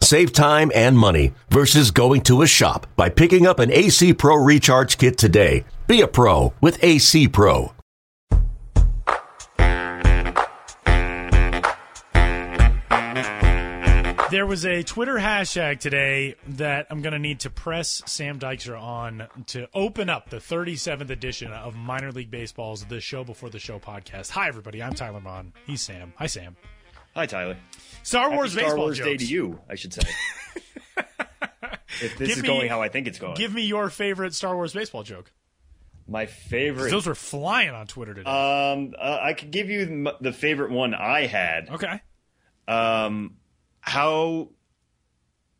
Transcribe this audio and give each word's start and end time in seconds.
Save 0.00 0.32
time 0.32 0.70
and 0.74 0.96
money 0.98 1.32
versus 1.50 1.90
going 1.90 2.20
to 2.22 2.42
a 2.42 2.46
shop 2.46 2.86
by 2.96 3.08
picking 3.08 3.46
up 3.46 3.58
an 3.58 3.72
AC 3.72 4.14
Pro 4.14 4.36
Recharge 4.36 4.98
Kit 4.98 5.18
today. 5.18 5.64
Be 5.86 6.00
a 6.00 6.08
pro 6.08 6.52
with 6.60 6.82
AC 6.82 7.28
Pro. 7.28 7.72
There 14.28 14.44
was 14.44 14.66
a 14.66 14.82
Twitter 14.82 15.14
hashtag 15.14 15.78
today 15.78 16.34
that 16.48 16.88
I'm 16.90 17.00
going 17.00 17.12
to 17.12 17.18
need 17.18 17.40
to 17.40 17.50
press 17.50 18.02
Sam 18.06 18.40
Dykstra 18.40 18.78
on 18.80 19.28
to 19.46 19.68
open 19.72 20.10
up 20.10 20.30
the 20.30 20.38
37th 20.38 21.10
edition 21.10 21.52
of 21.52 21.76
Minor 21.76 22.10
League 22.10 22.30
Baseball's 22.30 22.84
The 22.84 23.00
Show 23.00 23.22
Before 23.22 23.50
the 23.50 23.60
Show 23.60 23.78
podcast. 23.78 24.30
Hi, 24.30 24.48
everybody. 24.48 24.82
I'm 24.82 24.94
Tyler 24.94 25.20
Maun. 25.20 25.52
He's 25.64 25.80
Sam. 25.80 26.12
Hi, 26.16 26.26
Sam. 26.26 26.56
Hi, 27.14 27.26
Tyler. 27.26 27.56
Star 28.06 28.30
Wars 28.30 28.52
Star 28.52 28.62
baseball 28.64 28.84
Wars 28.84 28.98
jokes. 28.98 29.08
Day 29.08 29.16
to 29.16 29.24
you, 29.26 29.60
I 29.68 29.74
should 29.74 29.92
say. 29.92 30.02
if 32.00 32.16
this 32.16 32.18
Give 32.18 32.30
is 32.30 32.42
me- 32.42 32.46
going 32.48 32.68
how 32.68 32.80
I 32.80 32.88
think 32.88 33.08
it's 33.08 33.18
going. 33.18 33.34
Give 33.34 33.52
me 33.52 33.62
your 33.62 33.90
favorite 33.90 34.32
Star 34.32 34.54
Wars 34.54 34.72
baseball 34.72 35.02
joke. 35.02 35.32
My 36.06 36.26
favorite. 36.26 36.90
Those 36.90 37.08
were 37.08 37.16
flying 37.16 37.70
on 37.70 37.88
Twitter 37.88 38.14
today. 38.14 38.30
um, 38.30 38.94
uh, 38.96 39.18
I 39.20 39.32
could 39.32 39.50
give 39.50 39.70
you 39.70 40.08
the 40.20 40.32
favorite 40.32 40.70
one 40.70 40.94
I 40.94 41.26
had. 41.26 41.68
okay. 41.68 42.00
Um, 42.68 43.38
how 43.80 44.50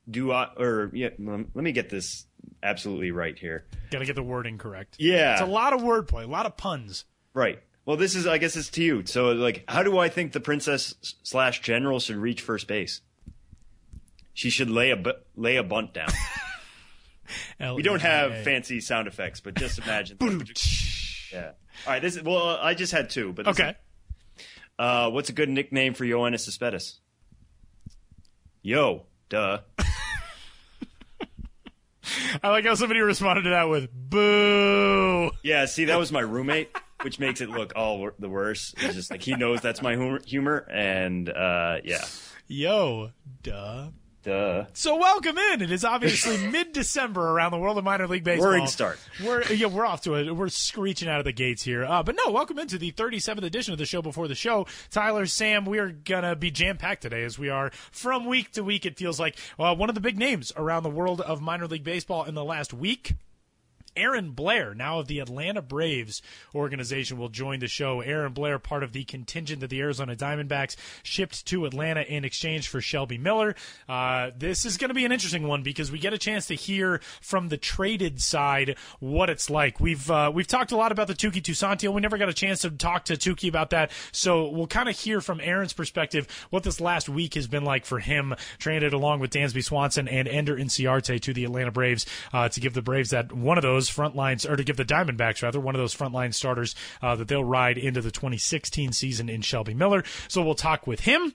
do 0.08 0.31
I? 0.31 0.50
Or 0.56 0.91
yeah, 0.94 1.08
let 1.19 1.53
me 1.56 1.72
get 1.72 1.91
this 1.91 2.27
absolutely 2.62 3.10
right 3.10 3.36
here. 3.36 3.66
Got 3.91 3.98
to 3.98 4.05
get 4.05 4.14
the 4.14 4.22
wording 4.22 4.56
correct. 4.56 4.97
Yeah. 5.00 5.33
It's 5.33 5.42
a 5.42 5.47
lot 5.47 5.72
of 5.72 5.81
wordplay, 5.81 6.22
a 6.22 6.31
lot 6.31 6.47
of 6.47 6.56
puns. 6.56 7.06
Right. 7.34 7.60
Well, 7.87 7.97
this 7.97 8.15
is. 8.17 8.27
I 8.27 8.37
guess 8.39 8.56
it's 8.56 8.69
to 8.70 8.83
you. 8.83 9.06
So, 9.06 9.31
like, 9.33 9.65
how 9.69 9.83
do 9.84 9.97
I 9.98 10.09
think 10.09 10.33
the 10.33 10.41
princess 10.41 10.95
slash 11.23 11.61
general 11.62 12.01
should 12.01 12.17
reach 12.17 12.43
first 12.43 12.67
base? 12.67 13.01
She 14.34 14.51
should 14.51 14.69
lay 14.69 14.91
a 14.91 14.97
bu- 14.97 15.12
lay 15.37 15.56
a 15.56 15.62
bunt 15.62 15.95
down. 15.95 16.09
we 17.77 17.83
don't 17.83 18.03
have 18.03 18.43
fancy 18.43 18.81
sound 18.81 19.06
effects, 19.09 19.41
but 19.41 19.55
just 19.55 19.78
imagine. 19.78 20.19
yeah. 21.33 21.53
All 21.87 21.93
right. 21.93 22.03
This 22.03 22.17
is 22.17 22.23
well. 22.25 22.59
I 22.61 22.75
just 22.75 22.93
had 22.93 23.09
two, 23.09 23.33
but 23.33 23.47
Okay. 23.47 23.70
is- 23.70 23.75
uh, 24.78 25.09
what's 25.11 25.28
a 25.31 25.33
good 25.33 25.48
nickname 25.48 25.95
for 25.95 26.05
Yoenis 26.05 26.41
Cespedes? 26.41 26.98
Yo, 28.62 29.06
duh. 29.28 29.61
I 32.43 32.50
like 32.50 32.65
how 32.65 32.75
somebody 32.75 33.00
responded 33.00 33.43
to 33.43 33.50
that 33.50 33.69
with 33.69 33.89
"boo." 33.93 35.31
Yeah. 35.43 35.67
See, 35.67 35.87
that 35.87 35.98
was 35.98 36.12
my 36.12 36.21
roommate, 36.21 36.71
which 37.02 37.19
makes 37.19 37.41
it 37.41 37.48
look 37.50 37.72
all 37.77 38.11
the 38.19 38.28
worse. 38.28 38.75
It's 38.78 38.94
just 38.94 39.11
like 39.11 39.22
he 39.22 39.34
knows 39.36 39.61
that's 39.61 39.83
my 39.83 39.97
humor, 39.97 40.20
humor 40.27 40.66
and 40.70 41.28
uh, 41.28 41.78
yeah, 41.84 42.05
Yo, 42.48 43.11
duh. 43.42 43.88
duh. 44.22 44.64
So 44.72 44.97
welcome 44.97 45.36
in. 45.36 45.62
It 45.62 45.70
is 45.72 45.84
obviously 45.84 46.36
mid-December 46.50 47.20
around 47.20 47.50
the 47.50 47.58
world 47.58 47.77
of 47.78 47.84
minor 47.84 48.06
league 48.06 48.22
baseball. 48.25 48.48
Roaring 48.50 48.66
start. 48.69 48.98
We're 49.25 49.42
yeah, 49.53 49.66
we're 49.66 49.84
off 49.84 50.03
to 50.03 50.14
it. 50.14 50.30
We're 50.34 50.48
screeching 50.48 51.08
out 51.08 51.19
of 51.19 51.25
the 51.25 51.33
gates 51.33 51.62
here. 51.62 51.84
Uh, 51.84 52.03
but 52.05 52.16
no, 52.25 52.33
welcome 52.33 52.58
into 52.58 52.78
the 52.78 52.92
37th 52.92 53.42
edition 53.42 53.72
of 53.72 53.78
the 53.78 53.86
show 53.86 54.00
before 54.03 54.28
the 54.28 54.34
show. 54.36 54.66
Tyler, 54.91 55.27
Sam, 55.27 55.64
we 55.64 55.78
are 55.78 55.91
gonna 55.91 56.36
be 56.36 56.50
jam 56.50 56.77
packed 56.77 57.03
today 57.03 57.25
as 57.25 57.38
we 57.38 57.48
are 57.48 57.70
from 57.91 58.27
week 58.27 58.53
to 58.53 58.62
week. 58.62 58.86
It 58.86 58.97
feels 58.97 59.19
like 59.19 59.36
uh, 59.58 59.75
one 59.75 59.88
of 59.88 59.94
the 59.97 60.00
big 60.00 60.19
names 60.19 60.53
around 60.56 60.84
the 60.84 60.91
world 60.91 61.21
of 61.21 61.41
minor 61.41 61.66
league 61.66 61.84
baseball 61.84 62.25
in 62.25 62.34
the 62.34 62.44
last 62.44 62.72
week. 62.72 63.15
Aaron 63.97 64.31
Blair, 64.33 64.75
now 64.75 65.01
of 65.01 65.07
the 65.07 65.21
Atlanta 65.21 65.62
Braves 65.62 66.23
organization, 66.55 67.19
will 67.19 67.29
join 67.29 67.61
the 67.61 67.69
show. 67.69 68.01
Aaron 68.01 68.33
Blair, 68.33 68.59
part 68.59 68.83
of 68.83 68.93
the 68.93 69.05
contingent 69.05 69.61
that 69.61 69.71
the 69.71 69.81
Arizona 69.81 70.15
Diamondbacks 70.15 70.77
shipped 71.03 71.47
to 71.47 71.65
Atlanta 71.65 72.03
in 72.03 72.25
exchange 72.25 72.69
for 72.69 72.81
Shelby 72.81 73.19
Miller. 73.19 73.55
Uh, 73.89 74.31
this 74.37 74.65
is 74.65 74.77
going 74.77 74.89
to 74.89 74.95
be 74.95 75.05
an 75.05 75.12
interesting 75.12 75.47
one 75.47 75.62
because 75.62 75.91
we 75.91 75.99
get 75.99 76.12
a 76.12 76.19
chance 76.19 76.47
to 76.47 76.55
hear 76.55 77.01
from 77.21 77.49
the 77.49 77.57
traded 77.57 78.21
side 78.21 78.77
what 79.01 79.31
it's 79.31 79.51
like. 79.51 79.81
We've 79.81 80.11
uh, 80.11 80.31
we've 80.33 80.47
talked 80.47 80.73
a 80.73 80.77
lot 80.77 80.93
about 80.93 81.07
the 81.07 81.15
Touki 81.15 81.43
Toussaint 81.43 81.78
deal. 81.78 81.93
We 81.93 82.01
never 82.01 82.19
got 82.19 82.28
a 82.28 82.34
chance 82.34 82.61
to 82.63 82.71
talk 82.71 83.05
to 83.07 83.15
Touki 83.15 83.49
about 83.49 83.71
that, 83.71 83.91
so 84.13 84.49
we'll 84.49 84.67
kind 84.67 84.89
of 84.89 84.99
hear 84.99 85.21
from 85.21 85.41
Aaron's 85.41 85.73
perspective 85.73 86.27
what 86.51 86.63
this 86.63 86.81
last 86.81 87.09
week 87.09 87.34
has 87.34 87.47
been 87.47 87.65
like 87.65 87.84
for 87.84 87.99
him, 87.99 88.34
traded 88.59 88.93
along 88.93 89.21
with 89.21 89.31
Dansby 89.31 89.65
Swanson 89.65 90.09
and 90.09 90.28
Ender 90.28 90.57
Inciarte 90.57 91.21
to 91.21 91.33
the 91.33 91.45
Atlanta 91.45 91.71
Braves 91.71 92.07
uh, 92.33 92.49
to 92.49 92.61
give 92.61 92.75
the 92.75 92.83
Braves 92.83 93.11
that 93.11 93.33
one 93.33 93.59
of 93.59 93.63
those 93.63 93.85
front 93.88 94.16
lines, 94.16 94.47
or 94.47 94.56
to 94.56 94.64
give 94.64 94.76
the 94.76 94.84
Diamondbacks 94.84 95.42
rather 95.42 95.60
one 95.60 95.74
of 95.74 95.80
those 95.80 95.94
frontline 95.94 96.34
starters 96.34 96.74
uh, 97.02 97.16
that 97.16 97.28
they'll 97.28 97.44
ride 97.44 97.78
into 97.78 98.00
the 98.00 98.10
2016 98.10 98.92
season 98.92 99.28
in 99.28 99.41
Shelby 99.41 99.74
Miller. 99.74 100.04
So 100.28 100.42
we'll 100.42 100.54
talk 100.54 100.86
with 100.86 101.00
him. 101.00 101.34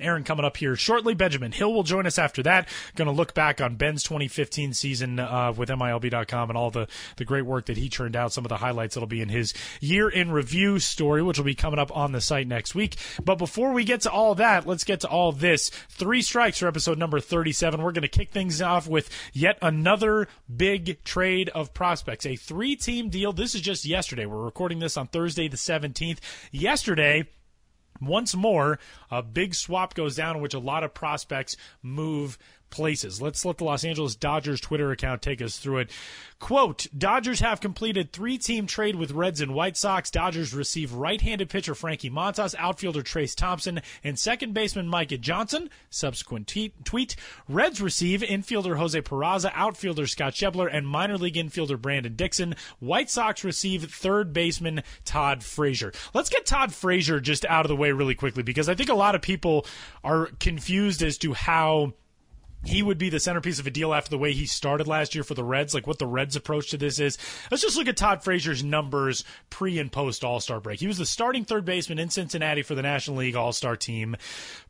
Aaron 0.00 0.24
coming 0.24 0.44
up 0.44 0.56
here 0.56 0.76
shortly. 0.76 1.14
Benjamin 1.14 1.52
Hill 1.52 1.72
will 1.72 1.82
join 1.82 2.06
us 2.06 2.18
after 2.18 2.42
that. 2.44 2.68
Going 2.96 3.06
to 3.06 3.12
look 3.12 3.34
back 3.34 3.60
on 3.60 3.76
Ben's 3.76 4.02
2015 4.02 4.72
season 4.74 5.18
uh, 5.18 5.52
with 5.56 5.68
MILB.com 5.68 6.50
and 6.50 6.56
all 6.56 6.70
the, 6.70 6.88
the 7.16 7.24
great 7.24 7.46
work 7.46 7.66
that 7.66 7.76
he 7.76 7.88
turned 7.88 8.16
out. 8.16 8.32
Some 8.32 8.44
of 8.44 8.48
the 8.48 8.56
highlights 8.56 8.94
that'll 8.94 9.06
be 9.06 9.20
in 9.20 9.28
his 9.28 9.54
year 9.80 10.08
in 10.08 10.30
review 10.30 10.78
story, 10.78 11.22
which 11.22 11.38
will 11.38 11.44
be 11.44 11.54
coming 11.54 11.78
up 11.78 11.94
on 11.96 12.12
the 12.12 12.20
site 12.20 12.46
next 12.46 12.74
week. 12.74 12.96
But 13.24 13.36
before 13.36 13.72
we 13.72 13.84
get 13.84 14.02
to 14.02 14.10
all 14.10 14.34
that, 14.36 14.66
let's 14.66 14.84
get 14.84 15.00
to 15.00 15.08
all 15.08 15.32
this. 15.32 15.70
Three 15.88 16.22
strikes 16.22 16.58
for 16.58 16.68
episode 16.68 16.98
number 16.98 17.20
37. 17.20 17.82
We're 17.82 17.92
going 17.92 18.02
to 18.02 18.08
kick 18.08 18.30
things 18.30 18.62
off 18.62 18.88
with 18.88 19.10
yet 19.32 19.58
another 19.62 20.28
big 20.54 21.02
trade 21.04 21.48
of 21.50 21.74
prospects. 21.74 22.26
A 22.26 22.36
three 22.36 22.76
team 22.76 23.08
deal. 23.08 23.32
This 23.32 23.54
is 23.54 23.60
just 23.60 23.84
yesterday. 23.84 24.26
We're 24.26 24.44
recording 24.44 24.78
this 24.78 24.96
on 24.96 25.06
Thursday, 25.08 25.48
the 25.48 25.56
17th. 25.56 26.18
Yesterday, 26.52 27.28
once 28.00 28.34
more, 28.34 28.78
a 29.10 29.22
big 29.22 29.54
swap 29.54 29.94
goes 29.94 30.16
down 30.16 30.36
in 30.36 30.42
which 30.42 30.54
a 30.54 30.58
lot 30.58 30.84
of 30.84 30.94
prospects 30.94 31.56
move 31.82 32.38
places. 32.70 33.20
Let's 33.20 33.44
let 33.44 33.58
the 33.58 33.64
Los 33.64 33.84
Angeles 33.84 34.14
Dodgers 34.14 34.60
Twitter 34.60 34.90
account 34.90 35.22
take 35.22 35.42
us 35.42 35.58
through 35.58 35.78
it. 35.78 35.90
Quote, 36.38 36.86
Dodgers 36.96 37.40
have 37.40 37.60
completed 37.60 38.12
three-team 38.12 38.66
trade 38.66 38.96
with 38.96 39.10
Reds 39.10 39.42
and 39.42 39.54
White 39.54 39.76
Sox. 39.76 40.10
Dodgers 40.10 40.54
receive 40.54 40.94
right-handed 40.94 41.50
pitcher 41.50 41.74
Frankie 41.74 42.08
Montas, 42.08 42.54
outfielder 42.58 43.02
Trayce 43.02 43.36
Thompson, 43.36 43.82
and 44.02 44.18
second 44.18 44.54
baseman 44.54 44.88
Micah 44.88 45.18
Johnson. 45.18 45.68
Subsequent 45.90 46.46
tweet, 46.46 46.84
tweet 46.84 47.16
Reds 47.48 47.80
receive 47.80 48.22
infielder 48.22 48.78
Jose 48.78 49.00
Peraza, 49.02 49.52
outfielder 49.54 50.06
Scott 50.06 50.32
Schebler, 50.32 50.68
and 50.72 50.88
minor 50.88 51.18
league 51.18 51.34
infielder 51.34 51.78
Brandon 51.80 52.16
Dixon. 52.16 52.54
White 52.78 53.10
Sox 53.10 53.44
receive 53.44 53.92
third 53.92 54.32
baseman 54.32 54.82
Todd 55.04 55.42
Frazier. 55.42 55.92
Let's 56.14 56.30
get 56.30 56.46
Todd 56.46 56.72
Frazier 56.72 57.20
just 57.20 57.44
out 57.44 57.66
of 57.66 57.68
the 57.68 57.76
way 57.76 57.92
really 57.92 58.14
quickly 58.14 58.42
because 58.42 58.68
I 58.68 58.74
think 58.74 58.88
a 58.88 58.94
lot 58.94 59.14
of 59.14 59.20
people 59.20 59.66
are 60.02 60.30
confused 60.38 61.02
as 61.02 61.18
to 61.18 61.34
how 61.34 61.92
he 62.64 62.82
would 62.82 62.98
be 62.98 63.08
the 63.08 63.20
centerpiece 63.20 63.58
of 63.58 63.66
a 63.66 63.70
deal 63.70 63.94
after 63.94 64.10
the 64.10 64.18
way 64.18 64.32
he 64.32 64.46
started 64.46 64.86
last 64.86 65.14
year 65.14 65.24
for 65.24 65.34
the 65.34 65.44
Reds, 65.44 65.74
like 65.74 65.86
what 65.86 65.98
the 65.98 66.06
Reds' 66.06 66.36
approach 66.36 66.70
to 66.70 66.76
this 66.76 66.98
is. 66.98 67.16
Let's 67.50 67.62
just 67.62 67.76
look 67.76 67.88
at 67.88 67.96
Todd 67.96 68.22
Frazier's 68.22 68.62
numbers 68.62 69.24
pre 69.48 69.78
and 69.78 69.90
post 69.90 70.24
All 70.24 70.40
Star 70.40 70.60
break. 70.60 70.80
He 70.80 70.86
was 70.86 70.98
the 70.98 71.06
starting 71.06 71.44
third 71.44 71.64
baseman 71.64 71.98
in 71.98 72.10
Cincinnati 72.10 72.62
for 72.62 72.74
the 72.74 72.82
National 72.82 73.18
League 73.18 73.36
All 73.36 73.52
Star 73.52 73.76
team. 73.76 74.16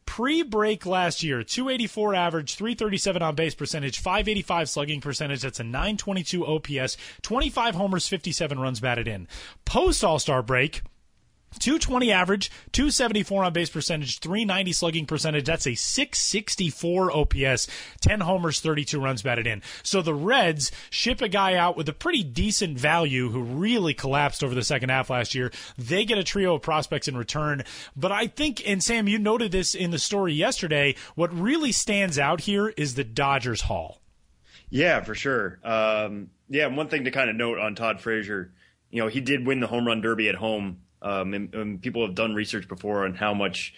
Pre 0.06 0.43
break 0.43 0.87
last 0.87 1.23
year, 1.23 1.43
284 1.43 2.15
average, 2.15 2.55
337 2.55 3.23
on 3.23 3.34
base 3.34 3.55
percentage, 3.55 3.99
585 3.99 4.69
slugging 4.69 5.00
percentage. 5.00 5.43
That's 5.43 5.61
a 5.61 5.65
922 5.65 6.47
OPS, 6.47 6.97
25 7.23 7.75
homers, 7.75 8.09
57 8.09 8.59
runs 8.59 8.81
batted 8.81 9.09
in. 9.09 9.27
Post 9.65 10.05
All 10.05 10.19
Star 10.19 10.43
break, 10.43 10.83
220 11.58 12.12
average, 12.12 12.50
274 12.73 13.44
on 13.44 13.52
base 13.52 13.70
percentage, 13.70 14.20
390 14.20 14.73
slugging 14.73 15.06
percentage. 15.06 15.44
That's 15.44 15.67
a 15.67 15.75
664 15.75 17.17
OPS, 17.17 17.69
10 18.00 18.20
homers, 18.20 18.61
32 18.61 19.00
runs 19.00 19.23
batted 19.23 19.47
in. 19.47 19.62
So 19.82 20.02
the 20.02 20.14
Reds 20.14 20.70
ship 20.91 21.20
a 21.20 21.29
guy 21.29 21.55
out 21.55 21.76
with 21.76 21.88
a 21.88 21.93
pretty 21.93 22.23
decent 22.23 22.79
value 22.79 23.31
who 23.31 23.43
really 23.43 23.94
collapsed 23.94 24.44
over 24.44 24.55
the 24.55 24.62
second 24.62 24.91
half 24.91 25.11
last 25.11 25.35
year. 25.35 25.50
They 25.76 26.05
get 26.05 26.19
a 26.19 26.25
trio 26.25 26.55
of 26.55 26.62
prospects 26.62 27.08
in 27.08 27.17
return. 27.17 27.64
But 27.97 28.12
I 28.12 28.26
think, 28.26 28.62
and 28.67 28.82
Sam, 28.82 29.08
you 29.08 29.19
noted 29.19 29.52
this 29.52 29.75
in 29.75 29.91
the 29.91 29.99
story 29.99 30.32
yesterday, 30.32 30.94
what 31.14 31.32
really 31.32 31.73
stands 31.73 32.19
out 32.19 32.43
here 32.43 32.69
is 32.69 32.94
the 32.94 33.05
Dodgers 33.05 33.62
haul. 33.62 34.00
Yeah, 34.70 35.02
for 35.02 35.14
sure. 35.14 35.58
Um, 35.64 36.31
yeah, 36.49 36.69
one 36.69 36.88
thing 36.88 37.05
to 37.05 37.11
kind 37.11 37.29
of 37.29 37.37
note 37.37 37.58
on 37.58 37.75
Todd 37.75 38.00
Frazier, 38.00 38.52
you 38.91 39.02
know, 39.02 39.08
he 39.08 39.20
did 39.20 39.47
win 39.47 39.61
the 39.61 39.67
home 39.67 39.87
run 39.87 40.00
derby 40.00 40.29
at 40.29 40.37
home. 40.37 40.79
Um, 41.02 41.35
and, 41.35 41.55
and 41.55 41.82
people 41.82 42.06
have 42.06 42.14
done 42.14 42.35
research 42.35 42.69
before 42.69 43.05
on 43.05 43.14
how 43.14 43.35
much, 43.35 43.75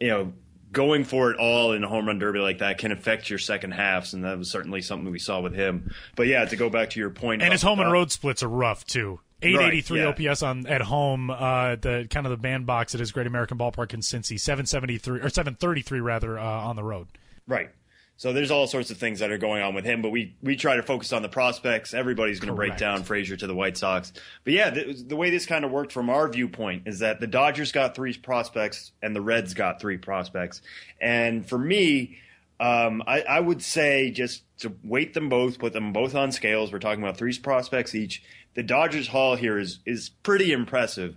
you 0.00 0.08
know, 0.08 0.32
going 0.72 1.04
for 1.04 1.30
it 1.30 1.38
all 1.38 1.72
in 1.72 1.84
a 1.84 1.88
home 1.88 2.06
run 2.06 2.18
derby 2.18 2.38
like 2.38 2.58
that 2.58 2.78
can 2.78 2.92
affect 2.92 3.28
your 3.28 3.38
second 3.38 3.72
halves, 3.72 4.14
and 4.14 4.24
that 4.24 4.38
was 4.38 4.50
certainly 4.50 4.80
something 4.80 5.10
we 5.10 5.18
saw 5.18 5.40
with 5.40 5.54
him. 5.54 5.92
But 6.16 6.26
yeah, 6.26 6.44
to 6.44 6.56
go 6.56 6.70
back 6.70 6.90
to 6.90 7.00
your 7.00 7.10
point, 7.10 7.42
And 7.42 7.52
his 7.52 7.62
home 7.62 7.80
and 7.80 7.92
road 7.92 8.10
splits 8.10 8.42
are 8.42 8.48
rough, 8.48 8.84
too. 8.86 9.20
883 9.42 10.00
right, 10.00 10.18
yeah. 10.20 10.30
OPS 10.30 10.42
on 10.42 10.66
at 10.68 10.82
home. 10.82 11.28
Uh, 11.28 11.76
the 11.76 12.06
kind 12.08 12.26
of 12.26 12.30
the 12.30 12.36
bandbox 12.36 12.94
at 12.94 13.00
his 13.00 13.10
Great 13.10 13.26
American 13.26 13.58
Ballpark 13.58 13.92
in 13.92 14.00
Cincy. 14.00 14.38
773 14.38 15.18
or 15.18 15.28
733 15.28 16.00
rather 16.00 16.38
uh, 16.38 16.44
on 16.44 16.76
the 16.76 16.84
road. 16.84 17.08
Right. 17.46 17.70
So 18.16 18.32
there's 18.32 18.50
all 18.50 18.66
sorts 18.66 18.90
of 18.90 18.98
things 18.98 19.18
that 19.18 19.32
are 19.32 19.38
going 19.38 19.62
on 19.62 19.74
with 19.74 19.84
him, 19.84 20.00
but 20.00 20.10
we 20.10 20.36
we 20.42 20.54
try 20.54 20.76
to 20.76 20.82
focus 20.82 21.12
on 21.12 21.22
the 21.22 21.28
prospects. 21.28 21.92
Everybody's 21.92 22.38
going 22.38 22.50
to 22.50 22.54
break 22.54 22.76
down 22.76 23.02
Frazier 23.02 23.36
to 23.36 23.46
the 23.46 23.54
White 23.54 23.76
Sox. 23.76 24.12
But 24.44 24.52
yeah, 24.52 24.70
the, 24.70 24.92
the, 24.92 25.16
way 25.16 25.30
this 25.30 25.46
kind 25.46 25.64
of 25.64 25.72
worked 25.72 25.90
from 25.92 26.08
our 26.08 26.28
viewpoint 26.28 26.84
is 26.86 27.00
that 27.00 27.20
the 27.20 27.26
Dodgers 27.26 27.72
got 27.72 27.96
three 27.96 28.16
prospects 28.16 28.92
and 29.02 29.16
the 29.16 29.20
Reds 29.20 29.54
got 29.54 29.80
three 29.80 29.96
prospects. 29.96 30.62
And 31.00 31.44
for 31.44 31.58
me, 31.58 32.18
um, 32.60 33.02
I, 33.08 33.22
I 33.22 33.40
would 33.40 33.60
say 33.60 34.12
just 34.12 34.44
to 34.58 34.72
weight 34.84 35.14
them 35.14 35.28
both, 35.28 35.58
put 35.58 35.72
them 35.72 35.92
both 35.92 36.14
on 36.14 36.30
scales. 36.30 36.72
We're 36.72 36.78
talking 36.78 37.02
about 37.02 37.16
three 37.16 37.36
prospects 37.38 37.94
each. 37.94 38.22
The 38.54 38.62
Dodgers 38.62 39.08
haul 39.08 39.34
here 39.34 39.58
is 39.58 39.80
is 39.84 40.10
pretty 40.22 40.52
impressive 40.52 41.16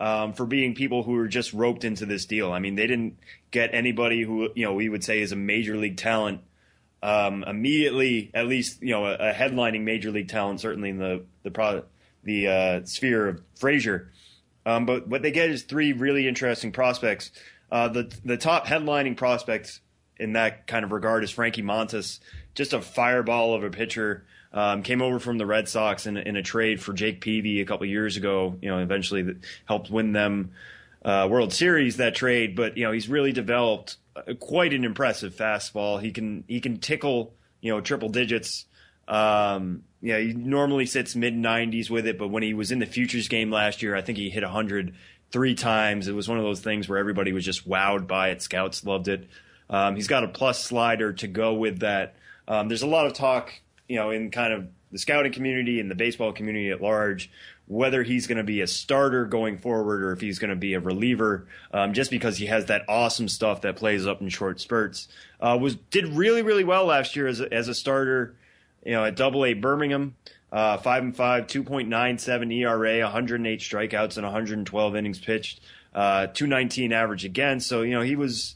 um, 0.00 0.32
for 0.32 0.46
being 0.46 0.74
people 0.74 1.02
who 1.02 1.12
were 1.12 1.28
just 1.28 1.52
roped 1.52 1.84
into 1.84 2.06
this 2.06 2.26
deal. 2.26 2.52
I 2.52 2.58
mean, 2.58 2.74
they 2.74 2.86
didn't 2.86 3.18
get 3.50 3.70
anybody 3.72 4.22
who 4.22 4.50
you 4.54 4.64
know 4.64 4.74
we 4.74 4.88
would 4.88 5.04
say 5.04 5.20
is 5.20 5.32
a 5.32 5.36
major 5.36 5.76
league 5.76 5.96
talent 5.96 6.40
um, 7.04 7.44
immediately, 7.44 8.30
at 8.32 8.46
least 8.46 8.82
you 8.82 8.92
know 8.92 9.04
a, 9.04 9.14
a, 9.14 9.32
headlining 9.34 9.82
major 9.82 10.10
league 10.10 10.28
talent, 10.28 10.60
certainly 10.60 10.88
in 10.88 10.98
the 10.98 11.22
the 11.42 11.50
pro, 11.50 11.82
the 12.22 12.48
uh, 12.48 12.84
sphere 12.84 13.28
of 13.28 13.42
Frazier. 13.56 14.10
Um, 14.64 14.86
but 14.86 15.06
what 15.06 15.20
they 15.20 15.30
get 15.30 15.50
is 15.50 15.64
three 15.64 15.92
really 15.92 16.26
interesting 16.26 16.72
prospects. 16.72 17.30
Uh, 17.70 17.88
the 17.88 18.10
the 18.24 18.38
top 18.38 18.66
headlining 18.66 19.18
prospects 19.18 19.80
in 20.16 20.32
that 20.32 20.66
kind 20.66 20.82
of 20.82 20.92
regard 20.92 21.24
is 21.24 21.30
Frankie 21.30 21.62
Montas, 21.62 22.20
just 22.54 22.72
a 22.72 22.80
fireball 22.80 23.54
of 23.54 23.64
a 23.64 23.70
pitcher. 23.70 24.24
Um, 24.54 24.84
came 24.84 25.02
over 25.02 25.18
from 25.18 25.36
the 25.36 25.46
Red 25.46 25.68
Sox 25.68 26.06
in, 26.06 26.16
in 26.16 26.36
a 26.36 26.42
trade 26.42 26.80
for 26.80 26.92
Jake 26.92 27.20
Peavy 27.20 27.60
a 27.60 27.64
couple 27.64 27.86
years 27.86 28.16
ago. 28.16 28.56
You 28.62 28.70
know, 28.70 28.78
eventually 28.78 29.34
helped 29.66 29.90
win 29.90 30.12
them 30.12 30.52
uh, 31.04 31.26
World 31.28 31.52
Series 31.52 31.96
that 31.96 32.14
trade. 32.14 32.54
But 32.54 32.76
you 32.76 32.84
know, 32.84 32.92
he's 32.92 33.08
really 33.08 33.32
developed 33.32 33.96
quite 34.38 34.72
an 34.72 34.84
impressive 34.84 35.34
fastball. 35.34 36.00
He 36.00 36.12
can 36.12 36.44
he 36.46 36.60
can 36.60 36.78
tickle 36.78 37.34
you 37.60 37.72
know 37.72 37.80
triple 37.80 38.08
digits. 38.08 38.66
Um, 39.08 39.82
yeah, 40.00 40.18
he 40.18 40.32
normally 40.32 40.86
sits 40.86 41.16
mid 41.16 41.34
90s 41.34 41.90
with 41.90 42.06
it, 42.06 42.16
but 42.16 42.28
when 42.28 42.42
he 42.42 42.54
was 42.54 42.70
in 42.70 42.78
the 42.78 42.86
futures 42.86 43.28
game 43.28 43.50
last 43.50 43.82
year, 43.82 43.96
I 43.96 44.02
think 44.02 44.18
he 44.18 44.30
hit 44.30 44.42
100 44.42 44.94
three 45.30 45.54
times. 45.56 46.06
It 46.06 46.14
was 46.14 46.28
one 46.28 46.38
of 46.38 46.44
those 46.44 46.60
things 46.60 46.88
where 46.88 46.98
everybody 46.98 47.32
was 47.32 47.44
just 47.44 47.68
wowed 47.68 48.06
by 48.06 48.28
it. 48.28 48.40
Scouts 48.40 48.84
loved 48.84 49.08
it. 49.08 49.28
Um, 49.68 49.96
he's 49.96 50.06
got 50.06 50.22
a 50.22 50.28
plus 50.28 50.62
slider 50.62 51.12
to 51.14 51.26
go 51.26 51.54
with 51.54 51.80
that. 51.80 52.14
Um, 52.46 52.68
there's 52.68 52.82
a 52.82 52.86
lot 52.86 53.06
of 53.06 53.14
talk 53.14 53.52
you 53.88 53.96
know, 53.96 54.10
in 54.10 54.30
kind 54.30 54.52
of 54.52 54.68
the 54.90 54.98
scouting 54.98 55.32
community 55.32 55.80
and 55.80 55.90
the 55.90 55.94
baseball 55.94 56.32
community 56.32 56.70
at 56.70 56.80
large, 56.80 57.30
whether 57.66 58.02
he's 58.02 58.26
going 58.26 58.38
to 58.38 58.44
be 58.44 58.60
a 58.60 58.66
starter 58.66 59.24
going 59.24 59.58
forward 59.58 60.02
or 60.02 60.12
if 60.12 60.20
he's 60.20 60.38
going 60.38 60.50
to 60.50 60.56
be 60.56 60.74
a 60.74 60.80
reliever, 60.80 61.46
um, 61.72 61.92
just 61.92 62.10
because 62.10 62.36
he 62.36 62.46
has 62.46 62.66
that 62.66 62.82
awesome 62.88 63.28
stuff 63.28 63.62
that 63.62 63.76
plays 63.76 64.06
up 64.06 64.20
in 64.20 64.28
short 64.28 64.60
spurts. 64.60 65.08
Uh, 65.40 65.58
was 65.60 65.74
did 65.74 66.06
really 66.08 66.42
really 66.42 66.64
well 66.64 66.84
last 66.86 67.16
year 67.16 67.26
as 67.26 67.40
a, 67.40 67.52
as 67.52 67.68
a 67.68 67.74
starter, 67.74 68.36
you 68.84 68.92
know, 68.92 69.04
at 69.04 69.16
Double 69.16 69.44
A 69.44 69.54
Birmingham. 69.54 70.14
Uh, 70.52 70.76
five 70.76 71.02
and 71.02 71.16
five, 71.16 71.48
2.97 71.48 72.54
ERA, 72.54 73.02
108 73.02 73.58
strikeouts, 73.58 74.16
and 74.16 74.24
112 74.24 74.94
innings 74.94 75.18
pitched, 75.18 75.58
uh, 75.96 76.28
219 76.28 76.92
average 76.92 77.24
again. 77.24 77.58
So 77.58 77.82
you 77.82 77.90
know 77.90 78.02
he 78.02 78.14
was, 78.14 78.54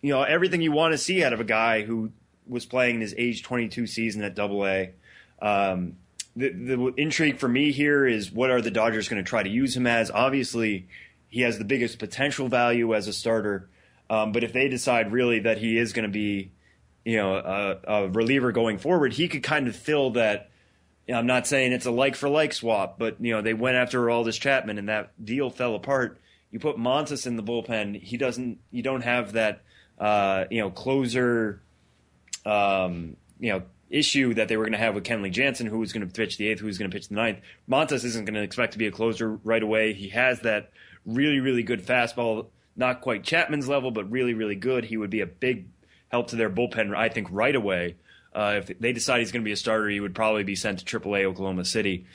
you 0.00 0.10
know, 0.10 0.22
everything 0.22 0.62
you 0.62 0.72
want 0.72 0.92
to 0.92 0.98
see 0.98 1.22
out 1.22 1.34
of 1.34 1.40
a 1.40 1.44
guy 1.44 1.82
who 1.82 2.12
was 2.46 2.66
playing 2.66 2.96
in 2.96 3.00
his 3.00 3.14
age 3.16 3.42
22 3.42 3.86
season 3.86 4.22
at 4.22 4.34
Double 4.34 4.66
A. 4.66 4.92
Um, 5.40 5.96
the, 6.36 6.50
the 6.50 6.94
intrigue 6.96 7.38
for 7.38 7.48
me 7.48 7.72
here 7.72 8.06
is 8.06 8.30
what 8.32 8.50
are 8.50 8.60
the 8.60 8.70
Dodgers 8.70 9.08
going 9.08 9.22
to 9.22 9.28
try 9.28 9.42
to 9.42 9.48
use 9.48 9.76
him 9.76 9.86
as? 9.86 10.10
Obviously, 10.10 10.88
he 11.28 11.42
has 11.42 11.58
the 11.58 11.64
biggest 11.64 11.98
potential 11.98 12.48
value 12.48 12.94
as 12.94 13.08
a 13.08 13.12
starter. 13.12 13.68
Um, 14.10 14.32
but 14.32 14.44
if 14.44 14.52
they 14.52 14.68
decide 14.68 15.12
really 15.12 15.40
that 15.40 15.58
he 15.58 15.78
is 15.78 15.92
going 15.92 16.04
to 16.04 16.12
be, 16.12 16.52
you 17.04 17.16
know, 17.16 17.34
a, 17.34 17.78
a, 17.84 18.08
reliever 18.08 18.52
going 18.52 18.78
forward, 18.78 19.12
he 19.12 19.28
could 19.28 19.42
kind 19.42 19.68
of 19.68 19.74
fill 19.74 20.10
that. 20.12 20.50
You 21.06 21.12
know, 21.12 21.20
I'm 21.20 21.26
not 21.26 21.46
saying 21.46 21.72
it's 21.72 21.86
a 21.86 21.90
like 21.90 22.14
for 22.14 22.28
like 22.28 22.52
swap, 22.52 22.98
but 22.98 23.16
you 23.20 23.32
know 23.32 23.42
they 23.42 23.52
went 23.52 23.76
after 23.76 24.00
Aroldis 24.00 24.40
Chapman 24.40 24.78
and 24.78 24.88
that 24.88 25.12
deal 25.22 25.50
fell 25.50 25.74
apart. 25.74 26.18
You 26.50 26.60
put 26.60 26.76
Montas 26.76 27.26
in 27.26 27.36
the 27.36 27.42
bullpen, 27.42 28.00
he 28.00 28.16
doesn't. 28.16 28.58
You 28.70 28.82
don't 28.82 29.02
have 29.02 29.32
that, 29.32 29.62
uh, 29.98 30.44
you 30.50 30.60
know, 30.60 30.70
closer 30.70 31.63
um, 32.44 33.16
you 33.38 33.52
know, 33.52 33.62
issue 33.90 34.34
that 34.34 34.48
they 34.48 34.56
were 34.56 34.64
going 34.64 34.72
to 34.72 34.78
have 34.78 34.94
with 34.94 35.04
Kenley 35.04 35.30
Jansen, 35.30 35.66
who 35.66 35.78
was 35.78 35.92
going 35.92 36.06
to 36.06 36.12
pitch 36.12 36.36
the 36.36 36.48
eighth, 36.48 36.60
who 36.60 36.66
was 36.66 36.78
going 36.78 36.90
to 36.90 36.94
pitch 36.94 37.08
the 37.08 37.14
ninth. 37.14 37.38
Montas 37.68 38.04
isn't 38.04 38.24
going 38.24 38.34
to 38.34 38.42
expect 38.42 38.72
to 38.72 38.78
be 38.78 38.86
a 38.86 38.90
closer 38.90 39.36
right 39.44 39.62
away. 39.62 39.92
He 39.92 40.08
has 40.08 40.40
that 40.40 40.70
really, 41.06 41.40
really 41.40 41.62
good 41.62 41.84
fastball, 41.84 42.46
not 42.76 43.00
quite 43.00 43.22
Chapman's 43.22 43.68
level, 43.68 43.90
but 43.90 44.10
really, 44.10 44.34
really 44.34 44.56
good. 44.56 44.84
He 44.84 44.96
would 44.96 45.10
be 45.10 45.20
a 45.20 45.26
big 45.26 45.66
help 46.08 46.28
to 46.28 46.36
their 46.36 46.50
bullpen, 46.50 46.94
I 46.94 47.08
think, 47.08 47.28
right 47.30 47.54
away. 47.54 47.96
Uh, 48.34 48.54
if 48.58 48.78
they 48.80 48.92
decide 48.92 49.20
he's 49.20 49.30
going 49.30 49.42
to 49.42 49.48
be 49.48 49.52
a 49.52 49.56
starter, 49.56 49.88
he 49.88 50.00
would 50.00 50.14
probably 50.14 50.42
be 50.42 50.56
sent 50.56 50.80
to 50.80 51.00
AAA 51.00 51.24
Oklahoma 51.24 51.64
City. 51.64 52.06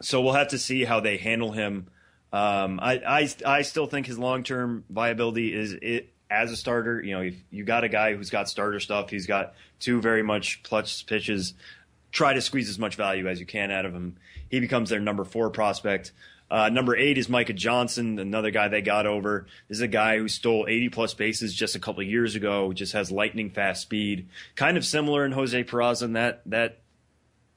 So 0.00 0.22
we'll 0.22 0.32
have 0.32 0.48
to 0.48 0.58
see 0.58 0.84
how 0.84 1.00
they 1.00 1.18
handle 1.18 1.52
him. 1.52 1.88
Um, 2.32 2.80
I, 2.80 2.94
I, 3.06 3.28
I 3.44 3.62
still 3.62 3.86
think 3.86 4.06
his 4.06 4.18
long 4.18 4.44
term 4.44 4.84
viability 4.88 5.52
is 5.52 5.72
it, 5.72 6.10
as 6.30 6.52
a 6.52 6.56
starter, 6.56 7.02
you 7.02 7.14
know, 7.14 7.22
if 7.22 7.34
you 7.50 7.64
got 7.64 7.82
a 7.82 7.88
guy 7.88 8.14
who's 8.14 8.30
got 8.30 8.48
starter 8.48 8.78
stuff, 8.78 9.10
he's 9.10 9.26
got 9.26 9.54
two 9.80 10.00
very 10.00 10.22
much 10.22 10.62
clutch 10.62 11.04
pitches. 11.06 11.54
Try 12.12 12.34
to 12.34 12.40
squeeze 12.40 12.68
as 12.68 12.78
much 12.78 12.94
value 12.94 13.28
as 13.28 13.40
you 13.40 13.46
can 13.46 13.70
out 13.70 13.84
of 13.84 13.92
him. 13.92 14.16
He 14.48 14.60
becomes 14.60 14.90
their 14.90 15.00
number 15.00 15.24
four 15.24 15.50
prospect. 15.50 16.12
Uh, 16.50 16.68
number 16.68 16.96
eight 16.96 17.16
is 17.16 17.28
Micah 17.28 17.52
Johnson, 17.52 18.18
another 18.18 18.50
guy 18.50 18.68
they 18.68 18.82
got 18.82 19.06
over. 19.06 19.46
This 19.68 19.78
is 19.78 19.82
a 19.82 19.88
guy 19.88 20.18
who 20.18 20.26
stole 20.26 20.66
80 20.68 20.88
plus 20.88 21.14
bases 21.14 21.54
just 21.54 21.76
a 21.76 21.80
couple 21.80 22.02
years 22.02 22.34
ago, 22.34 22.72
just 22.72 22.92
has 22.92 23.12
lightning 23.12 23.50
fast 23.50 23.82
speed. 23.82 24.28
Kind 24.56 24.76
of 24.76 24.84
similar 24.84 25.24
in 25.24 25.32
Jose 25.32 25.62
Peraza 25.64 26.02
in 26.02 26.14
that, 26.14 26.42
that 26.46 26.78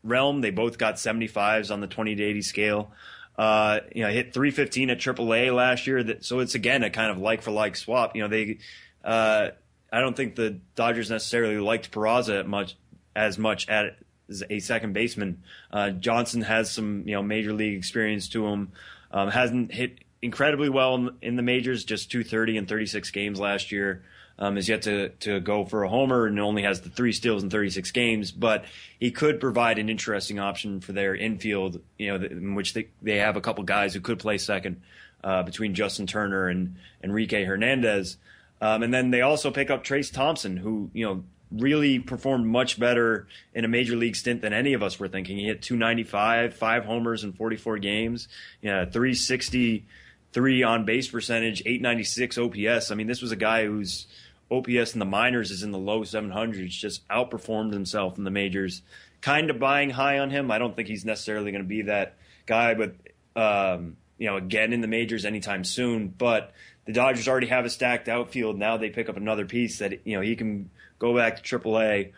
realm. 0.04 0.42
They 0.42 0.52
both 0.52 0.78
got 0.78 0.96
75s 0.96 1.72
on 1.72 1.81
the 1.81 1.88
20 1.88 2.16
to 2.16 2.24
80 2.24 2.42
scale. 2.44 2.92
Uh, 3.38 3.80
you 3.94 4.03
know, 4.03 4.09
hit 4.09 4.33
315 4.33 4.89
at 4.91 5.00
AAA 5.00 5.53
last 5.53 5.88
year. 5.88 6.03
That, 6.03 6.24
so 6.24 6.39
it's 6.39 6.56
again 6.56 6.83
a 6.83 6.89
kind 6.89 7.12
of 7.12 7.18
like 7.18 7.41
for 7.41 7.51
like 7.51 7.75
swap. 7.75 8.15
You 8.15 8.24
know, 8.24 8.27
they, 8.27 8.59
uh, 9.03 9.50
I 9.91 10.00
don't 10.00 10.15
think 10.15 10.35
the 10.35 10.59
Dodgers 10.75 11.09
necessarily 11.09 11.57
liked 11.57 11.91
Peraza 11.91 12.45
much 12.45 12.75
as 13.15 13.38
much 13.38 13.68
at 13.69 13.97
as 14.30 14.44
a 14.50 14.59
second 14.59 14.94
baseman. 14.94 15.44
Uh, 15.71 15.89
Johnson 15.91 16.41
has 16.41 16.71
some 16.71 17.07
you 17.07 17.15
know 17.15 17.24
major 17.24 17.53
league 17.53 17.77
experience 17.77 18.30
to 18.30 18.45
him. 18.45 18.71
Um, 19.12 19.30
hasn't 19.30 19.71
hit 19.71 20.00
incredibly 20.21 20.69
well 20.69 20.95
in, 20.95 21.09
in 21.21 21.36
the 21.36 21.44
majors, 21.44 21.84
just 21.84 22.12
230 22.12 22.58
in 22.58 22.65
36 22.65 23.12
games 23.12 23.39
last 23.39 23.72
year 23.72 24.03
um, 24.43 24.57
is 24.57 24.67
yet 24.67 24.81
to, 24.81 25.07
to 25.21 25.39
go 25.39 25.63
for 25.63 25.83
a 25.83 25.89
homer 25.89 26.25
and 26.25 26.38
only 26.38 26.63
has 26.63 26.81
the 26.81 26.89
three 26.89 27.13
steals 27.13 27.43
in 27.43 27.50
36 27.50 27.91
games, 27.91 28.29
but 28.29 28.65
he 29.00 29.09
could 29.09 29.39
provide 29.39 29.79
an 29.79 29.88
interesting 29.88 30.38
option 30.38 30.81
for 30.81 30.91
their 30.91 31.15
infield, 31.15 31.79
you 31.97 32.09
know, 32.09 32.25
in 32.25 32.53
which 32.53 32.73
they, 32.73 32.89
they 33.01 33.19
have 33.19 33.38
a 33.38 33.41
couple 33.41 33.63
guys 33.63 33.93
who 33.93 34.01
could 34.01 34.19
play 34.19 34.38
second 34.38 34.81
uh, 35.23 35.43
between 35.43 35.73
Justin 35.73 36.07
Turner 36.07 36.50
and 36.50 36.75
Enrique 37.01 37.45
Hernandez. 37.45 38.17
Um, 38.59 38.83
and 38.83 38.93
then 38.93 39.12
they 39.12 39.21
also 39.21 39.50
pick 39.50 39.69
up 39.69 39.85
Trayce 39.85 40.12
Thompson, 40.12 40.57
who, 40.57 40.89
you 40.93 41.05
know, 41.05 41.23
really 41.50 42.00
performed 42.00 42.45
much 42.45 42.77
better 42.77 43.27
in 43.53 43.63
a 43.63 43.69
major 43.69 43.95
league 43.95 44.17
stint 44.17 44.41
than 44.41 44.51
any 44.51 44.73
of 44.73 44.83
us 44.83 45.00
were 45.00 45.07
thinking. 45.07 45.38
He 45.38 45.45
hit 45.45 45.62
295, 45.62 46.53
five 46.53 46.83
homers 46.83 47.23
in 47.23 47.31
44 47.31 47.77
games, 47.77 48.27
yeah, 48.62 48.83
363 48.83 50.63
on 50.63 50.83
base 50.83 51.07
percentage, 51.07 51.62
896 51.62 52.38
OPS. 52.38 52.91
I 52.91 52.95
mean, 52.95 53.07
this 53.07 53.21
was 53.21 53.31
a 53.31 53.38
guy 53.38 53.65
who's 53.65 54.07
OPS 54.53 54.93
in 54.93 55.00
the 55.00 55.05
minors 55.05 55.51
is 55.51 55.63
in 55.63 55.72
the 55.72 55.77
low 55.77 56.01
700s, 56.01 56.69
just 56.69 57.07
outperformed 57.07 57.74
himself 57.74 58.17
in 58.17 58.24
the 58.24 58.31
majors. 58.31 58.81
Kind 59.22 59.50
of 59.50 59.60
buying 59.60 59.89
high 59.89 60.19
on 60.19 60.29
him. 60.29 60.51
I 60.51 60.57
don't 60.57 60.75
think 60.75 60.88
he's 60.88 61.05
necessarily 61.05 61.51
going 61.51 61.63
to 61.63 61.67
be 61.67 61.83
that 61.83 62.15
guy, 62.45 62.74
but 62.74 62.95
um, 63.36 63.98
you 64.17 64.27
know, 64.27 64.38
again 64.38 64.74
in 64.74 64.81
the 64.81 64.88
majors 64.88 65.25
anytime 65.25 65.63
soon. 65.63 66.07
But 66.10 66.53
the 66.86 66.93
Dodgers 66.93 67.27
already 67.27 67.48
have 67.48 67.65
a 67.65 67.69
stacked 67.69 68.10
outfield. 68.10 68.57
Now 68.57 68.77
they 68.77 68.89
pick 68.89 69.10
up 69.10 69.17
another 69.17 69.45
piece 69.45 69.79
that 69.79 70.05
you 70.05 70.15
know 70.15 70.22
he 70.22 70.36
can 70.36 70.69
go 71.00 71.15
back 71.15 71.41
to 71.41 71.60
AAA, 71.60 72.12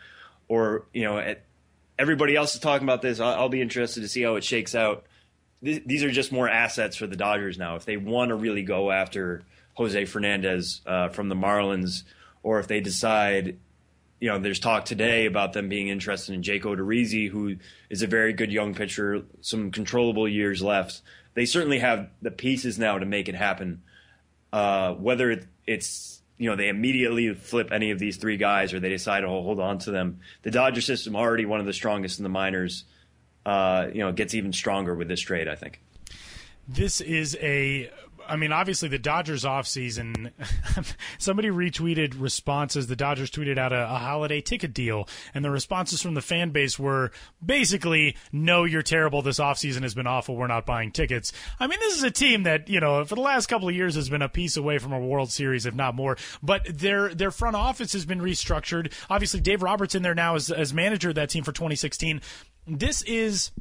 or 0.48 0.86
you 0.92 1.04
know, 1.04 1.18
at, 1.18 1.42
everybody 1.98 2.36
else 2.36 2.54
is 2.54 2.60
talking 2.60 2.86
about 2.86 3.02
this. 3.02 3.20
I'll, 3.20 3.34
I'll, 3.34 3.48
be 3.48 3.62
interested 3.62 4.00
to 4.02 4.08
see 4.08 4.22
how 4.22 4.36
it 4.36 4.44
shakes 4.44 4.74
out. 4.74 5.04
Th- 5.64 5.82
these 5.86 6.02
are 6.04 6.10
just 6.10 6.32
more 6.32 6.48
assets 6.48 6.96
for 6.96 7.06
the 7.06 7.16
Dodgers 7.16 7.58
now. 7.58 7.76
If 7.76 7.84
they 7.84 7.96
want 7.96 8.30
to 8.30 8.34
really 8.34 8.62
go 8.62 8.90
after 8.90 9.42
Jose 9.74 10.04
Fernandez 10.06 10.80
uh, 10.86 11.08
from 11.08 11.28
the 11.28 11.34
Marlins 11.34 12.02
or 12.46 12.60
if 12.60 12.68
they 12.68 12.80
decide, 12.80 13.58
you 14.20 14.28
know, 14.28 14.38
there's 14.38 14.60
talk 14.60 14.84
today 14.84 15.26
about 15.26 15.52
them 15.52 15.68
being 15.68 15.88
interested 15.88 16.32
in 16.32 16.44
Jake 16.44 16.62
Odorizzi, 16.62 17.28
who 17.28 17.56
is 17.90 18.02
a 18.02 18.06
very 18.06 18.32
good 18.32 18.52
young 18.52 18.72
pitcher, 18.72 19.22
some 19.40 19.72
controllable 19.72 20.28
years 20.28 20.62
left. 20.62 21.02
They 21.34 21.44
certainly 21.44 21.80
have 21.80 22.08
the 22.22 22.30
pieces 22.30 22.78
now 22.78 23.00
to 23.00 23.04
make 23.04 23.28
it 23.28 23.34
happen. 23.34 23.82
Uh, 24.52 24.92
whether 24.94 25.42
it's 25.66 26.22
you 26.38 26.48
know 26.48 26.54
they 26.54 26.68
immediately 26.68 27.34
flip 27.34 27.72
any 27.72 27.90
of 27.90 27.98
these 27.98 28.16
three 28.16 28.36
guys 28.36 28.72
or 28.72 28.78
they 28.78 28.90
decide 28.90 29.22
to 29.22 29.28
hold 29.28 29.58
on 29.58 29.78
to 29.78 29.90
them. 29.90 30.20
The 30.42 30.52
Dodger 30.52 30.82
system 30.82 31.16
already 31.16 31.46
one 31.46 31.58
of 31.58 31.66
the 31.66 31.72
strongest 31.72 32.20
in 32.20 32.22
the 32.22 32.28
minors. 32.28 32.84
uh, 33.44 33.88
you 33.92 34.00
know, 34.00 34.12
gets 34.12 34.34
even 34.34 34.52
stronger 34.52 34.94
with 34.94 35.08
this 35.08 35.20
trade. 35.20 35.48
I 35.48 35.54
think. 35.54 35.80
This 36.68 37.00
is 37.00 37.36
a 37.40 37.90
I 38.28 38.36
mean, 38.36 38.52
obviously 38.52 38.88
the 38.88 38.98
Dodgers 38.98 39.44
offseason, 39.44 40.32
somebody 41.18 41.48
retweeted 41.48 42.20
responses. 42.20 42.86
The 42.86 42.96
Dodgers 42.96 43.30
tweeted 43.30 43.58
out 43.58 43.72
a, 43.72 43.84
a, 43.84 43.98
holiday 43.98 44.40
ticket 44.40 44.74
deal, 44.74 45.08
and 45.34 45.44
the 45.44 45.50
responses 45.50 46.02
from 46.02 46.14
the 46.14 46.22
fan 46.22 46.50
base 46.50 46.78
were 46.78 47.10
basically, 47.44 48.16
no, 48.32 48.64
you're 48.64 48.82
terrible. 48.82 49.22
This 49.22 49.38
offseason 49.38 49.82
has 49.82 49.94
been 49.94 50.06
awful. 50.06 50.36
We're 50.36 50.46
not 50.46 50.66
buying 50.66 50.92
tickets. 50.92 51.32
I 51.58 51.66
mean, 51.66 51.78
this 51.80 51.96
is 51.96 52.02
a 52.02 52.10
team 52.10 52.44
that, 52.44 52.68
you 52.68 52.80
know, 52.80 53.04
for 53.04 53.14
the 53.14 53.20
last 53.20 53.46
couple 53.46 53.68
of 53.68 53.74
years 53.74 53.94
has 53.94 54.08
been 54.08 54.22
a 54.22 54.28
piece 54.28 54.56
away 54.56 54.78
from 54.78 54.92
a 54.92 55.00
World 55.00 55.30
Series, 55.30 55.66
if 55.66 55.74
not 55.74 55.94
more. 55.94 56.16
But 56.42 56.66
their 56.66 57.14
their 57.14 57.30
front 57.30 57.56
office 57.56 57.92
has 57.92 58.04
been 58.04 58.20
restructured. 58.20 58.92
Obviously, 59.10 59.40
Dave 59.40 59.62
Roberts 59.62 59.94
in 59.94 60.02
there 60.02 60.14
now 60.14 60.34
as, 60.34 60.50
as 60.50 60.72
manager 60.72 61.10
of 61.10 61.14
that 61.16 61.30
team 61.30 61.44
for 61.44 61.52
2016. 61.52 62.20
This 62.66 63.02
is 63.02 63.52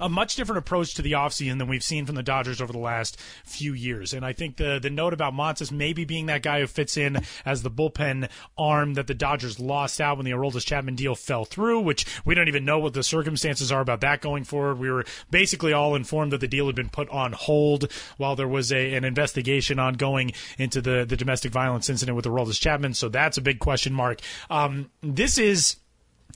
a 0.00 0.08
much 0.08 0.36
different 0.36 0.58
approach 0.58 0.94
to 0.94 1.02
the 1.02 1.12
offseason 1.12 1.58
than 1.58 1.68
we've 1.68 1.84
seen 1.84 2.06
from 2.06 2.14
the 2.14 2.22
Dodgers 2.22 2.60
over 2.60 2.72
the 2.72 2.78
last 2.78 3.20
few 3.44 3.72
years. 3.72 4.12
And 4.12 4.24
I 4.24 4.32
think 4.32 4.56
the 4.56 4.78
the 4.80 4.90
note 4.90 5.12
about 5.12 5.34
Montas 5.34 5.70
maybe 5.70 6.04
being 6.04 6.26
that 6.26 6.42
guy 6.42 6.60
who 6.60 6.66
fits 6.66 6.96
in 6.96 7.18
as 7.44 7.62
the 7.62 7.70
bullpen 7.70 8.28
arm 8.56 8.94
that 8.94 9.06
the 9.06 9.14
Dodgers 9.14 9.60
lost 9.60 10.00
out 10.00 10.16
when 10.16 10.24
the 10.24 10.32
Aroldis 10.32 10.64
Chapman 10.64 10.94
deal 10.94 11.14
fell 11.14 11.44
through, 11.44 11.80
which 11.80 12.06
we 12.24 12.34
don't 12.34 12.48
even 12.48 12.64
know 12.64 12.78
what 12.78 12.94
the 12.94 13.02
circumstances 13.02 13.70
are 13.70 13.80
about 13.80 14.00
that 14.00 14.20
going 14.20 14.44
forward. 14.44 14.78
We 14.78 14.90
were 14.90 15.04
basically 15.30 15.72
all 15.72 15.94
informed 15.94 16.32
that 16.32 16.40
the 16.40 16.48
deal 16.48 16.66
had 16.66 16.76
been 16.76 16.88
put 16.88 17.08
on 17.10 17.32
hold 17.32 17.90
while 18.16 18.36
there 18.36 18.48
was 18.48 18.72
a, 18.72 18.94
an 18.94 19.04
investigation 19.04 19.78
ongoing 19.78 20.32
into 20.58 20.80
the, 20.80 21.04
the 21.06 21.16
domestic 21.16 21.52
violence 21.52 21.88
incident 21.88 22.16
with 22.16 22.24
Aroldis 22.24 22.60
Chapman. 22.60 22.94
So 22.94 23.08
that's 23.08 23.36
a 23.36 23.42
big 23.42 23.58
question 23.58 23.92
mark. 23.92 24.20
Um, 24.48 24.90
this 25.02 25.38
is 25.38 25.76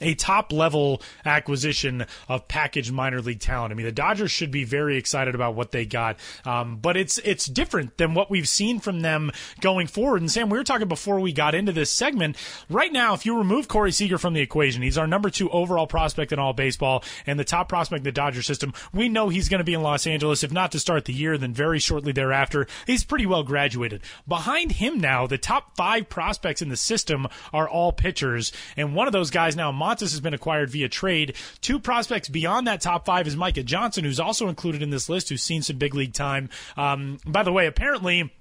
a 0.01 0.15
top 0.15 0.53
level 0.53 1.03
acquisition 1.25 2.07
of 2.29 2.49
packaged 2.49 2.93
minor 2.93 3.21
league 3.21 3.41
talent. 3.41 3.73
I 3.73 3.75
mean, 3.75 3.87
the 3.87 3.93
Dodgers 3.93 4.31
should 4.31 4.51
be 4.51 4.65
very 4.65 4.97
excited 4.97 5.35
about 5.35 5.55
what 5.55 5.73
they 5.73 5.85
got, 5.87 6.17
um, 6.45 6.77
but 6.77 6.97
it's 6.97 7.19
it's 7.19 7.47
different 7.47 7.97
than 7.97 8.15
what 8.15 8.31
we've 8.31 8.49
seen 8.49 8.81
from 8.81 9.01
them 9.01 9.31
going 9.61 9.87
forward. 9.87 10.21
And 10.21 10.31
Sam, 10.31 10.49
we 10.49 10.59
were 10.59 10.65
talking 10.65 10.89
before 10.89 11.21
we 11.21 11.33
got 11.33 11.55
into 11.55 11.73
this 11.73 11.91
segment. 11.91 12.37
Right 12.69 12.93
now, 12.93 13.15
if 13.15 13.27
you 13.27 13.37
remove 13.37 13.69
Corey 13.69 13.93
Seager 13.93 14.19
from 14.19 14.35
the 14.35 14.41
equation, 14.41 14.83
he's 14.83 14.99
our 14.99 15.07
number 15.07 15.31
two 15.31 15.51
overall 15.51 15.87
prospect 15.87 16.33
in 16.33 16.39
all 16.39 16.53
baseball 16.53 17.05
and 17.27 17.39
the 17.39 17.45
top 17.45 17.69
prospect 17.69 18.01
in 18.01 18.05
the 18.05 18.13
Dodger 18.13 18.43
system. 18.43 18.73
We 18.93 19.09
know 19.09 19.29
he's 19.29 19.49
going 19.49 19.59
to 19.59 19.65
be 19.65 19.75
in 19.75 19.83
Los 19.83 20.07
Angeles, 20.07 20.43
if 20.43 20.53
not 20.53 20.73
to 20.73 20.79
start 20.79 21.05
the 21.05 21.13
year, 21.13 21.39
then 21.39 21.53
very 21.53 21.79
shortly 21.79 22.13
thereafter. 22.13 22.67
He's 22.87 23.05
pretty 23.05 23.27
well 23.27 23.43
graduated. 23.43 24.03
Behind 24.27 24.73
him 24.73 24.99
now, 24.99 25.27
the 25.27 25.39
top 25.39 25.77
five 25.77 26.09
prospects 26.09 26.63
in 26.63 26.69
the 26.69 26.77
system 26.77 27.27
are 27.53 27.69
all 27.69 27.93
pitchers, 27.93 28.53
and 28.77 28.95
one 28.95 29.07
of 29.07 29.13
those 29.13 29.31
guys 29.31 29.57
now. 29.57 29.73
Montas 29.85 30.13
has 30.13 30.21
been 30.21 30.33
acquired 30.33 30.71
via 30.71 30.89
trade. 30.89 31.37
Two 31.61 31.79
prospects 31.79 32.31
beyond 32.31 32.67
that 32.67 32.81
top 32.81 33.05
five 33.05 33.27
is 33.27 33.37
Micah 33.37 33.63
Johnson, 33.63 34.05
who's 34.05 34.19
also 34.19 34.49
included 34.49 34.83
in 34.83 34.89
this 34.89 35.11
list, 35.11 35.29
who's 35.29 35.43
seen 35.43 35.61
some 35.61 35.77
big 35.77 35.95
league 35.95 36.15
time. 36.15 36.49
Um, 36.77 37.19
by 37.27 37.43
the 37.43 37.53
way, 37.53 37.67
apparently 37.67 38.33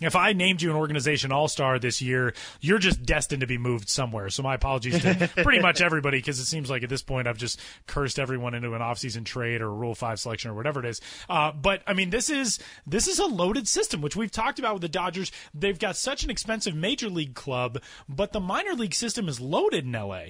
if 0.00 0.14
I 0.14 0.32
named 0.32 0.62
you 0.62 0.70
an 0.70 0.76
organization 0.76 1.32
all 1.32 1.48
star 1.48 1.78
this 1.78 2.00
year, 2.00 2.34
you're 2.60 2.78
just 2.78 3.04
destined 3.04 3.40
to 3.40 3.46
be 3.46 3.58
moved 3.58 3.88
somewhere. 3.88 4.30
So 4.30 4.42
my 4.42 4.54
apologies 4.54 5.02
to 5.02 5.30
pretty 5.42 5.60
much 5.60 5.80
everybody 5.80 6.18
because 6.18 6.38
it 6.38 6.44
seems 6.44 6.70
like 6.70 6.82
at 6.82 6.88
this 6.88 7.02
point 7.02 7.26
I've 7.26 7.38
just 7.38 7.60
cursed 7.86 8.18
everyone 8.18 8.54
into 8.54 8.74
an 8.74 8.80
offseason 8.80 9.24
trade 9.24 9.60
or 9.60 9.66
a 9.66 9.74
Rule 9.74 9.94
Five 9.94 10.20
selection 10.20 10.50
or 10.50 10.54
whatever 10.54 10.80
it 10.80 10.86
is. 10.86 11.00
Uh, 11.28 11.52
but 11.52 11.82
I 11.86 11.94
mean, 11.94 12.10
this 12.10 12.30
is 12.30 12.58
this 12.86 13.08
is 13.08 13.18
a 13.18 13.26
loaded 13.26 13.68
system, 13.68 14.00
which 14.00 14.16
we've 14.16 14.30
talked 14.30 14.58
about 14.58 14.74
with 14.74 14.82
the 14.82 14.88
Dodgers. 14.88 15.32
They've 15.54 15.78
got 15.78 15.96
such 15.96 16.24
an 16.24 16.30
expensive 16.30 16.74
major 16.74 17.08
league 17.08 17.34
club, 17.34 17.82
but 18.08 18.32
the 18.32 18.40
minor 18.40 18.74
league 18.74 18.94
system 18.94 19.28
is 19.28 19.40
loaded 19.40 19.84
in 19.84 19.92
LA. 19.92 20.26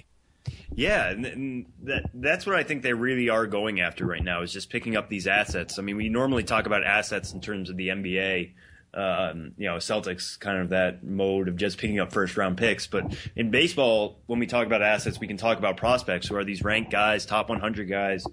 Yeah, 0.75 1.11
and, 1.11 1.27
and, 1.27 1.67
that 1.83 2.11
that's 2.15 2.47
what 2.47 2.55
I 2.55 2.63
think 2.63 2.83
they 2.83 2.93
really 2.93 3.29
are 3.29 3.47
going 3.47 3.81
after 3.81 4.07
right 4.07 4.23
now 4.23 4.43
is 4.43 4.53
just 4.53 4.71
picking 4.71 4.97
up 4.97 5.09
these 5.09 5.27
assets. 5.27 5.79
I 5.79 5.83
mean, 5.83 5.97
we 5.97 6.09
normally 6.09 6.45
talk 6.45 6.67
about 6.67 6.85
assets 6.85 7.33
in 7.33 7.41
terms 7.41 7.71
of 7.71 7.77
the 7.77 7.89
NBA. 7.89 8.53
Um, 8.95 9.53
you 9.59 9.67
know, 9.67 9.77
Celtics 9.77 10.39
kind 10.39 10.59
of 10.59 10.71
that 10.71 11.05
mode 11.05 11.49
of 11.49 11.57
just 11.57 11.79
picking 11.79 12.01
up 12.01 12.13
first 12.13 12.37
round 12.37 12.57
picks. 12.57 12.87
But 12.87 13.17
in 13.37 13.51
baseball, 13.51 14.19
when 14.27 14.39
we 14.39 14.47
talk 14.47 14.67
about 14.67 14.83
assets, 14.83 15.21
we 15.21 15.27
can 15.27 15.37
talk 15.37 15.59
about 15.59 15.77
prospects 15.77 16.29
who 16.29 16.37
are 16.37 16.45
these 16.45 16.63
ranked 16.63 16.91
guys, 16.91 17.27
top 17.27 17.49
100 17.49 17.89
guys. 17.89 18.25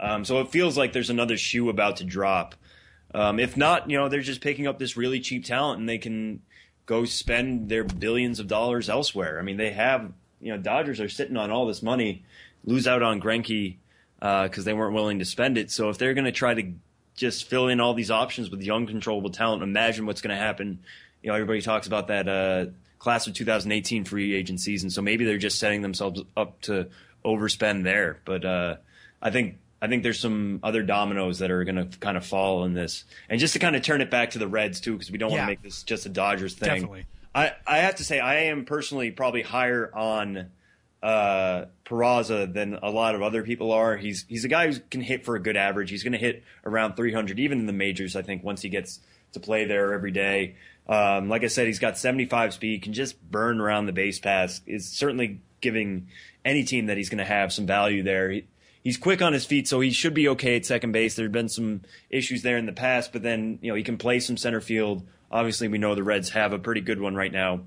Um, 0.00 0.24
so 0.24 0.40
it 0.40 0.48
feels 0.50 0.76
like 0.76 0.92
there's 0.92 1.10
another 1.10 1.36
shoe 1.36 1.68
about 1.68 1.98
to 1.98 2.04
drop. 2.04 2.54
Um, 3.14 3.38
if 3.38 3.56
not, 3.56 3.90
you 3.90 3.98
know, 3.98 4.08
they're 4.08 4.20
just 4.20 4.40
picking 4.40 4.66
up 4.66 4.78
this 4.78 4.96
really 4.96 5.20
cheap 5.20 5.44
talent 5.44 5.78
and 5.80 5.88
they 5.88 5.98
can 5.98 6.40
go 6.86 7.04
spend 7.04 7.68
their 7.68 7.84
billions 7.84 8.40
of 8.40 8.48
dollars 8.48 8.88
elsewhere. 8.88 9.38
I 9.38 9.42
mean, 9.42 9.56
they 9.56 9.70
have 9.70 10.12
you 10.42 10.52
know, 10.52 10.58
Dodgers 10.58 11.00
are 11.00 11.08
sitting 11.08 11.36
on 11.36 11.50
all 11.50 11.66
this 11.66 11.82
money, 11.82 12.24
lose 12.64 12.86
out 12.86 13.02
on 13.02 13.20
Greinke 13.20 13.76
because 14.18 14.58
uh, 14.58 14.62
they 14.62 14.74
weren't 14.74 14.94
willing 14.94 15.20
to 15.20 15.24
spend 15.24 15.56
it. 15.56 15.70
So 15.70 15.88
if 15.88 15.98
they're 15.98 16.14
going 16.14 16.26
to 16.26 16.32
try 16.32 16.54
to 16.54 16.72
just 17.16 17.48
fill 17.48 17.68
in 17.68 17.80
all 17.80 17.94
these 17.94 18.10
options 18.10 18.50
with 18.50 18.62
young, 18.62 18.86
controllable 18.86 19.30
talent, 19.30 19.62
imagine 19.62 20.06
what's 20.06 20.20
going 20.20 20.36
to 20.36 20.42
happen. 20.42 20.80
You 21.22 21.28
know, 21.28 21.34
everybody 21.34 21.62
talks 21.62 21.86
about 21.86 22.08
that 22.08 22.28
uh, 22.28 22.66
class 22.98 23.26
of 23.26 23.34
2018 23.34 24.04
free 24.04 24.34
agent 24.34 24.60
season. 24.60 24.90
So 24.90 25.00
maybe 25.02 25.24
they're 25.24 25.38
just 25.38 25.58
setting 25.58 25.82
themselves 25.82 26.22
up 26.36 26.60
to 26.62 26.88
overspend 27.24 27.84
there. 27.84 28.20
But 28.24 28.44
uh, 28.44 28.76
I 29.20 29.30
think 29.30 29.58
I 29.80 29.88
think 29.88 30.04
there's 30.04 30.20
some 30.20 30.60
other 30.62 30.82
dominoes 30.82 31.40
that 31.40 31.50
are 31.50 31.64
going 31.64 31.76
to 31.76 31.98
kind 31.98 32.16
of 32.16 32.24
fall 32.24 32.64
in 32.64 32.74
this. 32.74 33.04
And 33.28 33.40
just 33.40 33.52
to 33.54 33.58
kind 33.58 33.74
of 33.74 33.82
turn 33.82 34.00
it 34.00 34.10
back 34.10 34.30
to 34.30 34.38
the 34.38 34.46
Reds 34.46 34.80
too, 34.80 34.92
because 34.92 35.10
we 35.10 35.18
don't 35.18 35.30
yeah. 35.32 35.38
want 35.38 35.46
to 35.46 35.50
make 35.52 35.62
this 35.62 35.82
just 35.82 36.06
a 36.06 36.08
Dodgers 36.08 36.54
thing. 36.54 36.68
Definitely. 36.68 37.06
I, 37.34 37.52
I 37.66 37.78
have 37.78 37.96
to 37.96 38.04
say 38.04 38.20
I 38.20 38.44
am 38.44 38.64
personally 38.64 39.10
probably 39.10 39.42
higher 39.42 39.90
on 39.94 40.50
uh, 41.02 41.66
Peraza 41.84 42.52
than 42.52 42.78
a 42.82 42.90
lot 42.90 43.14
of 43.14 43.22
other 43.22 43.42
people 43.42 43.72
are. 43.72 43.96
He's 43.96 44.24
he's 44.28 44.44
a 44.44 44.48
guy 44.48 44.70
who 44.70 44.80
can 44.90 45.00
hit 45.00 45.24
for 45.24 45.34
a 45.34 45.40
good 45.40 45.56
average. 45.56 45.90
He's 45.90 46.02
going 46.02 46.12
to 46.12 46.18
hit 46.18 46.44
around 46.64 46.94
300 46.94 47.38
even 47.38 47.58
in 47.58 47.66
the 47.66 47.72
majors. 47.72 48.14
I 48.16 48.22
think 48.22 48.44
once 48.44 48.62
he 48.62 48.68
gets 48.68 49.00
to 49.32 49.40
play 49.40 49.64
there 49.64 49.92
every 49.92 50.12
day. 50.12 50.56
Um, 50.88 51.28
like 51.28 51.44
I 51.44 51.46
said, 51.46 51.66
he's 51.66 51.78
got 51.78 51.96
75 51.96 52.54
speed, 52.54 52.82
can 52.82 52.92
just 52.92 53.20
burn 53.30 53.60
around 53.60 53.86
the 53.86 53.92
base 53.92 54.18
pass. 54.18 54.60
Is 54.66 54.88
certainly 54.88 55.40
giving 55.60 56.08
any 56.44 56.64
team 56.64 56.86
that 56.86 56.96
he's 56.96 57.08
going 57.08 57.18
to 57.18 57.24
have 57.24 57.52
some 57.52 57.66
value 57.66 58.02
there. 58.02 58.30
He, 58.30 58.44
he's 58.82 58.96
quick 58.96 59.22
on 59.22 59.32
his 59.32 59.46
feet, 59.46 59.68
so 59.68 59.80
he 59.80 59.90
should 59.90 60.14
be 60.14 60.28
okay 60.28 60.56
at 60.56 60.66
second 60.66 60.92
base. 60.92 61.14
There 61.14 61.24
have 61.24 61.32
been 61.32 61.48
some 61.48 61.82
issues 62.10 62.42
there 62.42 62.58
in 62.58 62.66
the 62.66 62.72
past, 62.72 63.12
but 63.12 63.22
then 63.22 63.58
you 63.62 63.70
know 63.70 63.76
he 63.76 63.84
can 63.84 63.96
play 63.96 64.20
some 64.20 64.36
center 64.36 64.60
field 64.60 65.06
Obviously, 65.32 65.68
we 65.68 65.78
know 65.78 65.94
the 65.94 66.02
Reds 66.02 66.30
have 66.30 66.52
a 66.52 66.58
pretty 66.58 66.82
good 66.82 67.00
one 67.00 67.14
right 67.14 67.32
now. 67.32 67.62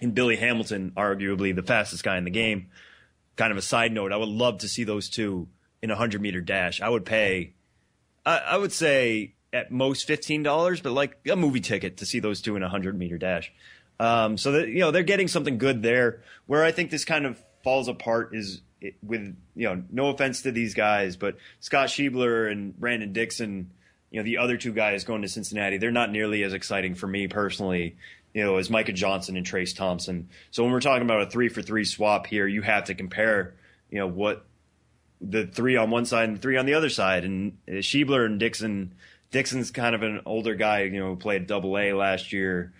And 0.00 0.14
Billy 0.14 0.36
Hamilton, 0.36 0.92
arguably 0.96 1.54
the 1.54 1.62
fastest 1.62 2.02
guy 2.02 2.16
in 2.16 2.24
the 2.24 2.30
game. 2.30 2.68
Kind 3.36 3.52
of 3.52 3.58
a 3.58 3.62
side 3.62 3.92
note, 3.92 4.12
I 4.12 4.16
would 4.16 4.28
love 4.28 4.58
to 4.58 4.68
see 4.68 4.84
those 4.84 5.08
two 5.08 5.48
in 5.82 5.90
a 5.90 5.94
100 5.94 6.20
meter 6.22 6.40
dash. 6.40 6.80
I 6.80 6.88
would 6.88 7.04
pay, 7.04 7.52
I, 8.24 8.38
I 8.38 8.56
would 8.56 8.72
say 8.72 9.34
at 9.52 9.70
most 9.70 10.08
$15, 10.08 10.82
but 10.82 10.92
like 10.92 11.18
a 11.30 11.36
movie 11.36 11.60
ticket 11.60 11.98
to 11.98 12.06
see 12.06 12.20
those 12.20 12.40
two 12.40 12.56
in 12.56 12.62
a 12.62 12.66
100 12.66 12.98
meter 12.98 13.18
dash. 13.18 13.52
Um, 13.98 14.38
so 14.38 14.52
that, 14.52 14.68
you 14.68 14.80
know, 14.80 14.90
they're 14.90 15.02
getting 15.02 15.28
something 15.28 15.58
good 15.58 15.82
there. 15.82 16.22
Where 16.46 16.64
I 16.64 16.72
think 16.72 16.90
this 16.90 17.04
kind 17.04 17.26
of 17.26 17.38
falls 17.62 17.88
apart 17.88 18.30
is 18.32 18.62
with, 19.02 19.36
you 19.54 19.68
know, 19.68 19.82
no 19.90 20.08
offense 20.08 20.42
to 20.42 20.52
these 20.52 20.72
guys, 20.72 21.16
but 21.16 21.36
Scott 21.60 21.88
Schebler 21.88 22.50
and 22.50 22.78
Brandon 22.78 23.12
Dixon 23.12 23.70
you 24.10 24.20
know, 24.20 24.24
the 24.24 24.38
other 24.38 24.56
two 24.56 24.72
guys 24.72 25.04
going 25.04 25.22
to 25.22 25.28
Cincinnati, 25.28 25.78
they're 25.78 25.90
not 25.90 26.10
nearly 26.10 26.42
as 26.42 26.52
exciting 26.52 26.94
for 26.94 27.06
me 27.06 27.28
personally, 27.28 27.96
you 28.34 28.42
know, 28.42 28.56
as 28.56 28.68
Micah 28.70 28.92
Johnson 28.92 29.36
and 29.36 29.46
Trayce 29.46 29.74
Thompson. 29.74 30.28
So 30.50 30.62
when 30.62 30.72
we're 30.72 30.80
talking 30.80 31.04
about 31.04 31.22
a 31.22 31.30
three 31.30 31.48
for 31.48 31.62
three 31.62 31.84
swap 31.84 32.26
here, 32.26 32.46
you 32.46 32.62
have 32.62 32.84
to 32.84 32.94
compare, 32.94 33.54
you 33.90 33.98
know, 33.98 34.08
what 34.08 34.44
the 35.20 35.46
three 35.46 35.76
on 35.76 35.90
one 35.90 36.06
side 36.06 36.28
and 36.28 36.36
the 36.36 36.40
three 36.40 36.56
on 36.56 36.66
the 36.66 36.74
other 36.74 36.88
side. 36.88 37.24
And 37.24 37.56
Schebler 37.68 38.26
and 38.26 38.40
Dixon, 38.40 38.94
Dixon's 39.30 39.70
kind 39.70 39.94
of 39.94 40.02
an 40.02 40.22
older 40.26 40.54
guy, 40.54 40.82
you 40.82 40.98
know, 40.98 41.10
who 41.10 41.16
played 41.16 41.46
double 41.46 41.78
A 41.78 41.92
last 41.92 42.32
year. 42.32 42.72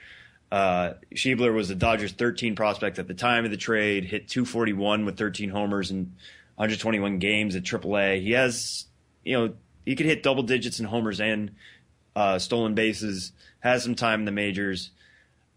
Uh, 0.50 0.94
Schebler 1.14 1.54
was 1.54 1.68
the 1.68 1.76
Dodgers 1.76 2.10
13 2.12 2.56
prospect 2.56 2.98
at 2.98 3.06
the 3.06 3.14
time 3.14 3.44
of 3.44 3.52
the 3.52 3.56
trade, 3.56 4.04
hit 4.04 4.26
241 4.26 5.04
with 5.04 5.16
13 5.16 5.48
homers 5.48 5.92
and 5.92 6.06
121 6.56 7.18
games 7.18 7.54
at 7.54 7.62
AAA. 7.62 8.20
He 8.20 8.32
has, 8.32 8.86
you 9.24 9.38
know, 9.38 9.54
he 9.84 9.96
could 9.96 10.06
hit 10.06 10.22
double 10.22 10.42
digits 10.42 10.80
in 10.80 10.86
homers 10.86 11.20
and 11.20 11.52
uh, 12.16 12.38
stolen 12.38 12.74
bases. 12.74 13.32
Has 13.60 13.82
some 13.82 13.94
time 13.94 14.20
in 14.20 14.24
the 14.24 14.32
majors, 14.32 14.90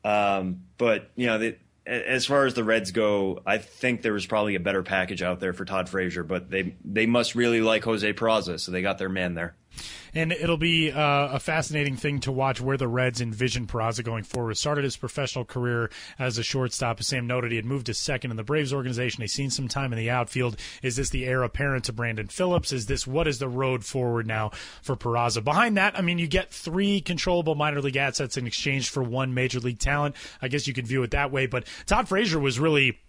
um, 0.03 0.63
but 0.77 1.09
you 1.15 1.27
know, 1.27 1.37
the, 1.37 1.55
as 1.85 2.25
far 2.25 2.45
as 2.45 2.53
the 2.53 2.63
Reds 2.63 2.91
go, 2.91 3.41
I 3.45 3.59
think 3.59 4.01
there 4.01 4.11
was 4.11 4.25
probably 4.25 4.55
a 4.55 4.59
better 4.59 4.83
package 4.83 5.21
out 5.21 5.39
there 5.39 5.53
for 5.53 5.63
Todd 5.63 5.87
Frazier, 5.87 6.23
but 6.23 6.49
they 6.49 6.75
they 6.83 7.05
must 7.05 7.33
really 7.33 7.61
like 7.61 7.83
Jose 7.85 8.11
Peraza, 8.13 8.59
so 8.59 8.71
they 8.71 8.81
got 8.81 8.97
their 8.97 9.09
man 9.09 9.35
there 9.35 9.55
and 10.13 10.31
it'll 10.31 10.57
be 10.57 10.91
uh, 10.91 11.29
a 11.29 11.39
fascinating 11.39 11.95
thing 11.95 12.19
to 12.21 12.31
watch 12.31 12.61
where 12.61 12.77
the 12.77 12.87
Reds 12.87 13.21
envision 13.21 13.67
Peraza 13.67 14.03
going 14.03 14.23
forward. 14.23 14.57
Started 14.57 14.83
his 14.83 14.97
professional 14.97 15.45
career 15.45 15.89
as 16.19 16.37
a 16.37 16.43
shortstop. 16.43 16.99
As 16.99 17.07
Sam 17.07 17.27
noted, 17.27 17.51
he 17.51 17.57
had 17.57 17.65
moved 17.65 17.87
to 17.87 17.93
second 17.93 18.31
in 18.31 18.37
the 18.37 18.43
Braves 18.43 18.73
organization. 18.73 19.21
He's 19.21 19.33
seen 19.33 19.49
some 19.49 19.67
time 19.67 19.91
in 19.91 19.97
the 19.97 20.09
outfield. 20.09 20.57
Is 20.81 20.95
this 20.95 21.09
the 21.09 21.25
heir 21.25 21.43
apparent 21.43 21.85
to 21.85 21.93
Brandon 21.93 22.27
Phillips? 22.27 22.71
Is 22.71 22.85
this 22.85 23.07
what 23.07 23.27
is 23.27 23.39
the 23.39 23.49
road 23.49 23.83
forward 23.83 24.27
now 24.27 24.51
for 24.81 24.95
Peraza? 24.95 25.43
Behind 25.43 25.77
that, 25.77 25.97
I 25.97 26.01
mean, 26.01 26.19
you 26.19 26.27
get 26.27 26.51
three 26.51 27.01
controllable 27.01 27.55
minor 27.55 27.81
league 27.81 27.97
assets 27.97 28.37
in 28.37 28.47
exchange 28.47 28.89
for 28.89 29.03
one 29.03 29.33
major 29.33 29.59
league 29.59 29.79
talent. 29.79 30.15
I 30.41 30.47
guess 30.47 30.67
you 30.67 30.73
could 30.73 30.87
view 30.87 31.03
it 31.03 31.11
that 31.11 31.31
way, 31.31 31.47
but 31.47 31.67
Todd 31.85 32.07
Frazier 32.07 32.39
was 32.39 32.59
really 32.59 32.99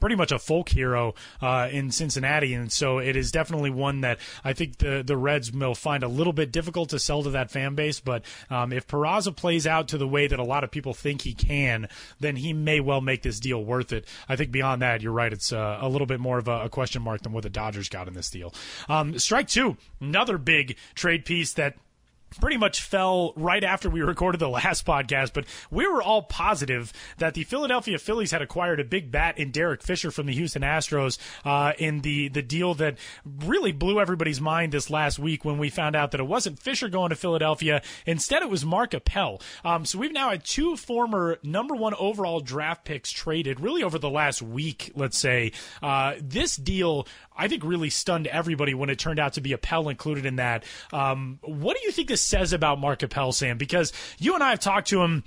pretty 0.00 0.16
much 0.16 0.32
a 0.32 0.38
folk 0.38 0.68
hero 0.68 1.14
uh, 1.40 1.68
in 1.70 1.90
Cincinnati, 1.90 2.54
and 2.54 2.72
so 2.72 2.98
it 2.98 3.16
is 3.16 3.30
definitely 3.30 3.70
one 3.70 4.00
that 4.02 4.18
I 4.44 4.52
think 4.52 4.78
the 4.78 5.02
the 5.04 5.16
Reds 5.16 5.52
will 5.52 5.74
find 5.74 6.02
a 6.02 6.08
little 6.08 6.32
bit 6.32 6.52
difficult 6.52 6.90
to 6.90 6.98
sell 6.98 7.22
to 7.22 7.30
that 7.30 7.50
fan 7.50 7.74
base. 7.74 8.00
But 8.00 8.24
um, 8.50 8.72
if 8.72 8.86
Peraza 8.86 9.34
plays 9.34 9.66
out 9.66 9.88
to 9.88 9.98
the 9.98 10.08
way 10.08 10.26
that 10.26 10.38
a 10.38 10.44
lot 10.44 10.64
of 10.64 10.70
people 10.70 10.94
think 10.94 11.22
he 11.22 11.34
can, 11.34 11.88
then 12.20 12.36
he 12.36 12.52
may 12.52 12.80
well 12.80 13.00
make 13.00 13.22
this 13.22 13.40
deal 13.40 13.64
worth 13.64 13.92
it. 13.92 14.06
I 14.28 14.36
think 14.36 14.50
beyond 14.50 14.82
that, 14.82 15.02
you're 15.02 15.12
right; 15.12 15.32
it's 15.32 15.52
uh, 15.52 15.78
a 15.80 15.88
little 15.88 16.06
bit 16.06 16.20
more 16.20 16.38
of 16.38 16.48
a, 16.48 16.64
a, 16.64 16.68
question 16.68 17.02
mark 17.02 17.22
than 17.22 17.32
what 17.32 17.44
the 17.44 17.50
Dodgers 17.50 17.88
got 17.88 18.08
in 18.08 18.14
this 18.14 18.30
deal. 18.30 18.52
Um, 18.88 19.18
strike 19.18 19.48
two, 19.48 19.76
another 20.00 20.38
big 20.38 20.76
trade 20.94 21.24
piece 21.24 21.52
that 21.54 21.76
pretty 22.40 22.56
much 22.56 22.82
fell 22.82 23.32
right 23.36 23.62
after 23.62 23.88
we 23.88 24.02
recorded 24.14 24.40
the 24.40 24.48
last 24.48 24.84
podcast, 24.86 25.32
but 25.32 25.44
we 25.70 25.86
were 25.86 26.02
all 26.02 26.22
positive 26.22 26.92
that 27.18 27.34
the 27.34 27.44
Philadelphia 27.44 27.98
Phillies 27.98 28.30
had 28.30 28.42
acquired 28.42 28.80
a 28.80 28.84
big 28.84 29.10
bat 29.10 29.38
in 29.38 29.50
Derek 29.50 29.82
Fisher 29.82 30.10
from 30.10 30.26
the 30.26 30.34
Houston 30.34 30.62
Astros 30.62 31.18
uh, 31.44 31.72
in 31.78 32.00
the 32.00 32.28
the 32.28 32.42
deal 32.42 32.74
that 32.74 32.98
really 33.24 33.72
blew 33.72 34.00
everybody's 34.00 34.40
mind 34.40 34.72
this 34.72 34.90
last 34.90 35.18
week 35.18 35.44
when 35.44 35.58
we 35.58 35.70
found 35.70 35.96
out 35.96 36.10
that 36.10 36.20
it 36.20 36.26
wasn't 36.26 36.58
Fisher 36.58 36.88
going 36.88 37.10
to 37.10 37.16
Philadelphia. 37.16 37.82
Instead, 38.06 38.42
it 38.42 38.50
was 38.50 38.64
Mark 38.64 38.94
Appel. 38.94 39.40
Um, 39.64 39.84
so 39.84 39.98
we've 39.98 40.12
now 40.12 40.30
had 40.30 40.44
two 40.44 40.76
former 40.76 41.38
number 41.42 41.74
one 41.74 41.94
overall 41.94 42.40
draft 42.40 42.84
picks 42.84 43.10
traded 43.10 43.60
really 43.60 43.82
over 43.82 43.98
the 43.98 44.10
last 44.10 44.42
week, 44.42 44.92
let's 44.94 45.18
say. 45.18 45.52
Uh, 45.82 46.14
this 46.20 46.56
deal 46.56 47.06
I 47.36 47.48
think 47.48 47.64
really 47.64 47.90
stunned 47.90 48.26
everybody 48.26 48.74
when 48.74 48.90
it 48.90 48.98
turned 48.98 49.18
out 49.18 49.34
to 49.34 49.40
be 49.40 49.52
Appel 49.52 49.88
included 49.88 50.24
in 50.24 50.36
that. 50.36 50.64
Um, 50.92 51.38
what 51.42 51.76
do 51.76 51.82
you 51.84 51.90
think 51.90 52.08
this 52.08 52.22
says 52.24 52.52
about 52.52 52.80
Mark 52.80 53.02
Appel, 53.02 53.32
Sam? 53.32 53.58
Because 53.58 53.92
you 54.18 54.34
and 54.34 54.42
I 54.42 54.50
have 54.50 54.60
talked 54.60 54.88
to 54.88 55.02
him 55.02 55.24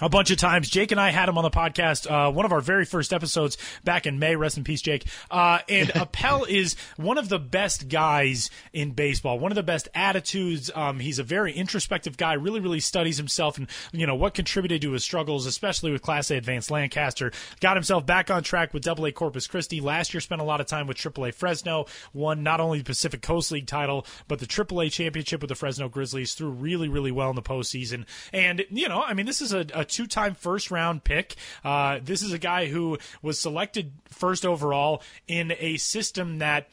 a 0.00 0.08
bunch 0.08 0.30
of 0.30 0.36
times. 0.38 0.68
Jake 0.68 0.90
and 0.90 1.00
I 1.00 1.10
had 1.10 1.28
him 1.28 1.38
on 1.38 1.44
the 1.44 1.50
podcast, 1.50 2.10
uh, 2.10 2.30
one 2.30 2.44
of 2.44 2.52
our 2.52 2.60
very 2.60 2.84
first 2.84 3.12
episodes 3.12 3.56
back 3.84 4.06
in 4.06 4.18
May. 4.18 4.36
Rest 4.36 4.56
in 4.56 4.64
peace, 4.64 4.82
Jake. 4.82 5.06
Uh, 5.30 5.58
and 5.68 5.90
Appel 5.94 6.44
is 6.44 6.76
one 6.96 7.18
of 7.18 7.28
the 7.28 7.38
best 7.38 7.88
guys 7.88 8.50
in 8.72 8.92
baseball, 8.92 9.38
one 9.38 9.52
of 9.52 9.56
the 9.56 9.62
best 9.62 9.88
attitudes. 9.94 10.70
Um, 10.74 11.00
he's 11.00 11.18
a 11.18 11.24
very 11.24 11.52
introspective 11.52 12.16
guy, 12.16 12.34
really, 12.34 12.60
really 12.60 12.80
studies 12.80 13.16
himself 13.16 13.58
and, 13.58 13.68
you 13.92 14.06
know, 14.06 14.14
what 14.14 14.34
contributed 14.34 14.82
to 14.82 14.92
his 14.92 15.04
struggles, 15.04 15.46
especially 15.46 15.92
with 15.92 16.02
Class 16.02 16.30
A 16.30 16.36
Advanced 16.36 16.70
Lancaster. 16.70 17.32
Got 17.60 17.76
himself 17.76 18.06
back 18.06 18.30
on 18.30 18.42
track 18.42 18.72
with 18.72 18.82
Double 18.82 19.06
A 19.06 19.12
Corpus 19.12 19.46
Christi. 19.46 19.80
Last 19.80 20.14
year, 20.14 20.20
spent 20.20 20.40
a 20.40 20.44
lot 20.44 20.60
of 20.60 20.66
time 20.66 20.86
with 20.86 20.96
Triple 20.96 21.26
A 21.26 21.32
Fresno, 21.32 21.86
won 22.12 22.42
not 22.42 22.60
only 22.60 22.78
the 22.78 22.84
Pacific 22.84 23.22
Coast 23.22 23.52
League 23.52 23.66
title, 23.66 24.06
but 24.28 24.38
the 24.38 24.46
Triple 24.46 24.80
A 24.80 24.88
championship 24.88 25.40
with 25.40 25.48
the 25.48 25.54
Fresno 25.54 25.88
Grizzlies, 25.88 26.34
threw 26.34 26.50
really, 26.50 26.88
really 26.88 27.12
well 27.12 27.30
in 27.30 27.36
the 27.36 27.42
postseason. 27.42 28.06
And, 28.32 28.64
you 28.70 28.88
know, 28.88 29.02
I 29.02 29.14
mean, 29.14 29.26
this 29.26 29.42
is 29.42 29.52
a, 29.52 29.66
a 29.74 29.84
two 29.90 30.06
time 30.06 30.34
first 30.34 30.70
round 30.70 31.04
pick. 31.04 31.36
Uh, 31.64 32.00
this 32.02 32.22
is 32.22 32.32
a 32.32 32.38
guy 32.38 32.66
who 32.66 32.98
was 33.22 33.38
selected 33.38 33.92
first 34.08 34.46
overall 34.46 35.02
in 35.26 35.52
a 35.58 35.76
system 35.76 36.38
that 36.38 36.68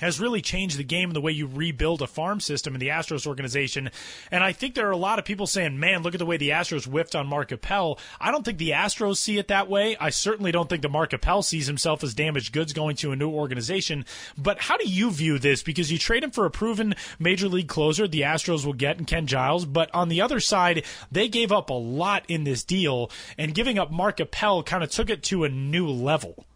has 0.00 0.20
really 0.20 0.40
changed 0.40 0.78
the 0.78 0.84
game 0.84 1.10
and 1.10 1.16
the 1.16 1.20
way 1.20 1.32
you 1.32 1.46
rebuild 1.46 2.02
a 2.02 2.06
farm 2.06 2.40
system 2.40 2.74
in 2.74 2.80
the 2.80 2.88
Astros 2.88 3.26
organization. 3.26 3.90
And 4.30 4.44
I 4.44 4.52
think 4.52 4.74
there 4.74 4.88
are 4.88 4.92
a 4.92 4.96
lot 4.96 5.18
of 5.18 5.24
people 5.24 5.46
saying, 5.46 5.78
man, 5.78 6.02
look 6.02 6.14
at 6.14 6.18
the 6.18 6.26
way 6.26 6.36
the 6.36 6.50
Astros 6.50 6.86
whiffed 6.86 7.14
on 7.14 7.26
Mark 7.26 7.52
Appel. 7.52 7.98
I 8.20 8.30
don't 8.30 8.44
think 8.44 8.58
the 8.58 8.70
Astros 8.70 9.16
see 9.16 9.38
it 9.38 9.48
that 9.48 9.68
way. 9.68 9.96
I 9.98 10.10
certainly 10.10 10.52
don't 10.52 10.68
think 10.68 10.82
the 10.82 10.88
Mark 10.88 11.12
Appel 11.12 11.42
sees 11.42 11.66
himself 11.66 12.02
as 12.02 12.14
damaged 12.14 12.52
goods 12.52 12.72
going 12.72 12.96
to 12.96 13.12
a 13.12 13.16
new 13.16 13.30
organization. 13.30 14.04
But 14.36 14.58
how 14.58 14.76
do 14.76 14.88
you 14.88 15.10
view 15.10 15.38
this? 15.38 15.62
Because 15.62 15.90
you 15.92 15.98
trade 15.98 16.24
him 16.24 16.30
for 16.30 16.46
a 16.46 16.50
proven 16.50 16.94
major 17.18 17.48
league 17.48 17.68
closer 17.68 18.08
the 18.08 18.22
Astros 18.22 18.64
will 18.64 18.72
get 18.72 18.98
in 18.98 19.04
Ken 19.04 19.26
Giles. 19.26 19.64
But 19.64 19.94
on 19.94 20.08
the 20.08 20.20
other 20.20 20.40
side, 20.40 20.84
they 21.10 21.28
gave 21.28 21.52
up 21.52 21.70
a 21.70 21.74
lot 21.74 22.24
in 22.28 22.44
this 22.44 22.64
deal, 22.64 23.10
and 23.38 23.54
giving 23.54 23.78
up 23.78 23.90
Mark 23.90 24.20
Appel 24.20 24.62
kind 24.62 24.82
of 24.82 24.90
took 24.90 25.10
it 25.10 25.22
to 25.24 25.44
a 25.44 25.48
new 25.48 25.88
level. 25.88 26.46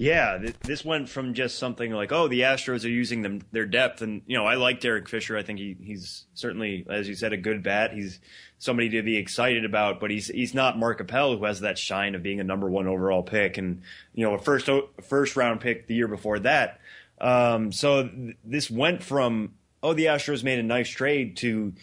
Yeah, 0.00 0.38
th- 0.38 0.58
this 0.60 0.82
went 0.82 1.10
from 1.10 1.34
just 1.34 1.58
something 1.58 1.92
like, 1.92 2.10
oh, 2.10 2.26
the 2.26 2.40
Astros 2.40 2.86
are 2.86 2.88
using 2.88 3.20
them 3.20 3.42
their 3.52 3.66
depth, 3.66 4.00
and 4.00 4.22
you 4.26 4.34
know, 4.34 4.46
I 4.46 4.54
like 4.54 4.80
Derek 4.80 5.10
Fisher. 5.10 5.36
I 5.36 5.42
think 5.42 5.58
he, 5.58 5.76
he's 5.78 6.24
certainly, 6.32 6.86
as 6.88 7.06
you 7.06 7.14
said, 7.14 7.34
a 7.34 7.36
good 7.36 7.62
bat. 7.62 7.92
He's 7.92 8.18
somebody 8.56 8.88
to 8.88 9.02
be 9.02 9.18
excited 9.18 9.66
about, 9.66 10.00
but 10.00 10.10
he's 10.10 10.28
he's 10.28 10.54
not 10.54 10.78
Mark 10.78 11.00
Appel 11.00 11.36
who 11.36 11.44
has 11.44 11.60
that 11.60 11.76
shine 11.76 12.14
of 12.14 12.22
being 12.22 12.40
a 12.40 12.44
number 12.44 12.70
one 12.70 12.86
overall 12.86 13.22
pick, 13.22 13.58
and 13.58 13.82
you 14.14 14.24
know, 14.24 14.32
a 14.32 14.38
first 14.38 14.70
first 15.02 15.36
round 15.36 15.60
pick 15.60 15.86
the 15.86 15.94
year 15.94 16.08
before 16.08 16.38
that. 16.38 16.80
Um, 17.20 17.70
so 17.70 18.08
th- 18.08 18.38
this 18.42 18.70
went 18.70 19.02
from 19.02 19.52
oh, 19.82 19.92
the 19.92 20.06
Astros 20.06 20.42
made 20.42 20.58
a 20.58 20.62
nice 20.62 20.88
trade 20.88 21.36
to 21.38 21.74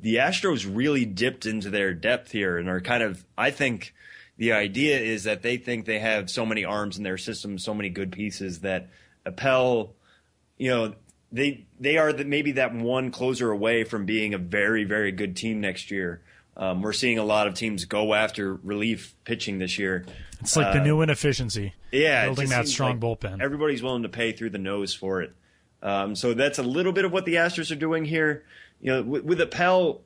the 0.00 0.16
Astros 0.16 0.64
really 0.72 1.04
dipped 1.04 1.44
into 1.44 1.70
their 1.70 1.92
depth 1.92 2.30
here 2.30 2.56
and 2.56 2.68
are 2.68 2.80
kind 2.80 3.02
of, 3.02 3.24
I 3.36 3.50
think 3.50 3.94
the 4.38 4.52
idea 4.52 4.98
is 4.98 5.24
that 5.24 5.42
they 5.42 5.56
think 5.56 5.84
they 5.84 5.98
have 5.98 6.30
so 6.30 6.46
many 6.46 6.64
arms 6.64 6.96
in 6.96 7.04
their 7.04 7.18
system, 7.18 7.58
so 7.58 7.74
many 7.74 7.90
good 7.90 8.12
pieces 8.12 8.60
that 8.60 8.88
Appel, 9.26 9.94
you 10.56 10.70
know, 10.70 10.94
they 11.30 11.66
they 11.78 11.98
are 11.98 12.12
the, 12.12 12.24
maybe 12.24 12.52
that 12.52 12.74
one 12.74 13.10
closer 13.10 13.50
away 13.50 13.84
from 13.84 14.06
being 14.06 14.32
a 14.32 14.38
very 14.38 14.84
very 14.84 15.12
good 15.12 15.36
team 15.36 15.60
next 15.60 15.90
year. 15.90 16.22
Um, 16.56 16.82
we're 16.82 16.92
seeing 16.92 17.18
a 17.18 17.24
lot 17.24 17.46
of 17.46 17.54
teams 17.54 17.84
go 17.84 18.14
after 18.14 18.54
relief 18.54 19.14
pitching 19.24 19.58
this 19.58 19.78
year. 19.78 20.06
It's 20.40 20.56
like 20.56 20.66
uh, 20.66 20.72
the 20.74 20.80
new 20.80 21.02
inefficiency. 21.02 21.74
Yeah, 21.92 22.26
building 22.26 22.48
that 22.48 22.66
strong 22.68 22.98
like 22.98 23.00
bullpen. 23.00 23.42
Everybody's 23.42 23.82
willing 23.82 24.04
to 24.04 24.08
pay 24.08 24.32
through 24.32 24.50
the 24.50 24.58
nose 24.58 24.94
for 24.94 25.22
it. 25.22 25.32
Um, 25.82 26.16
so 26.16 26.34
that's 26.34 26.58
a 26.58 26.62
little 26.62 26.92
bit 26.92 27.04
of 27.04 27.12
what 27.12 27.24
the 27.24 27.34
Astros 27.34 27.70
are 27.70 27.76
doing 27.76 28.04
here. 28.04 28.44
You 28.80 28.92
know, 28.92 29.02
with, 29.02 29.24
with 29.24 29.40
Appel, 29.40 30.02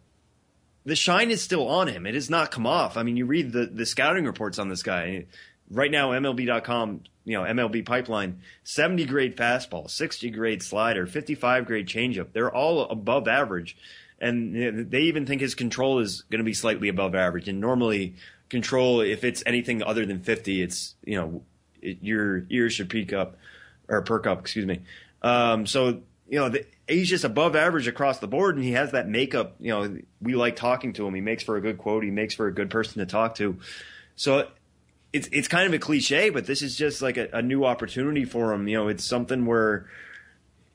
the 0.85 0.97
shine 0.97 1.31
is 1.31 1.43
still 1.43 1.69
on 1.69 1.89
him. 1.89 2.07
It 2.07 2.15
has 2.15 2.29
not 2.29 2.51
come 2.51 2.67
off. 2.67 2.97
I 2.97 3.03
mean, 3.03 3.17
you 3.17 3.27
read 3.27 3.53
the, 3.53 3.67
the 3.67 3.87
scouting 3.87 4.25
reports 4.25 4.59
on 4.59 4.69
this 4.69 4.83
guy. 4.83 5.27
Right 5.71 5.91
now, 5.91 6.11
MLB.com, 6.11 7.03
you 7.25 7.39
know, 7.39 7.45
MLB 7.45 7.87
pipeline, 7.87 8.41
70 8.65 9.07
grade 9.07 9.37
fastball, 9.37 9.89
60 9.89 10.31
grade 10.31 10.63
slider, 10.63 11.07
55 11.07 11.67
grade 11.67 11.87
changeup. 11.87 12.33
They're 12.33 12.55
all 12.55 12.83
above 12.83 13.29
average. 13.29 13.77
And 14.21 14.91
they 14.91 15.03
even 15.03 15.27
think 15.27 15.41
his 15.41 15.55
control 15.55 15.99
is 15.99 16.23
going 16.31 16.39
to 16.39 16.45
be 16.45 16.55
slightly 16.55 16.89
above 16.89 17.15
average. 17.15 17.49
And 17.49 17.61
normally, 17.61 18.15
control, 18.49 19.01
if 19.01 19.25
it's 19.25 19.43
anything 19.47 19.83
other 19.83 20.07
than 20.07 20.21
50, 20.21 20.63
it's, 20.63 20.95
you 21.05 21.17
know, 21.17 21.43
it, 21.81 21.99
your 22.03 22.45
ears 22.51 22.75
should 22.75 22.89
peak 22.89 23.13
up 23.13 23.37
or 23.89 24.03
perk 24.03 24.27
up, 24.27 24.41
excuse 24.41 24.67
me. 24.67 24.81
Um, 25.23 25.67
so, 25.67 26.03
you 26.29 26.39
know, 26.39 26.51
the, 26.51 26.67
he's 26.93 27.09
just 27.09 27.25
above 27.25 27.57
average 27.57 27.89
across 27.89 28.19
the 28.19 28.29
board, 28.29 28.57
and 28.57 28.65
he 28.65 28.73
has 28.73 28.93
that 28.93 29.09
makeup. 29.09 29.57
You 29.59 29.71
know, 29.71 29.99
we 30.21 30.35
like 30.35 30.57
talking 30.57 30.93
to 30.95 31.07
him. 31.07 31.15
He 31.15 31.21
makes 31.21 31.43
for 31.43 31.57
a 31.57 31.61
good 31.61 31.79
quote. 31.79 32.05
He 32.05 32.11
makes 32.11 32.35
for 32.35 32.47
a 32.47 32.55
good 32.55 32.71
person 32.71 33.01
to 33.01 33.07
talk 33.07 33.35
to. 33.37 33.59
So 34.17 34.49
it's 35.13 35.29
it's 35.33 35.49
kind 35.49 35.67
of 35.67 35.75
a 35.75 35.79
cliche, 35.79 36.31
but 36.31 36.47
this 36.47 36.63
is 36.63 36.77
just 36.77 37.03
like 37.03 37.17
a, 37.17 37.29
a 37.33 37.43
new 37.43 37.65
opportunity 37.65 38.25
for 38.25 38.53
him. 38.53 38.69
You 38.69 38.79
know, 38.79 38.89
it's 38.89 39.05
something 39.05 39.47
where 39.47 39.87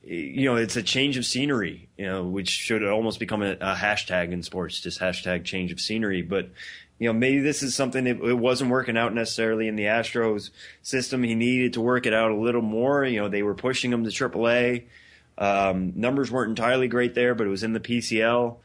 you 0.02 0.44
know 0.44 0.56
it's 0.56 0.76
a 0.76 0.82
change 0.82 1.16
of 1.16 1.24
scenery. 1.24 1.88
You 1.96 2.06
know, 2.06 2.24
which 2.24 2.50
should 2.50 2.86
almost 2.86 3.20
become 3.20 3.42
a, 3.42 3.52
a 3.52 3.74
hashtag 3.74 4.32
in 4.32 4.42
sports, 4.42 4.80
just 4.80 5.00
hashtag 5.00 5.44
change 5.44 5.72
of 5.72 5.80
scenery. 5.80 6.22
But 6.22 6.50
you 6.98 7.08
know, 7.08 7.12
maybe 7.12 7.40
this 7.40 7.62
is 7.62 7.74
something 7.74 8.06
it, 8.06 8.20
it 8.20 8.38
wasn't 8.38 8.70
working 8.70 8.96
out 8.96 9.14
necessarily 9.14 9.68
in 9.68 9.76
the 9.76 9.84
Astros 9.84 10.50
system. 10.82 11.22
He 11.22 11.34
needed 11.34 11.74
to 11.74 11.80
work 11.80 12.06
it 12.06 12.14
out 12.14 12.30
a 12.30 12.36
little 12.36 12.62
more. 12.62 13.04
You 13.04 13.20
know, 13.20 13.28
they 13.28 13.42
were 13.42 13.54
pushing 13.54 13.92
him 13.92 14.04
to 14.04 14.10
AAA 14.10 14.84
um, 15.38 15.92
numbers 15.94 16.30
weren't 16.30 16.50
entirely 16.50 16.88
great 16.88 17.14
there, 17.14 17.34
but 17.34 17.46
it 17.46 17.50
was 17.50 17.62
in 17.62 17.72
the 17.72 17.80
PCL. 17.80 18.56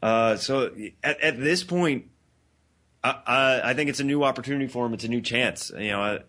Uh, 0.00 0.36
so 0.36 0.70
at, 1.02 1.20
at, 1.20 1.40
this 1.40 1.64
point, 1.64 2.06
I, 3.02 3.20
I, 3.26 3.70
I, 3.70 3.74
think 3.74 3.90
it's 3.90 4.00
a 4.00 4.04
new 4.04 4.22
opportunity 4.22 4.68
for 4.68 4.86
him. 4.86 4.94
It's 4.94 5.04
a 5.04 5.08
new 5.08 5.20
chance. 5.20 5.72
You 5.76 5.90
know, 5.90 6.20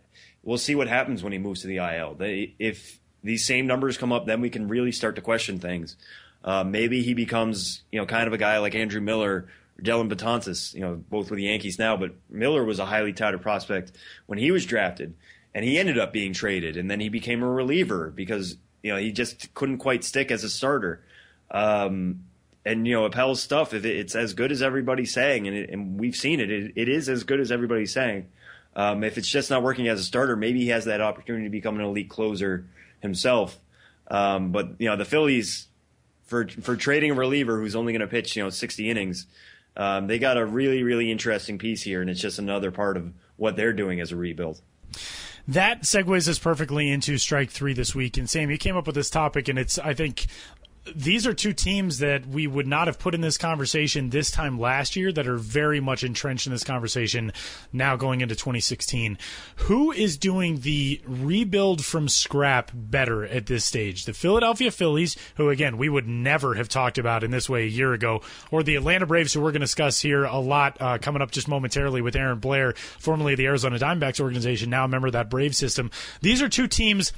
we'll 0.43 0.58
see 0.58 0.74
what 0.74 0.88
happens 0.88 1.21
when 1.21 1.34
he 1.34 1.39
moves 1.39 1.62
to 1.62 1.67
the 1.67 1.78
IL. 1.78 2.15
They, 2.15 2.56
if 2.58 3.00
these 3.24 3.45
same 3.45 3.67
numbers 3.67 3.98
come 3.98 4.12
up, 4.12 4.26
then 4.26 4.41
we 4.41 4.50
can 4.50 4.67
really 4.67 4.91
start 4.91 5.15
to 5.17 5.21
question 5.21 5.60
things. 5.60 5.98
Uh, 6.43 6.63
maybe 6.63 7.04
he 7.04 7.13
becomes, 7.13 7.84
you 7.91 8.00
know, 8.00 8.06
kind 8.06 8.28
of 8.28 8.34
a 8.34 8.38
guy 8.38 8.58
like 8.58 8.76
Andrew 8.76 9.02
Miller 9.02 9.48
or 9.78 9.84
Dellin 9.84 10.10
Betances, 10.10 10.74
you 10.74 10.80
know, 10.80 10.95
both 10.95 11.30
with 11.30 11.38
the 11.38 11.45
Yankees 11.45 11.78
now, 11.78 11.98
but 11.98 12.13
Miller 12.30 12.63
was 12.63 12.80
a 12.80 12.86
highly 12.86 13.13
touted 13.13 13.41
prospect 13.41 13.91
when 14.26 14.39
he 14.39 14.52
was 14.52 14.65
drafted 14.65 15.15
and 15.54 15.65
he 15.65 15.78
ended 15.78 16.00
up 16.00 16.13
being 16.13 16.34
traded 16.34 16.78
and 16.78 16.89
then 16.89 17.00
he 17.00 17.10
became 17.10 17.43
a 17.43 17.50
reliever 17.50 18.10
because 18.10 18.58
you 18.86 18.93
know, 18.93 19.00
he 19.00 19.12
just 19.12 19.52
couldn't 19.56 19.80
quite 19.80 20.04
stick 20.04 20.30
as 20.30 20.43
a 20.43 20.50
starter. 20.50 21.02
Um, 21.50 22.26
and 22.63 22.88
you 22.88 22.93
know, 22.93 23.06
Appel's 23.06 23.41
stuff, 23.41 23.74
if 23.74 23.84
it's 23.84 24.13
as 24.15 24.36
good 24.36 24.52
as 24.52 24.62
everybody's 24.62 25.12
saying, 25.12 25.48
and, 25.48 25.58
it, 25.58 25.71
and 25.71 26.00
we've 26.00 26.15
seen 26.15 26.39
it, 26.39 26.52
it, 26.52 26.74
it 26.76 26.88
is 26.88 27.10
as 27.10 27.24
good 27.24 27.39
as 27.39 27.52
everybody's 27.52 27.91
saying. 27.91 28.28
Um, 28.76 29.04
if 29.04 29.17
it's 29.17 29.28
just 29.28 29.50
not 29.50 29.63
working 29.63 29.88
as 29.88 30.00
a 30.00 30.04
starter, 30.04 30.36
maybe 30.36 30.60
he 30.60 30.67
has 30.67 30.86
that 30.86 31.02
opportunity 31.02 31.45
to 31.45 31.50
become 31.50 31.80
an 31.80 31.82
elite 31.82 32.10
closer 32.10 32.67
himself. 33.00 33.58
Um, 34.08 34.52
but 34.52 34.76
you 34.78 34.88
know, 34.88 34.95
the 34.95 35.06
Phillies 35.06 35.67
for 36.28 36.48
for 36.48 36.76
trading 36.76 37.10
a 37.10 37.15
reliever 37.15 37.60
who's 37.60 37.76
only 37.76 37.91
going 37.91 38.02
to 38.02 38.08
pitch 38.08 38.36
you 38.36 38.43
know 38.43 38.52
60 38.52 38.88
innings, 38.88 39.26
um, 39.76 40.06
they 40.06 40.19
got 40.19 40.38
a 40.38 40.45
really 40.45 40.84
really 40.84 41.10
interesting 41.10 41.58
piece 41.58 41.82
here, 41.82 42.02
and 42.02 42.10
it's 42.12 42.21
just 42.21 42.38
another 42.38 42.69
part 42.69 42.98
of 42.98 43.12
what 43.36 43.56
they're 43.56 43.74
doing 43.74 44.00
as 44.00 44.12
a 44.12 44.15
rebuild 44.15 44.62
that 45.47 45.84
segues 45.84 46.27
us 46.27 46.39
perfectly 46.39 46.89
into 46.89 47.17
strike 47.17 47.51
three 47.51 47.73
this 47.73 47.93
week. 47.93 48.17
And 48.17 48.29
Sam, 48.29 48.49
you 48.49 48.58
came 48.58 48.75
up 48.75 48.88
with 48.88 48.95
this 48.95 49.10
topic, 49.10 49.47
and 49.47 49.60
it's 49.60 49.77
I 49.77 49.93
think 49.93 50.25
these 50.93 51.26
are 51.26 51.34
two 51.34 51.54
teams 51.54 52.00
that 52.00 52.28
we 52.28 52.45
would 52.48 52.67
not 52.67 52.88
have 52.88 53.00
put 53.00 53.15
in 53.15 53.21
this 53.21 53.38
conversation 53.38 54.10
this 54.10 54.30
time 54.30 54.60
last 54.60 54.95
year 54.95 55.12
that 55.12 55.28
are 55.28 55.38
very 55.38 55.80
much 55.80 56.04
entrenched 56.04 56.45
in 56.45 56.52
this 56.52 56.63
conversation 56.63 57.32
now 57.74 57.95
going 57.95 58.21
into 58.21 58.36
2016. 58.36 59.17
Who 59.56 59.91
is 59.91 60.17
doing 60.17 60.60
the 60.60 61.02
rebuild 61.06 61.84
from 61.84 62.08
scrap 62.08 62.71
better 62.74 63.26
at 63.26 63.48
this 63.48 63.65
stage? 63.65 64.06
The 64.06 64.13
Philadelphia 64.13 64.69
Phillies, 64.69 65.17
who 65.36 65.50
again 65.50 65.78
we 65.78 65.89
would 65.89 66.08
never 66.08 66.54
have 66.56 66.69
talked 66.69 66.98
about 66.98 67.24
in 67.24 67.32
this 67.32 67.50
way 67.50 67.63
a 67.63 67.69
year 67.69 67.93
ago, 67.93 68.21
or 68.52 68.62
the 68.62 68.76
Atlanta 68.76 69.06
Braves, 69.06 69.34
who 69.34 69.41
we're 69.41 69.52
going 69.52 69.62
to 69.62 69.65
discuss 69.65 70.02
here 70.02 70.26
a 70.26 70.39
lot 70.39 70.78
uh, 70.80 70.98
coming 71.00 71.21
up 71.21 71.32
just 71.32 71.48
momentarily 71.48 72.02
with 72.02 72.15
Aaron 72.15 72.39
Blair, 72.39 72.74
formerly 73.00 73.36
the 73.36 73.48
Arizona 73.48 73.80
Diamondbacks 73.80 74.19
organization, 74.19 74.69
now 74.69 74.86
a 74.86 74.88
member 74.88 75.08
of 75.08 75.13
that 75.13 75.30
Brave 75.30 75.56
system. 75.56 75.89
These 76.21 76.41
are 76.41 76.50
two 76.50 76.67
teams 76.67 77.12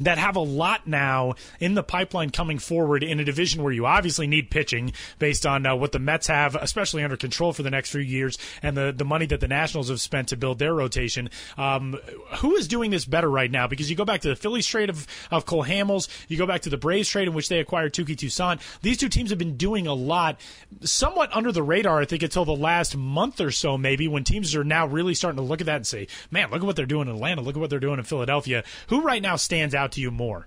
that 0.00 0.18
have 0.18 0.36
a 0.36 0.40
lot 0.40 0.86
now 0.86 1.34
in 1.60 1.74
the 1.74 1.82
pipeline 1.82 2.30
coming 2.30 2.58
forward 2.58 3.02
in 3.02 3.20
a 3.20 3.24
division 3.24 3.62
where 3.62 3.72
you 3.72 3.86
obviously 3.86 4.26
need 4.26 4.50
pitching 4.50 4.92
based 5.18 5.46
on 5.46 5.66
uh, 5.66 5.74
what 5.74 5.92
the 5.92 5.98
Mets 5.98 6.26
have, 6.26 6.54
especially 6.54 7.02
under 7.02 7.16
control 7.16 7.52
for 7.52 7.62
the 7.62 7.70
next 7.70 7.90
few 7.90 8.00
years, 8.00 8.38
and 8.62 8.76
the, 8.76 8.92
the 8.96 9.04
money 9.04 9.26
that 9.26 9.40
the 9.40 9.48
Nationals 9.48 9.88
have 9.88 10.00
spent 10.00 10.28
to 10.28 10.36
build 10.36 10.58
their 10.58 10.74
rotation. 10.74 11.30
Um, 11.56 11.98
who 12.38 12.56
is 12.56 12.68
doing 12.68 12.90
this 12.90 13.04
better 13.04 13.30
right 13.30 13.50
now? 13.50 13.66
Because 13.66 13.90
you 13.90 13.96
go 13.96 14.04
back 14.04 14.20
to 14.22 14.28
the 14.28 14.36
Phillies 14.36 14.66
trade 14.66 14.90
of, 14.90 15.06
of 15.30 15.46
Cole 15.46 15.64
Hamels, 15.64 16.08
you 16.28 16.36
go 16.36 16.46
back 16.46 16.62
to 16.62 16.70
the 16.70 16.76
Braves 16.76 17.08
trade 17.08 17.28
in 17.28 17.34
which 17.34 17.48
they 17.48 17.60
acquired 17.60 17.92
Touki 17.92 18.16
Toussaint. 18.16 18.60
These 18.82 18.98
two 18.98 19.08
teams 19.08 19.30
have 19.30 19.38
been 19.38 19.56
doing 19.56 19.86
a 19.86 19.94
lot, 19.94 20.40
somewhat 20.82 21.34
under 21.34 21.52
the 21.52 21.62
radar, 21.62 22.00
I 22.00 22.04
think, 22.04 22.22
until 22.22 22.44
the 22.44 22.54
last 22.54 22.96
month 22.96 23.40
or 23.40 23.50
so, 23.50 23.76
maybe, 23.78 24.08
when 24.08 24.24
teams 24.24 24.54
are 24.54 24.64
now 24.64 24.86
really 24.86 25.14
starting 25.14 25.38
to 25.38 25.42
look 25.42 25.60
at 25.60 25.66
that 25.66 25.76
and 25.76 25.86
say, 25.86 26.08
man, 26.30 26.50
look 26.50 26.62
at 26.62 26.66
what 26.66 26.76
they're 26.76 26.86
doing 26.86 27.08
in 27.08 27.14
Atlanta, 27.14 27.40
look 27.40 27.56
at 27.56 27.60
what 27.60 27.70
they're 27.70 27.80
doing 27.80 27.98
in 27.98 28.04
Philadelphia. 28.04 28.64
Who 28.88 29.00
right 29.00 29.22
now 29.22 29.36
stands 29.36 29.74
out? 29.74 29.87
Out 29.88 29.92
to 29.92 30.00
you 30.02 30.10
more. 30.10 30.46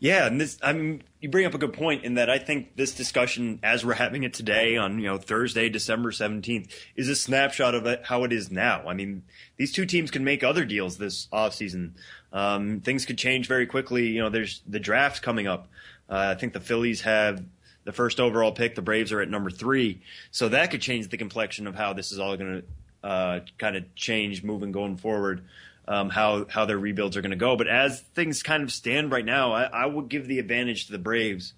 Yeah, 0.00 0.26
and 0.26 0.40
this 0.40 0.58
I 0.62 0.72
mean 0.72 1.02
you 1.20 1.28
bring 1.28 1.46
up 1.46 1.54
a 1.54 1.58
good 1.58 1.72
point 1.72 2.04
in 2.04 2.14
that 2.14 2.28
I 2.28 2.38
think 2.38 2.76
this 2.76 2.92
discussion 2.92 3.60
as 3.62 3.84
we're 3.84 3.94
having 3.94 4.24
it 4.24 4.34
today 4.34 4.76
on, 4.76 4.98
you 4.98 5.06
know, 5.06 5.18
Thursday, 5.18 5.68
December 5.68 6.10
17th 6.10 6.72
is 6.96 7.08
a 7.08 7.14
snapshot 7.14 7.74
of 7.74 8.04
how 8.04 8.24
it 8.24 8.32
is 8.32 8.50
now. 8.50 8.88
I 8.88 8.94
mean, 8.94 9.22
these 9.56 9.72
two 9.72 9.86
teams 9.86 10.10
can 10.10 10.24
make 10.24 10.42
other 10.42 10.64
deals 10.64 10.96
this 10.96 11.28
offseason. 11.32 11.92
Um, 12.32 12.80
things 12.80 13.06
could 13.06 13.18
change 13.18 13.46
very 13.46 13.66
quickly. 13.66 14.08
You 14.08 14.22
know, 14.22 14.28
there's 14.28 14.62
the 14.66 14.80
draft 14.80 15.22
coming 15.22 15.46
up. 15.46 15.68
Uh, 16.08 16.34
I 16.36 16.40
think 16.40 16.52
the 16.52 16.60
Phillies 16.60 17.02
have 17.02 17.44
the 17.84 17.92
first 17.92 18.18
overall 18.18 18.52
pick. 18.52 18.74
The 18.74 18.82
Braves 18.82 19.12
are 19.12 19.20
at 19.20 19.28
number 19.28 19.50
three. 19.50 20.00
So 20.32 20.48
that 20.48 20.70
could 20.70 20.80
change 20.80 21.08
the 21.08 21.18
complexion 21.18 21.66
of 21.66 21.76
how 21.76 21.92
this 21.92 22.10
is 22.10 22.18
all 22.18 22.36
going 22.36 22.62
to 22.62 23.08
uh, 23.08 23.40
kind 23.58 23.76
of 23.76 23.94
change 23.94 24.42
moving 24.42 24.72
going 24.72 24.96
forward 24.96 25.42
um, 25.90 26.08
how 26.08 26.46
how 26.48 26.66
their 26.66 26.78
rebuilds 26.78 27.16
are 27.16 27.20
going 27.20 27.32
to 27.32 27.36
go. 27.36 27.56
But 27.56 27.66
as 27.66 28.00
things 28.14 28.44
kind 28.44 28.62
of 28.62 28.72
stand 28.72 29.10
right 29.10 29.24
now, 29.24 29.52
I, 29.52 29.64
I 29.64 29.86
would 29.86 30.08
give 30.08 30.28
the 30.28 30.38
advantage 30.38 30.86
to 30.86 30.92
the 30.92 30.98
Braves. 30.98 31.52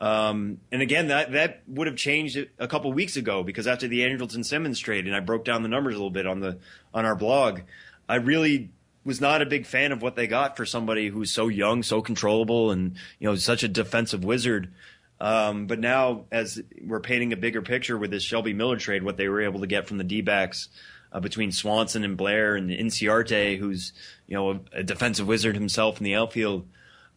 Um, 0.00 0.58
and 0.72 0.80
again, 0.80 1.08
that 1.08 1.32
that 1.32 1.62
would 1.68 1.86
have 1.86 1.96
changed 1.96 2.38
a 2.58 2.66
couple 2.66 2.90
weeks 2.94 3.16
ago 3.16 3.42
because 3.42 3.66
after 3.66 3.86
the 3.86 4.00
Andrelton 4.00 4.44
Simmons 4.44 4.80
trade, 4.80 5.06
and 5.06 5.14
I 5.14 5.20
broke 5.20 5.44
down 5.44 5.62
the 5.62 5.68
numbers 5.68 5.94
a 5.94 5.98
little 5.98 6.10
bit 6.10 6.26
on 6.26 6.40
the 6.40 6.58
on 6.94 7.04
our 7.04 7.14
blog, 7.14 7.60
I 8.08 8.16
really 8.16 8.70
was 9.04 9.20
not 9.20 9.42
a 9.42 9.46
big 9.46 9.66
fan 9.66 9.92
of 9.92 10.00
what 10.00 10.16
they 10.16 10.26
got 10.26 10.56
for 10.56 10.64
somebody 10.64 11.08
who's 11.08 11.30
so 11.30 11.48
young, 11.48 11.82
so 11.82 12.00
controllable, 12.00 12.70
and 12.70 12.96
you 13.18 13.28
know 13.28 13.36
such 13.36 13.64
a 13.64 13.68
defensive 13.68 14.24
wizard. 14.24 14.72
Um, 15.20 15.66
but 15.66 15.78
now, 15.78 16.24
as 16.32 16.60
we're 16.82 17.00
painting 17.00 17.34
a 17.34 17.36
bigger 17.36 17.60
picture 17.60 17.98
with 17.98 18.10
this 18.10 18.22
Shelby 18.22 18.54
Miller 18.54 18.78
trade, 18.78 19.02
what 19.02 19.18
they 19.18 19.28
were 19.28 19.42
able 19.42 19.60
to 19.60 19.66
get 19.66 19.86
from 19.86 19.98
the 19.98 20.04
D 20.04 20.22
backs 20.22 20.70
uh, 21.14 21.20
between 21.20 21.52
Swanson 21.52 22.04
and 22.04 22.16
Blair 22.16 22.56
and 22.56 22.68
Inciarte, 22.68 23.56
who's 23.56 23.92
you 24.26 24.34
know 24.34 24.50
a, 24.50 24.60
a 24.80 24.82
defensive 24.82 25.28
wizard 25.28 25.54
himself 25.54 25.98
in 25.98 26.04
the 26.04 26.16
outfield. 26.16 26.66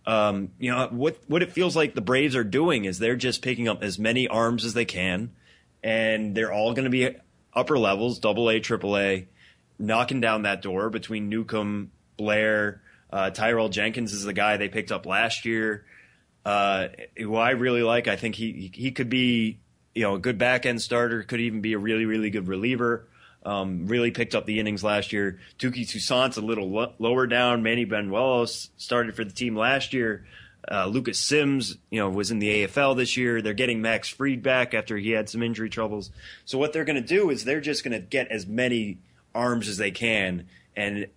Um, 0.06 0.52
you 0.60 0.72
know 0.72 0.88
what 0.92 1.18
what 1.28 1.42
it 1.42 1.52
feels 1.52 1.76
like 1.76 1.96
the 1.96 2.02
Braves 2.02 2.36
are 2.36 2.44
doing 2.44 2.86
is 2.86 3.00
they're 3.00 3.16
just 3.16 3.42
picking 3.42 3.68
up 3.68 3.84
as 3.84 3.98
many 3.98 4.28
arms 4.28 4.64
as 4.64 4.76
they 4.76 4.86
can, 4.86 5.32
and 5.84 6.36
they're 6.36 6.54
all 6.54 6.74
going 6.74 6.86
to 6.86 6.92
be 6.92 7.10
upper 7.54 7.78
levels, 7.78 8.20
double 8.20 8.50
A, 8.50 8.60
triple 8.60 8.96
A, 8.98 9.28
knocking 9.80 10.22
down 10.22 10.44
that 10.44 10.62
door 10.62 10.92
between 10.92 11.28
Newcomb, 11.28 11.92
Blair, 12.18 12.82
uh, 13.12 13.32
Tyrell 13.32 13.70
Jenkins 13.70 14.14
is 14.14 14.24
the 14.24 14.34
guy 14.34 14.58
they 14.58 14.70
picked 14.70 14.92
up 14.92 15.06
last 15.08 15.44
year. 15.44 15.86
Uh, 16.46 16.90
who 17.18 17.36
I 17.36 17.52
really 17.52 17.84
like. 17.84 18.08
I 18.08 18.16
think 18.16 18.36
he 18.36 18.72
he 18.74 18.92
could 18.92 19.10
be 19.10 19.60
you 19.96 20.04
know 20.04 20.16
a 20.16 20.20
good 20.20 20.38
back 20.38 20.68
end 20.68 20.84
starter, 20.84 21.24
could 21.24 21.42
even 21.42 21.62
be 21.62 21.74
a 21.74 21.80
really 21.80 22.06
really 22.06 22.30
good 22.30 22.48
reliever. 22.48 23.08
Um, 23.48 23.88
really 23.88 24.12
picked 24.12 24.36
up 24.36 24.46
the 24.46 24.60
innings 24.60 24.84
last 24.84 25.14
year. 25.14 25.40
Touki 25.58 25.88
Toussaint's 25.88 26.36
a 26.36 26.42
little 26.42 26.70
lo- 26.70 26.94
lower 27.00 27.28
down. 27.28 27.64
Manny 27.64 27.86
Banuelos 27.86 28.70
started 28.76 29.16
for 29.16 29.24
the 29.24 29.32
team 29.32 29.56
last 29.56 29.94
year. 29.94 30.26
Uh, 30.70 30.88
Lucas 30.88 31.18
Sims, 31.18 31.78
you 31.90 31.98
know, 31.98 32.10
was 32.10 32.30
in 32.30 32.40
the 32.40 32.66
AFL 32.66 32.98
this 32.98 33.16
year. 33.16 33.42
They're 33.42 33.54
getting 33.54 33.82
Max 33.82 34.10
Fried 34.10 34.44
back 34.44 34.74
after 34.74 34.98
he 34.98 35.12
had 35.12 35.30
some 35.30 35.42
injury 35.42 35.70
troubles. 35.70 36.12
So 36.44 36.58
what 36.58 36.74
they're 36.74 36.84
going 36.84 37.02
to 37.02 37.08
do 37.08 37.30
is 37.30 37.46
they're 37.46 37.62
just 37.62 37.86
going 37.86 37.94
to 37.94 38.06
get 38.06 38.28
as 38.28 38.46
many 38.46 38.98
arms 39.34 39.70
as 39.70 39.78
they 39.78 39.92
can, 39.92 40.48
and 40.76 41.08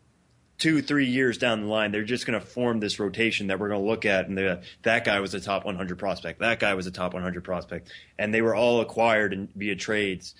two, 0.61 0.83
three 0.83 1.07
years 1.07 1.39
down 1.39 1.63
the 1.63 1.67
line, 1.67 1.91
they're 1.91 2.05
just 2.05 2.27
going 2.27 2.39
to 2.39 2.47
form 2.47 2.79
this 2.79 3.01
rotation 3.01 3.49
that 3.49 3.59
we're 3.59 3.69
going 3.69 3.81
to 3.81 3.87
look 3.87 4.05
at, 4.05 4.29
and 4.29 4.63
that 4.83 5.05
guy 5.05 5.19
was 5.19 5.35
a 5.35 5.41
top 5.41 5.65
100 5.65 5.99
prospect. 5.99 6.39
That 6.41 6.61
guy 6.61 6.75
was 6.75 6.87
a 6.87 6.91
top 6.91 7.15
100 7.15 7.43
prospect, 7.43 7.89
and 8.19 8.33
they 8.33 8.43
were 8.43 8.55
all 8.55 8.81
acquired 8.81 9.49
via 9.57 9.75
trades. 9.75 10.35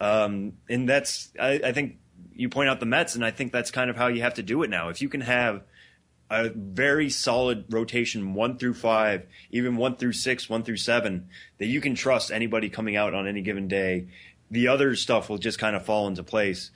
Um, 0.00 0.54
and 0.68 0.88
that's, 0.88 1.30
I, 1.40 1.60
I 1.64 1.72
think 1.72 1.98
you 2.34 2.48
point 2.48 2.68
out 2.68 2.80
the 2.80 2.86
Mets, 2.86 3.14
and 3.14 3.24
I 3.24 3.30
think 3.30 3.52
that's 3.52 3.70
kind 3.70 3.90
of 3.90 3.96
how 3.96 4.08
you 4.08 4.22
have 4.22 4.34
to 4.34 4.42
do 4.42 4.62
it 4.62 4.70
now. 4.70 4.88
If 4.88 5.00
you 5.00 5.08
can 5.08 5.20
have 5.20 5.62
a 6.30 6.48
very 6.48 7.10
solid 7.10 7.66
rotation 7.70 8.34
one 8.34 8.58
through 8.58 8.74
five, 8.74 9.26
even 9.50 9.76
one 9.76 9.96
through 9.96 10.14
six, 10.14 10.48
one 10.48 10.62
through 10.62 10.78
seven, 10.78 11.28
that 11.58 11.66
you 11.66 11.80
can 11.80 11.94
trust 11.94 12.30
anybody 12.30 12.68
coming 12.68 12.96
out 12.96 13.14
on 13.14 13.28
any 13.28 13.42
given 13.42 13.68
day. 13.68 14.08
The 14.50 14.68
other 14.68 14.96
stuff 14.96 15.28
will 15.28 15.38
just 15.38 15.58
kind 15.58 15.76
of 15.76 15.84
fall 15.84 16.08
into 16.08 16.22
place. 16.22 16.70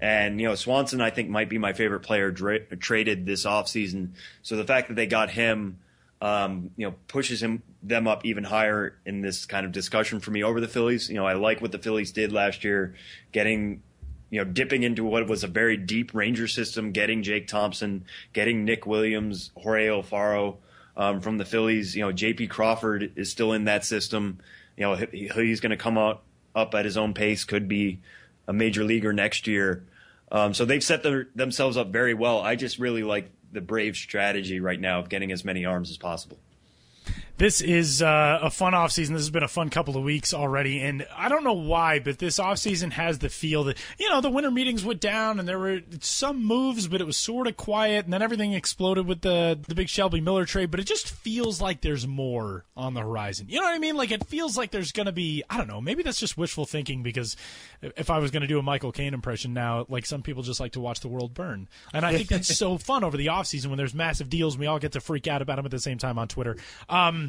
And, 0.00 0.40
you 0.40 0.48
know, 0.48 0.54
Swanson, 0.54 1.00
I 1.00 1.10
think, 1.10 1.30
might 1.30 1.48
be 1.48 1.58
my 1.58 1.72
favorite 1.72 2.00
player 2.00 2.30
dra- 2.30 2.60
traded 2.76 3.24
this 3.24 3.44
offseason. 3.46 4.10
So 4.42 4.56
the 4.56 4.64
fact 4.64 4.88
that 4.88 4.94
they 4.94 5.06
got 5.06 5.30
him 5.30 5.78
um, 6.24 6.70
you 6.78 6.86
know, 6.86 6.94
pushes 7.06 7.42
him 7.42 7.62
them 7.82 8.08
up 8.08 8.24
even 8.24 8.44
higher 8.44 8.96
in 9.04 9.20
this 9.20 9.44
kind 9.44 9.66
of 9.66 9.72
discussion 9.72 10.20
for 10.20 10.30
me 10.30 10.42
over 10.42 10.58
the 10.58 10.66
Phillies. 10.66 11.10
You 11.10 11.16
know, 11.16 11.26
I 11.26 11.34
like 11.34 11.60
what 11.60 11.70
the 11.70 11.78
Phillies 11.78 12.12
did 12.12 12.32
last 12.32 12.64
year, 12.64 12.94
getting 13.30 13.82
you 14.30 14.42
know, 14.42 14.50
dipping 14.50 14.84
into 14.84 15.04
what 15.04 15.28
was 15.28 15.44
a 15.44 15.48
very 15.48 15.76
deep 15.76 16.14
Ranger 16.14 16.48
system, 16.48 16.92
getting 16.92 17.22
Jake 17.22 17.46
Thompson, 17.46 18.06
getting 18.32 18.64
Nick 18.64 18.86
Williams, 18.86 19.50
Jorge 19.54 19.88
Alfaro 19.88 20.56
um, 20.96 21.20
from 21.20 21.36
the 21.36 21.44
Phillies. 21.44 21.94
You 21.94 22.04
know, 22.04 22.12
J.P. 22.12 22.46
Crawford 22.46 23.12
is 23.16 23.30
still 23.30 23.52
in 23.52 23.64
that 23.64 23.84
system. 23.84 24.38
You 24.78 24.84
know, 24.84 24.94
he, 24.94 25.28
he's 25.28 25.60
going 25.60 25.70
to 25.70 25.76
come 25.76 25.98
out 25.98 26.22
up 26.54 26.74
at 26.74 26.86
his 26.86 26.96
own 26.96 27.12
pace. 27.12 27.44
Could 27.44 27.68
be 27.68 28.00
a 28.48 28.54
major 28.54 28.82
leaguer 28.82 29.12
next 29.12 29.46
year. 29.46 29.84
Um, 30.32 30.54
so 30.54 30.64
they've 30.64 30.82
set 30.82 31.02
their, 31.02 31.28
themselves 31.34 31.76
up 31.76 31.92
very 31.92 32.14
well. 32.14 32.40
I 32.40 32.56
just 32.56 32.78
really 32.78 33.02
like 33.02 33.30
the 33.54 33.60
Brave 33.60 33.96
strategy 33.96 34.60
right 34.60 34.80
now 34.80 34.98
of 34.98 35.08
getting 35.08 35.32
as 35.32 35.44
many 35.44 35.64
arms 35.64 35.90
as 35.90 35.96
possible 35.96 36.38
this 37.36 37.60
is 37.60 38.00
uh, 38.00 38.38
a 38.42 38.50
fun 38.50 38.74
offseason. 38.74 39.08
This 39.08 39.22
has 39.22 39.30
been 39.30 39.42
a 39.42 39.48
fun 39.48 39.68
couple 39.68 39.96
of 39.96 40.04
weeks 40.04 40.32
already. 40.32 40.80
And 40.80 41.04
I 41.16 41.28
don't 41.28 41.42
know 41.42 41.54
why, 41.54 41.98
but 41.98 42.18
this 42.18 42.38
offseason 42.38 42.92
has 42.92 43.18
the 43.18 43.28
feel 43.28 43.64
that, 43.64 43.76
you 43.98 44.08
know, 44.08 44.20
the 44.20 44.30
winter 44.30 44.52
meetings 44.52 44.84
went 44.84 45.00
down 45.00 45.40
and 45.40 45.48
there 45.48 45.58
were 45.58 45.80
some 46.00 46.44
moves, 46.44 46.86
but 46.86 47.00
it 47.00 47.04
was 47.04 47.16
sort 47.16 47.48
of 47.48 47.56
quiet. 47.56 48.04
And 48.04 48.12
then 48.12 48.22
everything 48.22 48.52
exploded 48.52 49.06
with 49.06 49.22
the, 49.22 49.58
the 49.66 49.74
big 49.74 49.88
Shelby 49.88 50.20
Miller 50.20 50.44
trade. 50.44 50.70
But 50.70 50.78
it 50.78 50.86
just 50.86 51.10
feels 51.10 51.60
like 51.60 51.80
there's 51.80 52.06
more 52.06 52.64
on 52.76 52.94
the 52.94 53.00
horizon. 53.00 53.46
You 53.48 53.60
know 53.60 53.66
what 53.66 53.74
I 53.74 53.78
mean? 53.78 53.96
Like 53.96 54.12
it 54.12 54.26
feels 54.26 54.56
like 54.56 54.70
there's 54.70 54.92
going 54.92 55.06
to 55.06 55.12
be, 55.12 55.42
I 55.50 55.56
don't 55.56 55.68
know, 55.68 55.80
maybe 55.80 56.04
that's 56.04 56.20
just 56.20 56.38
wishful 56.38 56.66
thinking 56.66 57.02
because 57.02 57.36
if 57.82 58.10
I 58.10 58.18
was 58.18 58.30
going 58.30 58.42
to 58.42 58.46
do 58.46 58.60
a 58.60 58.62
Michael 58.62 58.92
Caine 58.92 59.12
impression 59.12 59.52
now, 59.52 59.86
like 59.88 60.06
some 60.06 60.22
people 60.22 60.44
just 60.44 60.60
like 60.60 60.72
to 60.72 60.80
watch 60.80 61.00
the 61.00 61.08
world 61.08 61.34
burn. 61.34 61.68
And 61.92 62.06
I 62.06 62.16
think 62.16 62.28
that's 62.28 62.56
so 62.56 62.78
fun 62.78 63.02
over 63.02 63.16
the 63.16 63.26
offseason 63.26 63.66
when 63.66 63.76
there's 63.76 63.94
massive 63.94 64.30
deals 64.30 64.54
and 64.54 64.60
we 64.60 64.68
all 64.68 64.78
get 64.78 64.92
to 64.92 65.00
freak 65.00 65.26
out 65.26 65.42
about 65.42 65.56
them 65.56 65.64
at 65.64 65.72
the 65.72 65.80
same 65.80 65.98
time 65.98 66.16
on 66.16 66.28
Twitter. 66.28 66.56
Um, 66.88 67.23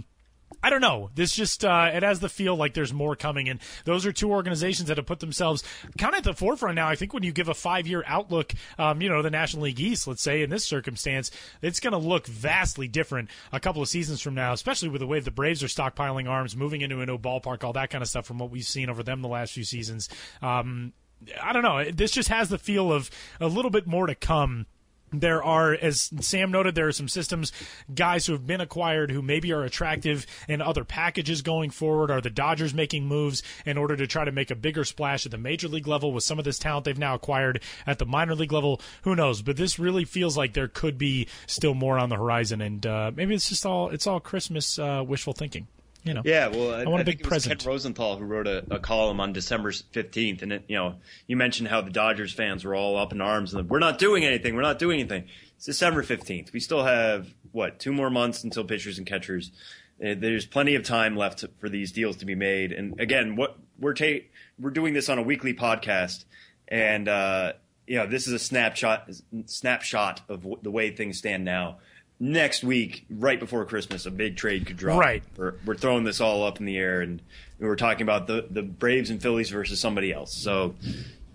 I 0.63 0.69
don't 0.69 0.81
know. 0.81 1.09
This 1.15 1.31
just 1.31 1.63
uh, 1.63 1.91
it 1.93 2.03
has 2.03 2.19
the 2.19 2.29
feel 2.29 2.55
like 2.55 2.73
there's 2.73 2.93
more 2.93 3.15
coming, 3.15 3.49
and 3.49 3.59
those 3.85 4.05
are 4.05 4.11
two 4.11 4.31
organizations 4.31 4.87
that 4.87 4.97
have 4.97 5.05
put 5.05 5.19
themselves 5.19 5.63
kind 5.97 6.13
of 6.13 6.19
at 6.19 6.23
the 6.23 6.33
forefront 6.33 6.75
now. 6.75 6.87
I 6.87 6.95
think 6.95 7.13
when 7.13 7.23
you 7.23 7.31
give 7.31 7.49
a 7.49 7.53
five 7.53 7.87
year 7.87 8.03
outlook, 8.07 8.53
um, 8.77 9.01
you 9.01 9.09
know, 9.09 9.21
the 9.21 9.29
National 9.29 9.63
League 9.63 9.79
East, 9.79 10.07
let's 10.07 10.21
say 10.21 10.41
in 10.41 10.49
this 10.49 10.65
circumstance, 10.65 11.31
it's 11.61 11.79
going 11.79 11.93
to 11.93 11.97
look 11.97 12.27
vastly 12.27 12.87
different 12.87 13.29
a 13.51 13.59
couple 13.59 13.81
of 13.81 13.89
seasons 13.89 14.21
from 14.21 14.35
now, 14.35 14.53
especially 14.53 14.89
with 14.89 15.01
the 15.01 15.07
way 15.07 15.19
the 15.19 15.31
Braves 15.31 15.63
are 15.63 15.67
stockpiling 15.67 16.29
arms, 16.29 16.55
moving 16.55 16.81
into 16.81 17.01
a 17.01 17.05
new 17.05 17.17
ballpark, 17.17 17.63
all 17.63 17.73
that 17.73 17.89
kind 17.89 18.01
of 18.01 18.07
stuff 18.07 18.25
from 18.25 18.37
what 18.37 18.51
we've 18.51 18.65
seen 18.65 18.89
over 18.89 19.03
them 19.03 19.21
the 19.21 19.27
last 19.27 19.53
few 19.53 19.63
seasons. 19.63 20.09
Um, 20.41 20.93
I 21.41 21.53
don't 21.53 21.63
know. 21.63 21.83
This 21.91 22.11
just 22.11 22.29
has 22.29 22.49
the 22.49 22.57
feel 22.57 22.91
of 22.91 23.09
a 23.39 23.47
little 23.47 23.71
bit 23.71 23.87
more 23.87 24.07
to 24.07 24.15
come 24.15 24.65
there 25.11 25.43
are, 25.43 25.73
as 25.73 26.11
Sam 26.21 26.51
noted, 26.51 26.75
there 26.75 26.87
are 26.87 26.91
some 26.91 27.07
systems, 27.07 27.51
guys 27.93 28.25
who 28.25 28.33
have 28.33 28.47
been 28.47 28.61
acquired 28.61 29.11
who 29.11 29.21
maybe 29.21 29.51
are 29.53 29.63
attractive 29.63 30.25
in 30.47 30.61
other 30.61 30.83
packages 30.83 31.41
going 31.41 31.69
forward. 31.69 32.11
Are 32.11 32.21
the 32.21 32.29
Dodgers 32.29 32.73
making 32.73 33.07
moves 33.07 33.43
in 33.65 33.77
order 33.77 33.95
to 33.95 34.07
try 34.07 34.25
to 34.25 34.31
make 34.31 34.51
a 34.51 34.55
bigger 34.55 34.83
splash 34.83 35.25
at 35.25 35.31
the 35.31 35.37
major 35.37 35.67
league 35.67 35.87
level 35.87 36.11
with 36.11 36.23
some 36.23 36.39
of 36.39 36.45
this 36.45 36.59
talent 36.59 36.85
they've 36.85 36.97
now 36.97 37.15
acquired 37.15 37.61
at 37.85 37.99
the 37.99 38.05
minor 38.05 38.35
league 38.35 38.51
level? 38.51 38.81
Who 39.03 39.15
knows? 39.15 39.41
But 39.41 39.57
this 39.57 39.79
really 39.79 40.05
feels 40.05 40.37
like 40.37 40.53
there 40.53 40.67
could 40.67 40.97
be 40.97 41.27
still 41.47 41.73
more 41.73 41.97
on 41.97 42.09
the 42.09 42.17
horizon, 42.17 42.61
and 42.61 42.85
uh, 42.85 43.11
maybe 43.15 43.35
it's 43.35 43.49
just 43.49 43.65
all 43.65 43.89
it's 43.89 44.07
all 44.07 44.19
Christmas 44.19 44.79
uh, 44.79 45.03
wishful 45.05 45.33
thinking. 45.33 45.67
You 46.05 46.13
know. 46.13 46.21
Yeah, 46.23 46.47
well, 46.47 46.73
I, 46.73 46.83
I 46.83 46.85
want 46.85 46.99
I 46.99 47.01
a 47.01 47.05
big 47.05 47.17
think 47.17 47.19
it 47.19 47.23
was 47.25 47.29
present. 47.29 47.59
Ken 47.59 47.67
Rosenthal 47.67 48.17
who 48.17 48.23
wrote 48.23 48.47
a, 48.47 48.63
a 48.71 48.79
column 48.79 49.19
on 49.19 49.33
December 49.33 49.73
fifteenth, 49.91 50.41
and 50.41 50.53
it, 50.53 50.63
you 50.69 50.77
know, 50.77 50.95
you 51.27 51.35
mentioned 51.35 51.67
how 51.67 51.81
the 51.81 51.91
Dodgers 51.91 52.31
fans 52.31 52.63
were 52.63 52.75
all 52.75 52.97
up 52.97 53.11
in 53.11 53.19
arms 53.19 53.53
and 53.53 53.69
we're 53.69 53.79
not 53.79 53.97
doing 53.99 54.23
anything, 54.23 54.55
we're 54.55 54.61
not 54.61 54.79
doing 54.79 54.99
anything. 54.99 55.25
It's 55.57 55.65
December 55.65 56.03
fifteenth. 56.03 56.53
We 56.53 56.61
still 56.61 56.83
have 56.83 57.27
what 57.51 57.79
two 57.79 57.91
more 57.91 58.09
months 58.09 58.43
until 58.43 58.63
pitchers 58.63 58.97
and 58.97 59.05
catchers. 59.05 59.51
Uh, 59.99 60.13
There's 60.17 60.45
plenty 60.45 60.75
of 60.75 60.83
time 60.83 61.15
left 61.15 61.43
for 61.59 61.69
these 61.69 61.91
deals 61.91 62.17
to 62.17 62.25
be 62.25 62.35
made, 62.35 62.71
and 62.71 62.99
again, 62.99 63.35
what 63.35 63.57
we're 63.79 63.93
ta- 63.93 64.25
we're 64.59 64.69
doing 64.71 64.93
this 64.93 65.09
on 65.09 65.17
a 65.17 65.21
weekly 65.21 65.53
podcast, 65.53 66.25
and 66.67 67.07
uh, 67.07 67.53
you 67.87 67.97
know, 67.97 68.05
this 68.05 68.27
is 68.27 68.33
a 68.33 68.39
snapshot 68.39 69.09
snapshot 69.45 70.21
of 70.27 70.41
w- 70.41 70.59
the 70.61 70.71
way 70.71 70.91
things 70.91 71.17
stand 71.17 71.45
now. 71.45 71.77
Next 72.17 72.63
week, 72.63 73.05
right 73.09 73.39
before 73.39 73.65
Christmas, 73.65 74.05
a 74.05 74.11
big 74.11 74.37
trade 74.37 74.65
could 74.65 74.77
drop. 74.77 74.99
Right. 74.99 75.23
We're, 75.35 75.55
we're 75.65 75.75
throwing 75.75 76.05
this 76.05 76.21
all 76.21 76.43
up 76.43 76.59
in 76.59 76.65
the 76.65 76.77
air, 76.77 77.01
and 77.01 77.21
we 77.59 77.67
were 77.67 77.75
talking 77.75 78.03
about 78.03 78.27
the, 78.27 78.47
the 78.49 78.61
Braves 78.63 79.09
and 79.09 79.21
Phillies 79.21 79.49
versus 79.49 79.81
somebody 79.81 80.13
else. 80.13 80.33
So 80.33 80.75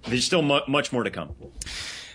there's 0.07 0.25
still 0.25 0.43
mu- 0.43 0.61
much 0.67 0.91
more 0.91 1.05
to 1.05 1.11
come. 1.11 1.35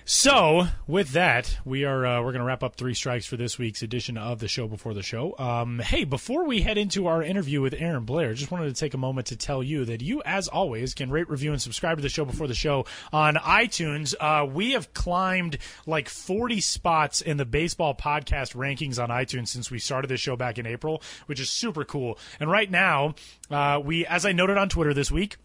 So, 0.07 0.67
with 0.85 1.13
that, 1.13 1.57
we 1.65 1.83
are 1.83 2.05
uh, 2.05 2.21
we're 2.21 2.31
going 2.31 2.41
to 2.41 2.45
wrap 2.45 2.61
up 2.61 2.75
three 2.75 2.93
strikes 2.93 3.25
for 3.25 3.37
this 3.37 3.57
week's 3.57 3.81
edition 3.81 4.19
of 4.19 4.37
the 4.37 4.47
show 4.47 4.67
before 4.67 4.93
the 4.93 5.01
show. 5.01 5.35
Um, 5.39 5.79
hey, 5.79 6.03
before 6.03 6.45
we 6.45 6.61
head 6.61 6.77
into 6.77 7.07
our 7.07 7.23
interview 7.23 7.59
with 7.59 7.73
Aaron 7.75 8.03
Blair, 8.03 8.35
just 8.35 8.51
wanted 8.51 8.67
to 8.67 8.79
take 8.79 8.93
a 8.93 8.99
moment 8.99 9.25
to 9.27 9.35
tell 9.35 9.63
you 9.63 9.83
that 9.85 10.03
you, 10.03 10.21
as 10.23 10.47
always, 10.47 10.93
can 10.93 11.09
rate, 11.09 11.27
review, 11.27 11.53
and 11.53 11.59
subscribe 11.59 11.97
to 11.97 12.03
the 12.03 12.09
show 12.09 12.23
before 12.23 12.45
the 12.47 12.53
show 12.53 12.85
on 13.11 13.33
iTunes. 13.33 14.13
Uh, 14.19 14.45
we 14.45 14.73
have 14.73 14.93
climbed 14.93 15.57
like 15.87 16.07
40 16.07 16.61
spots 16.61 17.21
in 17.21 17.37
the 17.37 17.45
baseball 17.45 17.95
podcast 17.95 18.55
rankings 18.55 19.01
on 19.01 19.09
iTunes 19.09 19.47
since 19.47 19.71
we 19.71 19.79
started 19.79 20.07
this 20.07 20.21
show 20.21 20.35
back 20.35 20.59
in 20.59 20.67
April, 20.67 21.01
which 21.25 21.39
is 21.39 21.49
super 21.49 21.83
cool. 21.83 22.19
And 22.39 22.51
right 22.51 22.69
now, 22.69 23.15
uh, 23.49 23.81
we, 23.83 24.05
as 24.05 24.23
I 24.23 24.33
noted 24.33 24.57
on 24.57 24.69
Twitter 24.69 24.93
this 24.93 25.11
week. 25.11 25.37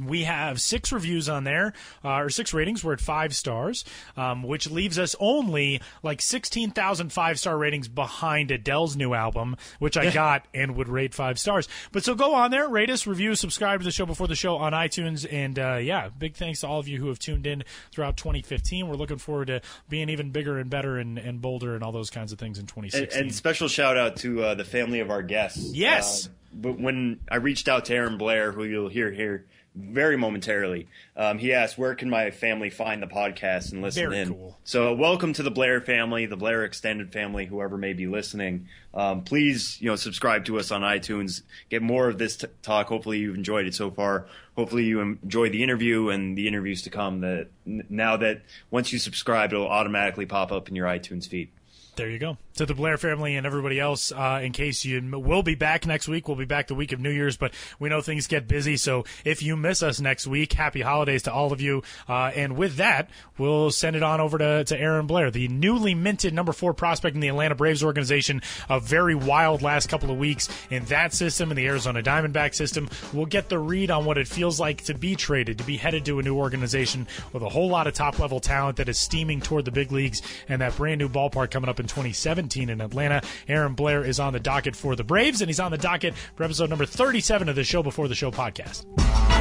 We 0.00 0.24
have 0.24 0.60
six 0.60 0.92
reviews 0.92 1.28
on 1.28 1.44
there, 1.44 1.72
uh, 2.04 2.16
or 2.18 2.30
six 2.30 2.52
ratings. 2.54 2.84
We're 2.84 2.92
at 2.94 3.00
five 3.00 3.34
stars, 3.34 3.84
um, 4.16 4.42
which 4.42 4.70
leaves 4.70 4.98
us 4.98 5.14
only 5.20 5.80
like 6.02 6.20
16,000 6.20 7.12
five 7.12 7.38
star 7.38 7.56
ratings 7.58 7.88
behind 7.88 8.50
Adele's 8.50 8.96
new 8.96 9.14
album, 9.14 9.56
which 9.78 9.96
I 9.96 10.10
got 10.10 10.46
and 10.54 10.76
would 10.76 10.88
rate 10.88 11.14
five 11.14 11.38
stars. 11.38 11.68
But 11.92 12.04
so 12.04 12.14
go 12.14 12.34
on 12.34 12.50
there, 12.50 12.68
rate 12.68 12.90
us, 12.90 13.06
review, 13.06 13.34
subscribe 13.34 13.80
to 13.80 13.84
the 13.84 13.90
show 13.90 14.06
before 14.06 14.26
the 14.28 14.34
show 14.36 14.56
on 14.56 14.72
iTunes. 14.72 15.26
And 15.30 15.58
uh, 15.58 15.76
yeah, 15.76 16.08
big 16.08 16.34
thanks 16.34 16.60
to 16.60 16.66
all 16.68 16.78
of 16.78 16.88
you 16.88 16.98
who 16.98 17.08
have 17.08 17.18
tuned 17.18 17.46
in 17.46 17.64
throughout 17.92 18.16
2015. 18.16 18.86
We're 18.88 18.94
looking 18.96 19.18
forward 19.18 19.46
to 19.48 19.60
being 19.88 20.08
even 20.08 20.30
bigger 20.30 20.58
and 20.58 20.70
better 20.70 20.98
and, 20.98 21.18
and 21.18 21.40
bolder 21.40 21.74
and 21.74 21.82
all 21.82 21.92
those 21.92 22.10
kinds 22.10 22.32
of 22.32 22.38
things 22.38 22.58
in 22.58 22.62
And, 22.62 22.68
2016. 22.68 23.22
and 23.22 23.34
special 23.34 23.68
shout 23.68 23.96
out 23.96 24.16
to 24.18 24.42
uh, 24.42 24.54
the 24.54 24.64
family 24.64 25.00
of 25.00 25.10
our 25.10 25.22
guests. 25.22 25.72
Yes. 25.74 26.26
Uh, 26.26 26.30
but 26.54 26.80
when 26.80 27.20
I 27.30 27.36
reached 27.36 27.68
out 27.68 27.86
to 27.86 27.94
Aaron 27.94 28.18
Blair, 28.18 28.52
who 28.52 28.64
you'll 28.64 28.88
hear 28.88 29.10
here 29.10 29.46
very 29.78 30.16
momentarily, 30.16 30.88
um, 31.16 31.38
he 31.38 31.52
asked, 31.52 31.78
"Where 31.78 31.94
can 31.94 32.10
my 32.10 32.30
family 32.30 32.70
find 32.70 33.02
the 33.02 33.06
podcast 33.06 33.72
and 33.72 33.80
listen 33.80 34.10
Very 34.10 34.22
in?" 34.22 34.28
cool. 34.28 34.58
So, 34.64 34.92
welcome 34.94 35.32
to 35.34 35.42
the 35.42 35.50
Blair 35.50 35.80
family, 35.80 36.26
the 36.26 36.36
Blair 36.36 36.64
extended 36.64 37.12
family, 37.12 37.46
whoever 37.46 37.78
may 37.78 37.92
be 37.92 38.06
listening. 38.06 38.68
Um, 38.92 39.22
please, 39.22 39.80
you 39.80 39.88
know, 39.88 39.96
subscribe 39.96 40.44
to 40.46 40.58
us 40.58 40.70
on 40.70 40.82
iTunes. 40.82 41.42
Get 41.70 41.82
more 41.82 42.08
of 42.08 42.18
this 42.18 42.36
t- 42.36 42.48
talk. 42.62 42.88
Hopefully, 42.88 43.18
you've 43.18 43.36
enjoyed 43.36 43.66
it 43.66 43.74
so 43.74 43.90
far. 43.90 44.26
Hopefully, 44.56 44.84
you 44.84 45.00
enjoy 45.00 45.48
the 45.48 45.62
interview 45.62 46.08
and 46.08 46.36
the 46.36 46.48
interviews 46.48 46.82
to 46.82 46.90
come. 46.90 47.20
That 47.20 47.48
n- 47.66 47.86
now 47.88 48.16
that 48.16 48.42
once 48.70 48.92
you 48.92 48.98
subscribe, 48.98 49.52
it'll 49.52 49.68
automatically 49.68 50.26
pop 50.26 50.50
up 50.50 50.68
in 50.68 50.74
your 50.74 50.86
iTunes 50.86 51.28
feed. 51.28 51.50
There 51.96 52.08
you 52.08 52.18
go. 52.18 52.36
To 52.58 52.66
the 52.66 52.74
Blair 52.74 52.98
family 52.98 53.36
and 53.36 53.46
everybody 53.46 53.78
else, 53.78 54.10
uh, 54.10 54.40
in 54.42 54.50
case 54.50 54.84
you 54.84 55.00
will 55.12 55.44
be 55.44 55.54
back 55.54 55.86
next 55.86 56.08
week, 56.08 56.26
we'll 56.26 56.36
be 56.36 56.44
back 56.44 56.66
the 56.66 56.74
week 56.74 56.90
of 56.90 56.98
New 56.98 57.12
Year's, 57.12 57.36
but 57.36 57.54
we 57.78 57.88
know 57.88 58.00
things 58.00 58.26
get 58.26 58.48
busy. 58.48 58.76
So 58.76 59.04
if 59.24 59.44
you 59.44 59.56
miss 59.56 59.80
us 59.80 60.00
next 60.00 60.26
week, 60.26 60.54
happy 60.54 60.80
holidays 60.80 61.22
to 61.22 61.32
all 61.32 61.52
of 61.52 61.60
you. 61.60 61.84
Uh, 62.08 62.32
and 62.34 62.56
with 62.56 62.74
that, 62.78 63.10
we'll 63.38 63.70
send 63.70 63.94
it 63.94 64.02
on 64.02 64.20
over 64.20 64.38
to, 64.38 64.64
to 64.64 64.76
Aaron 64.76 65.06
Blair, 65.06 65.30
the 65.30 65.46
newly 65.46 65.94
minted 65.94 66.34
number 66.34 66.50
four 66.50 66.74
prospect 66.74 67.14
in 67.14 67.20
the 67.20 67.28
Atlanta 67.28 67.54
Braves 67.54 67.84
organization. 67.84 68.42
A 68.68 68.80
very 68.80 69.14
wild 69.14 69.62
last 69.62 69.88
couple 69.88 70.10
of 70.10 70.18
weeks 70.18 70.48
in 70.68 70.84
that 70.86 71.14
system, 71.14 71.52
in 71.52 71.56
the 71.56 71.66
Arizona 71.66 72.02
Diamondback 72.02 72.56
system. 72.56 72.88
We'll 73.12 73.26
get 73.26 73.50
the 73.50 73.60
read 73.60 73.92
on 73.92 74.04
what 74.04 74.18
it 74.18 74.26
feels 74.26 74.58
like 74.58 74.82
to 74.86 74.94
be 74.94 75.14
traded, 75.14 75.58
to 75.58 75.64
be 75.64 75.76
headed 75.76 76.04
to 76.06 76.18
a 76.18 76.24
new 76.24 76.36
organization 76.36 77.06
with 77.32 77.44
a 77.44 77.48
whole 77.48 77.68
lot 77.68 77.86
of 77.86 77.94
top 77.94 78.18
level 78.18 78.40
talent 78.40 78.78
that 78.78 78.88
is 78.88 78.98
steaming 78.98 79.40
toward 79.40 79.64
the 79.64 79.70
big 79.70 79.92
leagues 79.92 80.22
and 80.48 80.60
that 80.60 80.76
brand 80.76 80.98
new 80.98 81.08
ballpark 81.08 81.52
coming 81.52 81.70
up 81.70 81.78
in 81.78 81.86
2017 81.86 82.47
in 82.56 82.80
Atlanta. 82.80 83.22
Aaron 83.46 83.74
Blair 83.74 84.04
is 84.04 84.18
on 84.18 84.32
the 84.32 84.40
docket 84.40 84.74
for 84.74 84.96
the 84.96 85.04
Braves, 85.04 85.40
and 85.40 85.48
he's 85.48 85.60
on 85.60 85.70
the 85.70 85.78
docket 85.78 86.14
for 86.34 86.44
episode 86.44 86.70
number 86.70 86.86
37 86.86 87.48
of 87.48 87.56
the 87.56 87.64
Show 87.64 87.82
Before 87.82 88.08
the 88.08 88.14
Show 88.14 88.30
podcast. 88.30 89.37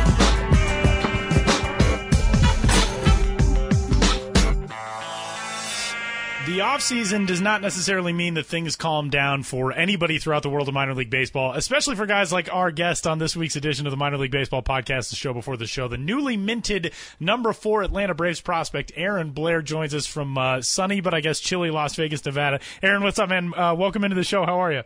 The 6.48 6.60
offseason 6.60 7.28
does 7.28 7.42
not 7.42 7.62
necessarily 7.62 8.14
mean 8.14 8.36
that 8.36 8.46
things 8.46 8.78
calm 8.78 9.10
down 9.10 9.44
for 9.44 9.74
anybody 9.74 10.18
throughout 10.18 10.44
the 10.44 10.50
world 10.50 10.70
of 10.70 10.74
minor 10.74 10.94
league 10.96 11.10
baseball, 11.10 11.52
especially 11.52 11.98
for 11.98 12.06
guys 12.06 12.32
like 12.32 12.48
our 12.54 12.72
guest 12.72 13.06
on 13.06 13.20
this 13.20 13.36
week's 13.36 13.58
edition 13.58 13.86
of 13.86 13.92
the 13.92 13.98
Minor 13.98 14.18
League 14.18 14.32
Baseball 14.32 14.64
podcast, 14.64 15.10
the 15.10 15.18
show 15.18 15.34
before 15.34 15.58
the 15.58 15.68
show. 15.68 15.90
The 15.90 15.98
newly 15.98 16.38
minted 16.38 16.94
number 17.20 17.52
four 17.52 17.84
Atlanta 17.84 18.16
Braves 18.16 18.40
prospect, 18.40 18.94
Aaron 18.96 19.32
Blair, 19.32 19.62
joins 19.62 19.94
us 19.94 20.06
from 20.06 20.38
uh, 20.38 20.62
sunny 20.62 21.02
but 21.02 21.14
I 21.14 21.20
guess 21.20 21.42
chilly 21.42 21.70
Las 21.70 21.96
Vegas, 21.96 22.24
Nevada. 22.24 22.62
Aaron, 22.82 23.04
what's 23.04 23.20
up, 23.20 23.28
man? 23.28 23.54
Uh, 23.54 23.76
welcome 23.76 24.06
into 24.06 24.16
the 24.16 24.24
show. 24.24 24.46
How 24.46 24.62
are 24.62 24.72
you? 24.72 24.84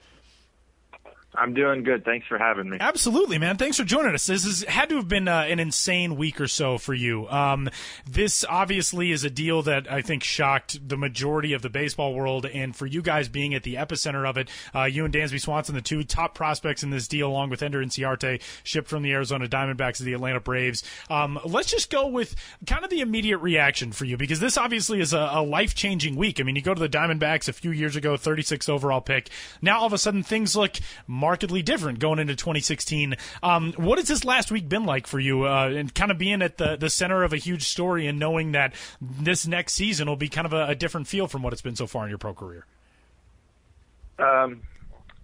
I'm 1.33 1.53
doing 1.53 1.83
good. 1.83 2.03
Thanks 2.03 2.27
for 2.27 2.37
having 2.37 2.69
me. 2.69 2.77
Absolutely, 2.79 3.37
man. 3.37 3.55
Thanks 3.55 3.77
for 3.77 3.85
joining 3.85 4.13
us. 4.13 4.27
This 4.27 4.43
has 4.43 4.63
had 4.63 4.89
to 4.89 4.97
have 4.97 5.07
been 5.07 5.27
uh, 5.29 5.45
an 5.47 5.59
insane 5.59 6.17
week 6.17 6.41
or 6.41 6.47
so 6.47 6.77
for 6.77 6.93
you. 6.93 7.27
Um, 7.29 7.69
this 8.05 8.43
obviously 8.47 9.11
is 9.11 9.23
a 9.23 9.29
deal 9.29 9.61
that 9.63 9.89
I 9.89 10.01
think 10.01 10.23
shocked 10.23 10.87
the 10.87 10.97
majority 10.97 11.53
of 11.53 11.61
the 11.61 11.69
baseball 11.69 12.13
world, 12.13 12.45
and 12.45 12.75
for 12.75 12.85
you 12.85 13.01
guys 13.01 13.29
being 13.29 13.53
at 13.53 13.63
the 13.63 13.75
epicenter 13.75 14.29
of 14.29 14.37
it, 14.37 14.49
uh, 14.75 14.83
you 14.83 15.05
and 15.05 15.13
Dansby 15.13 15.39
Swanson, 15.39 15.73
the 15.73 15.81
two 15.81 16.03
top 16.03 16.35
prospects 16.35 16.83
in 16.83 16.89
this 16.89 17.07
deal, 17.07 17.29
along 17.29 17.49
with 17.49 17.63
Ender 17.63 17.81
Inciarte, 17.83 18.41
shipped 18.63 18.89
from 18.89 19.01
the 19.03 19.13
Arizona 19.13 19.47
Diamondbacks 19.47 19.97
to 19.97 20.03
the 20.03 20.13
Atlanta 20.13 20.41
Braves. 20.41 20.83
Um, 21.09 21.39
let's 21.45 21.71
just 21.71 21.89
go 21.89 22.07
with 22.07 22.35
kind 22.67 22.83
of 22.83 22.89
the 22.89 22.99
immediate 22.99 23.37
reaction 23.37 23.93
for 23.93 24.03
you, 24.03 24.17
because 24.17 24.41
this 24.41 24.57
obviously 24.57 24.99
is 24.99 25.13
a, 25.13 25.29
a 25.31 25.41
life 25.41 25.75
changing 25.75 26.17
week. 26.17 26.41
I 26.41 26.43
mean, 26.43 26.57
you 26.57 26.61
go 26.61 26.73
to 26.73 26.79
the 26.79 26.89
Diamondbacks 26.89 27.47
a 27.47 27.53
few 27.53 27.71
years 27.71 27.95
ago, 27.95 28.17
36 28.17 28.67
overall 28.67 29.01
pick. 29.01 29.29
Now 29.61 29.79
all 29.79 29.85
of 29.85 29.93
a 29.93 29.97
sudden 29.97 30.23
things 30.23 30.57
look 30.57 30.75
markedly 31.21 31.61
different 31.61 31.99
going 31.99 32.19
into 32.19 32.35
2016. 32.35 33.15
Um, 33.43 33.73
what 33.77 33.99
has 33.99 34.07
this 34.07 34.25
last 34.25 34.51
week 34.51 34.67
been 34.67 34.85
like 34.85 35.07
for 35.07 35.19
you, 35.19 35.47
uh, 35.47 35.69
and 35.69 35.93
kind 35.93 36.11
of 36.11 36.17
being 36.17 36.41
at 36.41 36.57
the 36.57 36.75
the 36.75 36.89
center 36.89 37.23
of 37.23 37.31
a 37.31 37.37
huge 37.37 37.63
story 37.63 38.07
and 38.07 38.19
knowing 38.19 38.51
that 38.53 38.73
this 38.99 39.47
next 39.47 39.73
season 39.73 40.07
will 40.07 40.15
be 40.15 40.27
kind 40.27 40.45
of 40.45 40.53
a, 40.53 40.69
a 40.69 40.75
different 40.75 41.07
feel 41.07 41.27
from 41.27 41.43
what 41.43 41.53
it's 41.53 41.61
been 41.61 41.75
so 41.75 41.87
far 41.87 42.03
in 42.03 42.09
your 42.09 42.17
pro 42.17 42.33
career? 42.33 42.65
Um, 44.19 44.63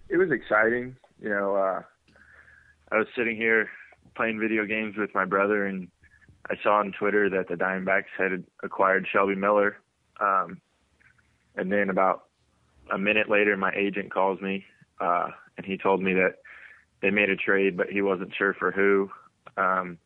it 0.08 0.16
was 0.16 0.30
exciting. 0.30 0.96
You 1.20 1.30
know, 1.30 1.56
uh, 1.56 1.82
I 2.92 2.96
was 2.96 3.08
sitting 3.16 3.36
here 3.36 3.68
playing 4.14 4.38
video 4.38 4.64
games 4.64 4.96
with 4.96 5.14
my 5.14 5.24
brother, 5.24 5.66
and 5.66 5.88
I 6.48 6.54
saw 6.62 6.78
on 6.78 6.92
Twitter 6.92 7.28
that 7.30 7.48
the 7.48 7.54
Diamondbacks 7.54 8.12
had 8.16 8.44
acquired 8.62 9.06
Shelby 9.12 9.34
Miller. 9.34 9.76
Um, 10.20 10.60
and 11.56 11.70
then 11.70 11.90
about 11.90 12.24
a 12.90 12.98
minute 12.98 13.28
later, 13.28 13.56
my 13.56 13.72
agent 13.76 14.12
calls 14.12 14.40
me, 14.40 14.64
uh, 15.00 15.28
and 15.58 15.66
he 15.66 15.76
told 15.76 16.00
me 16.00 16.14
that 16.14 16.36
they 17.02 17.10
made 17.10 17.28
a 17.28 17.36
trade, 17.36 17.76
but 17.76 17.88
he 17.88 18.00
wasn't 18.00 18.32
sure 18.34 18.54
for 18.54 18.70
who. 18.70 19.10
Um, 19.56 19.98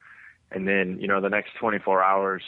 and 0.50 0.66
then, 0.66 0.98
you 1.00 1.06
know, 1.06 1.20
the 1.20 1.28
next 1.28 1.50
24 1.60 2.02
hours, 2.02 2.42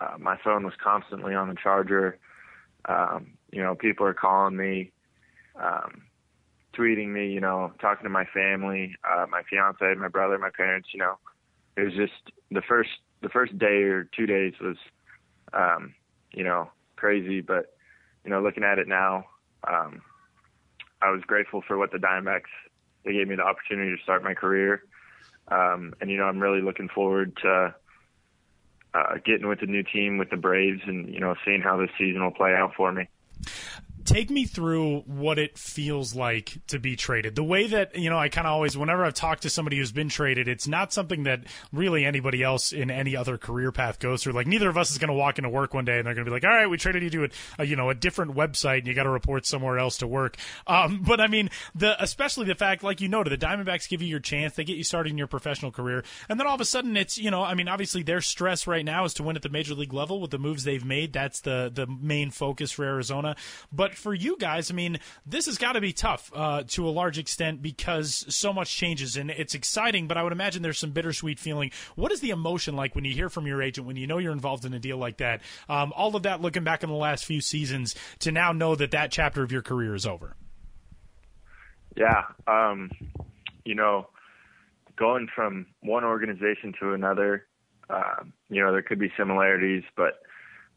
uh, 0.00 0.16
my 0.18 0.36
phone 0.42 0.64
was 0.64 0.74
constantly 0.82 1.34
on 1.34 1.48
the 1.48 1.54
charger. 1.62 2.18
Um, 2.86 3.34
you 3.52 3.62
know, 3.62 3.74
people 3.74 4.06
are 4.06 4.14
calling 4.14 4.56
me, 4.56 4.90
um, 5.62 6.02
tweeting 6.74 7.08
me, 7.08 7.28
you 7.30 7.40
know, 7.40 7.72
talking 7.80 8.04
to 8.04 8.10
my 8.10 8.24
family, 8.24 8.96
uh, 9.08 9.26
my 9.30 9.42
fiance, 9.48 9.94
my 9.94 10.08
brother, 10.08 10.38
my 10.38 10.50
parents, 10.50 10.88
you 10.92 10.98
know, 10.98 11.18
it 11.76 11.82
was 11.82 11.94
just 11.94 12.34
the 12.50 12.62
first, 12.62 12.90
the 13.20 13.28
first 13.28 13.56
day 13.58 13.82
or 13.82 14.04
two 14.16 14.26
days 14.26 14.54
was, 14.60 14.76
um, 15.52 15.94
you 16.32 16.44
know, 16.44 16.70
crazy, 16.96 17.40
but, 17.42 17.76
you 18.24 18.30
know, 18.30 18.42
looking 18.42 18.64
at 18.64 18.78
it 18.78 18.88
now, 18.88 19.26
um, 19.68 20.00
I 21.02 21.10
was 21.10 21.22
grateful 21.26 21.62
for 21.66 21.76
what 21.76 21.90
the 21.90 21.98
Diamondbacks, 21.98 22.52
they 23.04 23.12
gave 23.12 23.28
me 23.28 23.36
the 23.36 23.42
opportunity 23.42 23.96
to 23.96 24.02
start 24.02 24.22
my 24.22 24.34
career. 24.34 24.84
Um, 25.48 25.94
and, 26.00 26.10
you 26.10 26.16
know, 26.16 26.24
I'm 26.24 26.38
really 26.38 26.62
looking 26.62 26.88
forward 26.88 27.36
to, 27.42 27.74
uh, 28.94 29.14
getting 29.24 29.48
with 29.48 29.60
the 29.60 29.66
new 29.66 29.82
team 29.82 30.18
with 30.18 30.30
the 30.30 30.36
Braves 30.36 30.82
and, 30.86 31.12
you 31.12 31.20
know, 31.20 31.34
seeing 31.44 31.60
how 31.62 31.76
this 31.76 31.90
season 31.98 32.22
will 32.22 32.30
play 32.30 32.54
out 32.54 32.74
for 32.76 32.92
me 32.92 33.08
take 34.12 34.30
me 34.30 34.44
through 34.44 35.00
what 35.06 35.38
it 35.38 35.56
feels 35.56 36.14
like 36.14 36.58
to 36.66 36.78
be 36.78 36.96
traded. 36.96 37.34
The 37.34 37.42
way 37.42 37.66
that, 37.68 37.96
you 37.96 38.10
know, 38.10 38.18
I 38.18 38.28
kind 38.28 38.46
of 38.46 38.52
always, 38.52 38.76
whenever 38.76 39.04
I've 39.04 39.14
talked 39.14 39.42
to 39.42 39.50
somebody 39.50 39.78
who's 39.78 39.90
been 39.92 40.10
traded, 40.10 40.48
it's 40.48 40.68
not 40.68 40.92
something 40.92 41.22
that 41.22 41.44
really 41.72 42.04
anybody 42.04 42.42
else 42.42 42.72
in 42.72 42.90
any 42.90 43.16
other 43.16 43.38
career 43.38 43.72
path 43.72 43.98
goes 43.98 44.22
through. 44.22 44.34
Like, 44.34 44.46
neither 44.46 44.68
of 44.68 44.76
us 44.76 44.90
is 44.90 44.98
going 44.98 45.08
to 45.08 45.14
walk 45.14 45.38
into 45.38 45.48
work 45.48 45.72
one 45.72 45.86
day 45.86 45.96
and 45.96 46.06
they're 46.06 46.14
going 46.14 46.26
to 46.26 46.30
be 46.30 46.34
like, 46.34 46.44
all 46.44 46.50
right, 46.50 46.66
we 46.66 46.76
traded 46.76 47.02
you 47.02 47.10
to 47.10 47.28
a, 47.58 47.64
you 47.64 47.74
know, 47.74 47.88
a 47.88 47.94
different 47.94 48.34
website 48.34 48.78
and 48.78 48.86
you 48.86 48.94
got 48.94 49.04
to 49.04 49.10
report 49.10 49.46
somewhere 49.46 49.78
else 49.78 49.96
to 49.98 50.06
work. 50.06 50.36
Um, 50.66 51.02
but 51.02 51.18
I 51.18 51.26
mean, 51.26 51.48
the, 51.74 52.00
especially 52.02 52.46
the 52.46 52.54
fact, 52.54 52.82
like 52.82 53.00
you 53.00 53.08
noted, 53.08 53.30
the 53.30 53.46
Diamondbacks 53.46 53.88
give 53.88 54.02
you 54.02 54.08
your 54.08 54.20
chance. 54.20 54.54
They 54.54 54.64
get 54.64 54.76
you 54.76 54.84
started 54.84 55.10
in 55.10 55.18
your 55.18 55.26
professional 55.26 55.70
career. 55.70 56.04
And 56.28 56.38
then 56.38 56.46
all 56.46 56.54
of 56.54 56.60
a 56.60 56.66
sudden 56.66 56.98
it's, 56.98 57.16
you 57.16 57.30
know, 57.30 57.42
I 57.42 57.54
mean, 57.54 57.68
obviously 57.68 58.02
their 58.02 58.20
stress 58.20 58.66
right 58.66 58.84
now 58.84 59.04
is 59.04 59.14
to 59.14 59.22
win 59.22 59.36
at 59.36 59.42
the 59.42 59.48
major 59.48 59.74
league 59.74 59.94
level 59.94 60.20
with 60.20 60.30
the 60.30 60.38
moves 60.38 60.64
they've 60.64 60.84
made. 60.84 61.14
That's 61.14 61.40
the, 61.40 61.70
the 61.72 61.86
main 61.86 62.30
focus 62.30 62.72
for 62.72 62.84
Arizona. 62.84 63.36
But 63.72 63.94
for 64.02 64.12
you 64.12 64.36
guys, 64.36 64.70
I 64.70 64.74
mean, 64.74 64.98
this 65.24 65.46
has 65.46 65.56
got 65.56 65.72
to 65.72 65.80
be 65.80 65.92
tough 65.92 66.30
uh, 66.34 66.64
to 66.68 66.88
a 66.88 66.90
large 66.90 67.18
extent 67.18 67.62
because 67.62 68.24
so 68.28 68.52
much 68.52 68.74
changes 68.74 69.16
and 69.16 69.30
it's 69.30 69.54
exciting. 69.54 70.08
But 70.08 70.18
I 70.18 70.22
would 70.22 70.32
imagine 70.32 70.62
there's 70.62 70.78
some 70.78 70.90
bittersweet 70.90 71.38
feeling. 71.38 71.70
What 71.94 72.12
is 72.12 72.20
the 72.20 72.30
emotion 72.30 72.74
like 72.74 72.94
when 72.94 73.04
you 73.04 73.14
hear 73.14 73.28
from 73.28 73.46
your 73.46 73.62
agent 73.62 73.86
when 73.86 73.96
you 73.96 74.06
know 74.06 74.18
you're 74.18 74.32
involved 74.32 74.64
in 74.64 74.74
a 74.74 74.78
deal 74.78 74.98
like 74.98 75.18
that? 75.18 75.40
Um, 75.68 75.92
all 75.96 76.14
of 76.16 76.24
that, 76.24 76.40
looking 76.40 76.64
back 76.64 76.82
in 76.82 76.90
the 76.90 76.96
last 76.96 77.24
few 77.24 77.40
seasons, 77.40 77.94
to 78.18 78.32
now 78.32 78.52
know 78.52 78.74
that 78.74 78.90
that 78.90 79.12
chapter 79.12 79.42
of 79.42 79.52
your 79.52 79.62
career 79.62 79.94
is 79.94 80.04
over. 80.04 80.36
Yeah, 81.96 82.24
um, 82.46 82.90
you 83.64 83.74
know, 83.74 84.08
going 84.96 85.28
from 85.34 85.66
one 85.80 86.04
organization 86.04 86.72
to 86.80 86.94
another, 86.94 87.46
uh, 87.90 88.24
you 88.48 88.62
know, 88.62 88.72
there 88.72 88.82
could 88.82 88.98
be 88.98 89.12
similarities, 89.16 89.84
but 89.96 90.22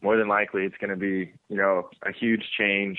more 0.02 0.16
than 0.16 0.28
likely 0.28 0.64
it's 0.64 0.76
going 0.78 0.90
to 0.90 0.96
be, 0.96 1.32
you 1.48 1.56
know, 1.56 1.88
a 2.02 2.12
huge 2.12 2.44
change. 2.58 2.98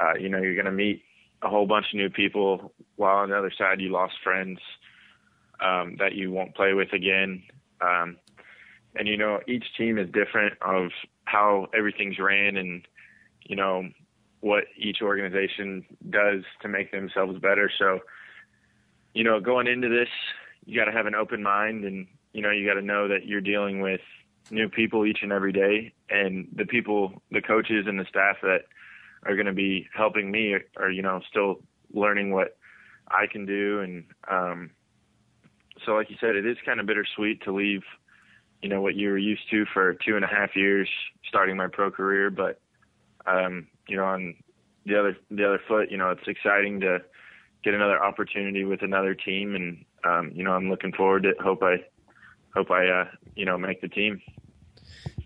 Uh, 0.00 0.14
you 0.18 0.28
know, 0.28 0.38
you're 0.38 0.54
going 0.54 0.66
to 0.66 0.72
meet 0.72 1.02
a 1.42 1.48
whole 1.48 1.66
bunch 1.66 1.86
of 1.92 1.96
new 1.96 2.10
people 2.10 2.72
while 2.96 3.16
on 3.16 3.30
the 3.30 3.36
other 3.36 3.52
side 3.56 3.80
you 3.80 3.90
lost 3.90 4.14
friends 4.22 4.58
um, 5.60 5.96
that 5.98 6.14
you 6.14 6.30
won't 6.30 6.54
play 6.54 6.72
with 6.72 6.92
again. 6.92 7.42
Um, 7.80 8.16
and, 8.94 9.08
you 9.08 9.16
know, 9.16 9.40
each 9.46 9.64
team 9.76 9.98
is 9.98 10.08
different 10.10 10.54
of 10.62 10.90
how 11.24 11.66
everything's 11.76 12.18
ran 12.18 12.56
and, 12.56 12.86
you 13.44 13.56
know, 13.56 13.88
what 14.40 14.64
each 14.76 14.98
organization 15.02 15.84
does 16.08 16.42
to 16.62 16.68
make 16.68 16.92
themselves 16.92 17.38
better. 17.38 17.70
So, 17.78 18.00
you 19.12 19.24
know, 19.24 19.40
going 19.40 19.66
into 19.66 19.88
this, 19.88 20.08
you 20.64 20.78
got 20.78 20.86
to 20.86 20.92
have 20.92 21.06
an 21.06 21.14
open 21.14 21.42
mind 21.42 21.84
and, 21.84 22.06
you 22.32 22.42
know, 22.42 22.50
you 22.50 22.66
got 22.66 22.74
to 22.74 22.82
know 22.82 23.08
that 23.08 23.26
you're 23.26 23.40
dealing 23.40 23.80
with 23.80 24.00
new 24.50 24.68
people 24.68 25.06
each 25.06 25.18
and 25.22 25.32
every 25.32 25.52
day, 25.52 25.92
and 26.08 26.48
the 26.54 26.64
people, 26.64 27.22
the 27.30 27.42
coaches 27.42 27.86
and 27.86 27.98
the 27.98 28.04
staff 28.08 28.36
that 28.42 28.62
are 29.24 29.34
going 29.34 29.46
to 29.46 29.52
be 29.52 29.88
helping 29.94 30.30
me 30.30 30.54
are, 30.54 30.62
are, 30.76 30.90
you 30.90 31.02
know, 31.02 31.20
still 31.28 31.62
learning 31.92 32.30
what 32.30 32.56
I 33.08 33.26
can 33.30 33.46
do, 33.46 33.80
and 33.80 34.04
um, 34.30 34.70
so 35.84 35.92
like 35.92 36.10
you 36.10 36.16
said, 36.20 36.36
it 36.36 36.46
is 36.46 36.56
kind 36.64 36.80
of 36.80 36.86
bittersweet 36.86 37.42
to 37.42 37.52
leave, 37.52 37.82
you 38.62 38.68
know, 38.68 38.80
what 38.80 38.94
you 38.94 39.08
were 39.10 39.18
used 39.18 39.48
to 39.50 39.64
for 39.72 39.94
two 39.94 40.16
and 40.16 40.24
a 40.24 40.28
half 40.28 40.56
years, 40.56 40.88
starting 41.28 41.56
my 41.56 41.68
pro 41.68 41.90
career, 41.90 42.30
but 42.30 42.60
um, 43.26 43.66
you 43.88 43.96
know, 43.96 44.04
on 44.04 44.34
the 44.84 44.98
other 44.98 45.16
the 45.30 45.44
other 45.44 45.60
foot, 45.66 45.90
you 45.90 45.96
know, 45.96 46.10
it's 46.10 46.26
exciting 46.26 46.80
to 46.80 46.98
get 47.64 47.74
another 47.74 48.02
opportunity 48.02 48.64
with 48.64 48.82
another 48.82 49.14
team, 49.14 49.54
and 49.54 49.84
um, 50.04 50.30
you 50.34 50.44
know, 50.44 50.52
I'm 50.52 50.70
looking 50.70 50.92
forward 50.92 51.24
to 51.24 51.30
it. 51.30 51.40
Hope 51.40 51.62
I 51.62 51.76
hope 52.56 52.70
I 52.70 52.88
uh, 52.88 53.04
you 53.34 53.44
know 53.44 53.58
make 53.58 53.80
the 53.80 53.88
team. 53.88 54.20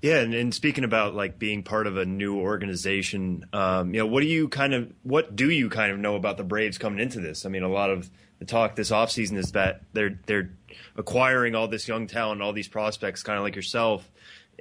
Yeah, 0.02 0.20
and, 0.20 0.32
and, 0.32 0.54
speaking 0.54 0.84
about 0.84 1.14
like 1.14 1.38
being 1.38 1.62
part 1.62 1.86
of 1.86 1.98
a 1.98 2.06
new 2.06 2.38
organization, 2.38 3.44
um, 3.52 3.92
you 3.92 4.00
know, 4.00 4.06
what 4.06 4.22
do 4.22 4.26
you 4.26 4.48
kind 4.48 4.72
of 4.72 4.90
what 5.02 5.36
do 5.36 5.50
you 5.50 5.68
kind 5.68 5.92
of 5.92 5.98
know 5.98 6.16
about 6.16 6.38
the 6.38 6.44
Braves 6.44 6.78
coming 6.78 7.00
into 7.00 7.20
this? 7.20 7.44
I 7.44 7.50
mean, 7.50 7.62
a 7.62 7.68
lot 7.68 7.90
of 7.90 8.10
the 8.38 8.46
talk 8.46 8.76
this 8.76 8.90
offseason 8.90 9.36
is 9.36 9.52
that 9.52 9.82
they're 9.92 10.18
they're 10.26 10.50
acquiring 10.96 11.54
all 11.54 11.68
this 11.68 11.86
young 11.86 12.06
talent, 12.06 12.40
all 12.40 12.52
these 12.52 12.68
prospects, 12.68 13.22
kind 13.22 13.36
of 13.36 13.44
like 13.44 13.56
yourself, 13.56 14.10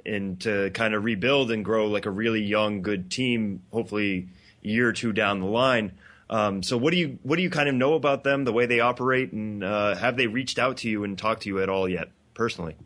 and 0.04 0.38
to 0.42 0.70
kind 0.70 0.94
of 0.94 1.04
rebuild 1.04 1.50
and 1.50 1.64
grow 1.64 1.86
like 1.86 2.04
a 2.04 2.10
really 2.10 2.42
young, 2.42 2.82
good 2.82 3.10
team. 3.10 3.62
Hopefully, 3.72 4.28
a 4.62 4.68
year 4.68 4.88
or 4.88 4.92
two 4.92 5.12
down 5.12 5.40
the 5.40 5.46
line. 5.46 5.92
Um, 6.28 6.62
so, 6.62 6.76
what 6.76 6.92
do 6.92 6.98
you 6.98 7.18
what 7.22 7.36
do 7.36 7.42
you 7.42 7.50
kind 7.50 7.68
of 7.68 7.74
know 7.74 7.94
about 7.94 8.24
them, 8.24 8.44
the 8.44 8.52
way 8.52 8.66
they 8.66 8.80
operate, 8.80 9.32
and 9.32 9.64
uh, 9.64 9.96
have 9.96 10.18
they 10.18 10.26
reached 10.26 10.58
out 10.58 10.76
to 10.78 10.88
you 10.88 11.02
and 11.02 11.18
talked 11.18 11.42
to 11.42 11.48
you 11.48 11.62
at 11.62 11.70
all 11.70 11.88
yet? 11.88 12.10
Personally? 12.34 12.76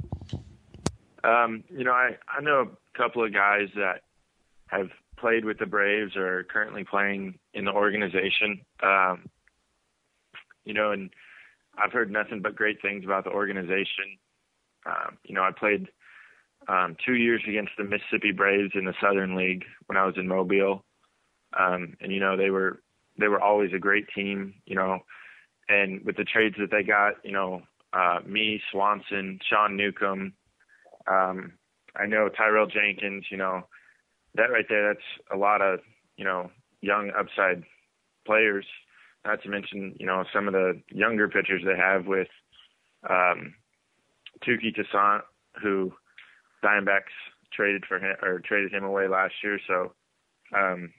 Um, 1.22 1.64
you 1.70 1.84
know, 1.84 1.92
I, 1.92 2.16
I 2.28 2.42
know 2.42 2.68
a 2.68 2.98
couple 2.98 3.24
of 3.24 3.32
guys 3.32 3.68
that 3.76 4.02
have 4.66 4.90
played 5.16 5.44
with 5.44 5.58
the 5.58 5.66
Braves 5.66 6.16
or 6.16 6.40
are 6.40 6.44
currently 6.44 6.84
playing 6.84 7.38
in 7.54 7.64
the 7.64 7.72
organization. 7.72 8.60
Um, 8.82 9.26
you 10.64 10.74
know, 10.74 10.92
and 10.92 11.10
I've 11.78 11.92
heard 11.92 12.10
nothing 12.10 12.40
but 12.42 12.56
great 12.56 12.80
things 12.82 13.04
about 13.04 13.24
the 13.24 13.30
organization. 13.30 14.18
Um, 14.86 15.18
you 15.24 15.34
know, 15.34 15.42
I 15.42 15.50
played 15.50 15.88
um, 16.68 16.96
two 17.04 17.14
years 17.14 17.42
against 17.48 17.72
the 17.76 17.84
Mississippi 17.84 18.32
Braves 18.32 18.72
in 18.74 18.84
the 18.84 18.94
Southern 19.00 19.36
League 19.36 19.64
when 19.86 19.96
I 19.96 20.06
was 20.06 20.14
in 20.16 20.28
Mobile, 20.28 20.84
um, 21.58 21.96
and 22.00 22.12
you 22.12 22.20
know 22.20 22.36
they 22.36 22.50
were 22.50 22.80
they 23.18 23.28
were 23.28 23.40
always 23.40 23.72
a 23.74 23.78
great 23.78 24.06
team. 24.14 24.54
You 24.66 24.76
know, 24.76 25.00
and 25.68 26.04
with 26.04 26.16
the 26.16 26.24
trades 26.24 26.56
that 26.58 26.70
they 26.70 26.82
got, 26.82 27.14
you 27.24 27.32
know, 27.32 27.62
uh, 27.94 28.20
me, 28.26 28.60
Swanson, 28.70 29.38
Sean 29.48 29.76
Newcomb. 29.76 30.32
Um, 31.06 31.52
I 31.96 32.06
know 32.06 32.28
Tyrell 32.28 32.66
Jenkins. 32.66 33.26
You 33.30 33.36
know, 33.36 33.62
that 34.34 34.50
right 34.50 34.66
there, 34.68 34.92
that's 34.92 35.06
a 35.32 35.36
lot 35.36 35.62
of 35.62 35.80
you 36.16 36.24
know 36.24 36.50
young 36.80 37.10
upside 37.18 37.62
players. 38.26 38.66
Not 39.24 39.42
to 39.42 39.48
mention, 39.48 39.94
you 39.98 40.06
know, 40.06 40.24
some 40.34 40.48
of 40.48 40.52
the 40.52 40.82
younger 40.90 41.28
pitchers 41.28 41.62
they 41.64 41.76
have 41.76 42.06
with 42.06 42.28
um, 43.08 43.54
Touki 44.46 44.74
Toussaint, 44.74 45.22
who 45.62 45.92
Diamondbacks 46.62 47.14
traded 47.52 47.84
for 47.86 47.98
him 47.98 48.16
or 48.22 48.40
traded 48.40 48.72
him 48.72 48.84
away 48.84 49.08
last 49.08 49.34
year. 49.42 49.58
So, 49.66 49.92
um, 50.54 50.92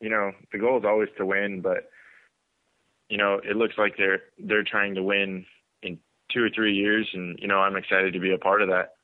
you 0.00 0.10
know, 0.10 0.32
the 0.50 0.58
goal 0.58 0.78
is 0.78 0.84
always 0.84 1.08
to 1.18 1.26
win, 1.26 1.60
but 1.60 1.88
you 3.08 3.18
know, 3.18 3.40
it 3.44 3.56
looks 3.56 3.74
like 3.78 3.94
they're 3.96 4.22
they're 4.38 4.64
trying 4.64 4.94
to 4.94 5.02
win 5.02 5.44
two 6.32 6.42
or 6.42 6.50
three 6.50 6.74
years, 6.74 7.08
and 7.12 7.38
you 7.40 7.48
know 7.48 7.58
I'm 7.58 7.76
excited 7.76 8.12
to 8.14 8.20
be 8.20 8.32
a 8.32 8.38
part 8.38 8.62
of 8.62 8.68
that. 8.68 8.94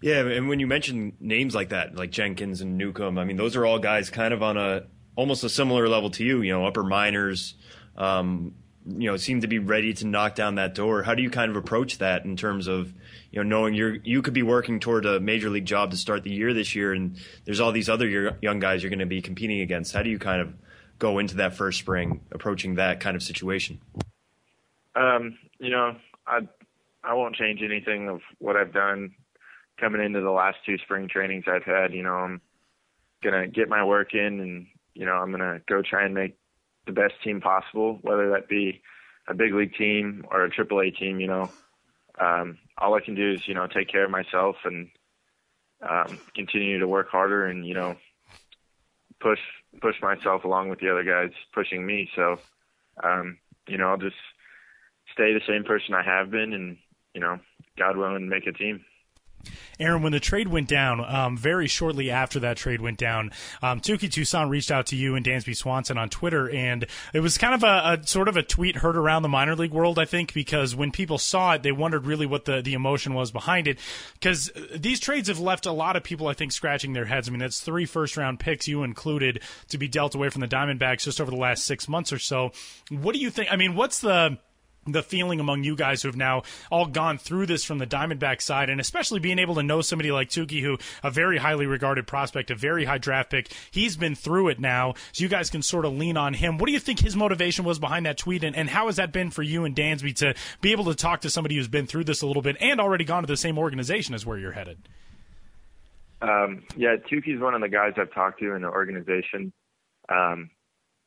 Yeah, 0.00 0.26
and 0.26 0.48
when 0.48 0.60
you 0.60 0.66
mention 0.66 1.14
names 1.20 1.54
like 1.54 1.70
that, 1.70 1.96
like 1.96 2.10
Jenkins 2.10 2.60
and 2.60 2.76
Newcomb, 2.76 3.18
I 3.18 3.24
mean 3.24 3.36
those 3.36 3.56
are 3.56 3.64
all 3.64 3.78
guys 3.78 4.10
kind 4.10 4.34
of 4.34 4.42
on 4.42 4.56
a 4.56 4.84
almost 5.16 5.44
a 5.44 5.48
similar 5.48 5.88
level 5.88 6.10
to 6.10 6.24
you. 6.24 6.42
You 6.42 6.52
know, 6.52 6.66
upper 6.66 6.82
minors. 6.82 7.54
Um, 7.96 8.54
you 8.86 9.10
know, 9.10 9.16
seem 9.16 9.40
to 9.40 9.48
be 9.48 9.58
ready 9.58 9.92
to 9.94 10.06
knock 10.06 10.36
down 10.36 10.56
that 10.56 10.74
door. 10.74 11.02
How 11.02 11.14
do 11.14 11.22
you 11.22 11.30
kind 11.30 11.50
of 11.50 11.56
approach 11.56 11.98
that 11.98 12.24
in 12.24 12.36
terms 12.36 12.68
of, 12.68 12.94
you 13.32 13.42
know, 13.42 13.48
knowing 13.48 13.74
you're 13.74 13.96
you 13.96 14.22
could 14.22 14.34
be 14.34 14.44
working 14.44 14.78
toward 14.78 15.06
a 15.06 15.18
major 15.18 15.50
league 15.50 15.64
job 15.64 15.90
to 15.90 15.96
start 15.96 16.22
the 16.22 16.30
year 16.30 16.54
this 16.54 16.74
year, 16.74 16.92
and 16.92 17.16
there's 17.44 17.58
all 17.58 17.72
these 17.72 17.88
other 17.88 18.38
young 18.40 18.60
guys 18.60 18.82
you're 18.82 18.90
going 18.90 19.00
to 19.00 19.06
be 19.06 19.20
competing 19.20 19.60
against. 19.60 19.92
How 19.92 20.02
do 20.02 20.10
you 20.10 20.18
kind 20.18 20.40
of 20.40 20.54
go 20.98 21.18
into 21.18 21.36
that 21.36 21.54
first 21.54 21.80
spring, 21.80 22.20
approaching 22.30 22.76
that 22.76 23.00
kind 23.00 23.16
of 23.16 23.22
situation? 23.22 23.80
Um, 24.94 25.36
you 25.58 25.70
know, 25.70 25.96
I 26.26 26.40
I 27.04 27.14
won't 27.14 27.36
change 27.36 27.60
anything 27.62 28.08
of 28.08 28.20
what 28.38 28.56
I've 28.56 28.72
done 28.72 29.14
coming 29.78 30.02
into 30.02 30.20
the 30.20 30.30
last 30.30 30.58
two 30.64 30.78
spring 30.78 31.08
trainings 31.08 31.44
I've 31.46 31.64
had. 31.64 31.92
You 31.92 32.02
know, 32.02 32.14
I'm 32.14 32.40
gonna 33.22 33.46
get 33.46 33.68
my 33.68 33.84
work 33.84 34.14
in, 34.14 34.40
and 34.40 34.66
you 34.94 35.06
know, 35.06 35.14
I'm 35.14 35.30
gonna 35.30 35.60
go 35.68 35.82
try 35.82 36.04
and 36.04 36.14
make 36.14 36.36
the 36.86 36.92
best 36.92 37.14
team 37.22 37.40
possible, 37.40 37.98
whether 38.02 38.30
that 38.30 38.48
be 38.48 38.82
a 39.28 39.34
big 39.34 39.54
league 39.54 39.74
team 39.74 40.24
or 40.30 40.44
a 40.44 40.50
triple 40.50 40.80
A 40.80 40.90
team. 40.90 41.20
You 41.20 41.28
know, 41.28 41.50
um, 42.18 42.58
all 42.78 42.94
I 42.94 43.00
can 43.00 43.14
do 43.14 43.32
is 43.32 43.46
you 43.46 43.54
know 43.54 43.66
take 43.66 43.88
care 43.88 44.04
of 44.04 44.10
myself 44.10 44.56
and 44.64 44.88
um, 45.88 46.18
continue 46.34 46.78
to 46.78 46.88
work 46.88 47.08
harder, 47.08 47.46
and 47.46 47.66
you 47.66 47.74
know, 47.74 47.96
push 49.20 49.40
push 49.80 49.96
myself 50.00 50.44
along 50.44 50.68
with 50.68 50.80
the 50.80 50.90
other 50.90 51.04
guys 51.04 51.30
pushing 51.52 51.84
me. 51.86 52.08
So, 52.16 52.38
um, 53.04 53.38
you 53.68 53.76
know, 53.76 53.90
I'll 53.90 53.98
just 53.98 54.16
stay 55.16 55.32
the 55.32 55.40
same 55.48 55.64
person 55.64 55.94
I 55.94 56.02
have 56.02 56.30
been, 56.30 56.52
and 56.52 56.76
you 57.14 57.20
know, 57.20 57.38
God 57.78 57.96
willing, 57.96 58.28
make 58.28 58.46
a 58.46 58.52
team. 58.52 58.84
Aaron, 59.78 60.02
when 60.02 60.12
the 60.12 60.20
trade 60.20 60.48
went 60.48 60.68
down, 60.68 61.04
um, 61.04 61.36
very 61.36 61.66
shortly 61.66 62.10
after 62.10 62.40
that 62.40 62.56
trade 62.56 62.80
went 62.80 62.98
down, 62.98 63.30
um, 63.62 63.80
Touki 63.80 64.10
Toussaint 64.10 64.50
reached 64.50 64.70
out 64.70 64.86
to 64.86 64.96
you 64.96 65.14
and 65.14 65.24
Dansby 65.24 65.54
Swanson 65.54 65.98
on 65.98 66.08
Twitter, 66.08 66.50
and 66.50 66.86
it 67.12 67.20
was 67.20 67.36
kind 67.38 67.54
of 67.54 67.62
a, 67.62 68.00
a, 68.00 68.06
sort 68.06 68.28
of 68.28 68.36
a 68.36 68.42
tweet 68.42 68.76
heard 68.76 68.96
around 68.96 69.22
the 69.22 69.28
minor 69.28 69.54
league 69.54 69.72
world, 69.72 69.98
I 69.98 70.04
think, 70.04 70.32
because 70.32 70.74
when 70.74 70.90
people 70.90 71.18
saw 71.18 71.52
it, 71.54 71.62
they 71.62 71.72
wondered 71.72 72.06
really 72.06 72.26
what 72.26 72.46
the, 72.46 72.62
the 72.62 72.74
emotion 72.74 73.14
was 73.14 73.30
behind 73.30 73.68
it. 73.68 73.78
Because 74.14 74.50
these 74.74 74.98
trades 74.98 75.28
have 75.28 75.40
left 75.40 75.66
a 75.66 75.72
lot 75.72 75.96
of 75.96 76.02
people, 76.02 76.26
I 76.28 76.32
think, 76.32 76.52
scratching 76.52 76.92
their 76.92 77.04
heads. 77.04 77.28
I 77.28 77.30
mean, 77.30 77.40
that's 77.40 77.60
three 77.60 77.86
first 77.86 78.16
round 78.16 78.40
picks, 78.40 78.66
you 78.66 78.82
included, 78.82 79.42
to 79.68 79.78
be 79.78 79.88
dealt 79.88 80.14
away 80.14 80.30
from 80.30 80.40
the 80.40 80.48
Diamondbacks 80.48 81.04
just 81.04 81.20
over 81.20 81.30
the 81.30 81.36
last 81.36 81.64
six 81.64 81.88
months 81.88 82.12
or 82.12 82.18
so. 82.18 82.52
What 82.90 83.14
do 83.14 83.20
you 83.20 83.30
think? 83.30 83.52
I 83.52 83.56
mean, 83.56 83.74
what's 83.74 84.00
the 84.00 84.38
the 84.86 85.02
feeling 85.02 85.40
among 85.40 85.64
you 85.64 85.76
guys 85.76 86.02
who 86.02 86.08
have 86.08 86.16
now 86.16 86.42
all 86.70 86.86
gone 86.86 87.18
through 87.18 87.46
this 87.46 87.64
from 87.64 87.78
the 87.78 87.86
Diamondback 87.86 88.40
side, 88.40 88.70
and 88.70 88.80
especially 88.80 89.20
being 89.20 89.38
able 89.38 89.54
to 89.56 89.62
know 89.62 89.80
somebody 89.80 90.12
like 90.12 90.28
Touki, 90.28 90.62
who 90.62 90.78
a 91.02 91.10
very 91.10 91.38
highly 91.38 91.66
regarded 91.66 92.06
prospect, 92.06 92.50
a 92.50 92.54
very 92.54 92.84
high 92.84 92.98
draft 92.98 93.30
pick, 93.30 93.52
he's 93.70 93.96
been 93.96 94.14
through 94.14 94.48
it 94.48 94.60
now, 94.60 94.94
so 95.12 95.22
you 95.22 95.28
guys 95.28 95.50
can 95.50 95.62
sort 95.62 95.84
of 95.84 95.92
lean 95.92 96.16
on 96.16 96.34
him. 96.34 96.58
What 96.58 96.66
do 96.66 96.72
you 96.72 96.80
think 96.80 97.00
his 97.00 97.16
motivation 97.16 97.64
was 97.64 97.78
behind 97.78 98.06
that 98.06 98.18
tweet, 98.18 98.44
and, 98.44 98.54
and 98.56 98.70
how 98.70 98.86
has 98.86 98.96
that 98.96 99.12
been 99.12 99.30
for 99.30 99.42
you 99.42 99.64
and 99.64 99.74
Dansby 99.74 100.14
to 100.16 100.34
be 100.60 100.72
able 100.72 100.84
to 100.84 100.94
talk 100.94 101.22
to 101.22 101.30
somebody 101.30 101.56
who's 101.56 101.68
been 101.68 101.86
through 101.86 102.04
this 102.04 102.22
a 102.22 102.26
little 102.26 102.42
bit 102.42 102.56
and 102.60 102.80
already 102.80 103.04
gone 103.04 103.22
to 103.22 103.26
the 103.26 103.36
same 103.36 103.58
organization 103.58 104.14
as 104.14 104.24
where 104.24 104.38
you're 104.38 104.52
headed? 104.52 104.78
Um, 106.22 106.64
yeah, 106.76 106.96
Touki's 107.10 107.40
one 107.40 107.54
of 107.54 107.60
the 107.60 107.68
guys 107.68 107.92
I've 107.96 108.12
talked 108.12 108.40
to 108.40 108.54
in 108.54 108.62
the 108.62 108.68
organization, 108.68 109.52
um, 110.08 110.50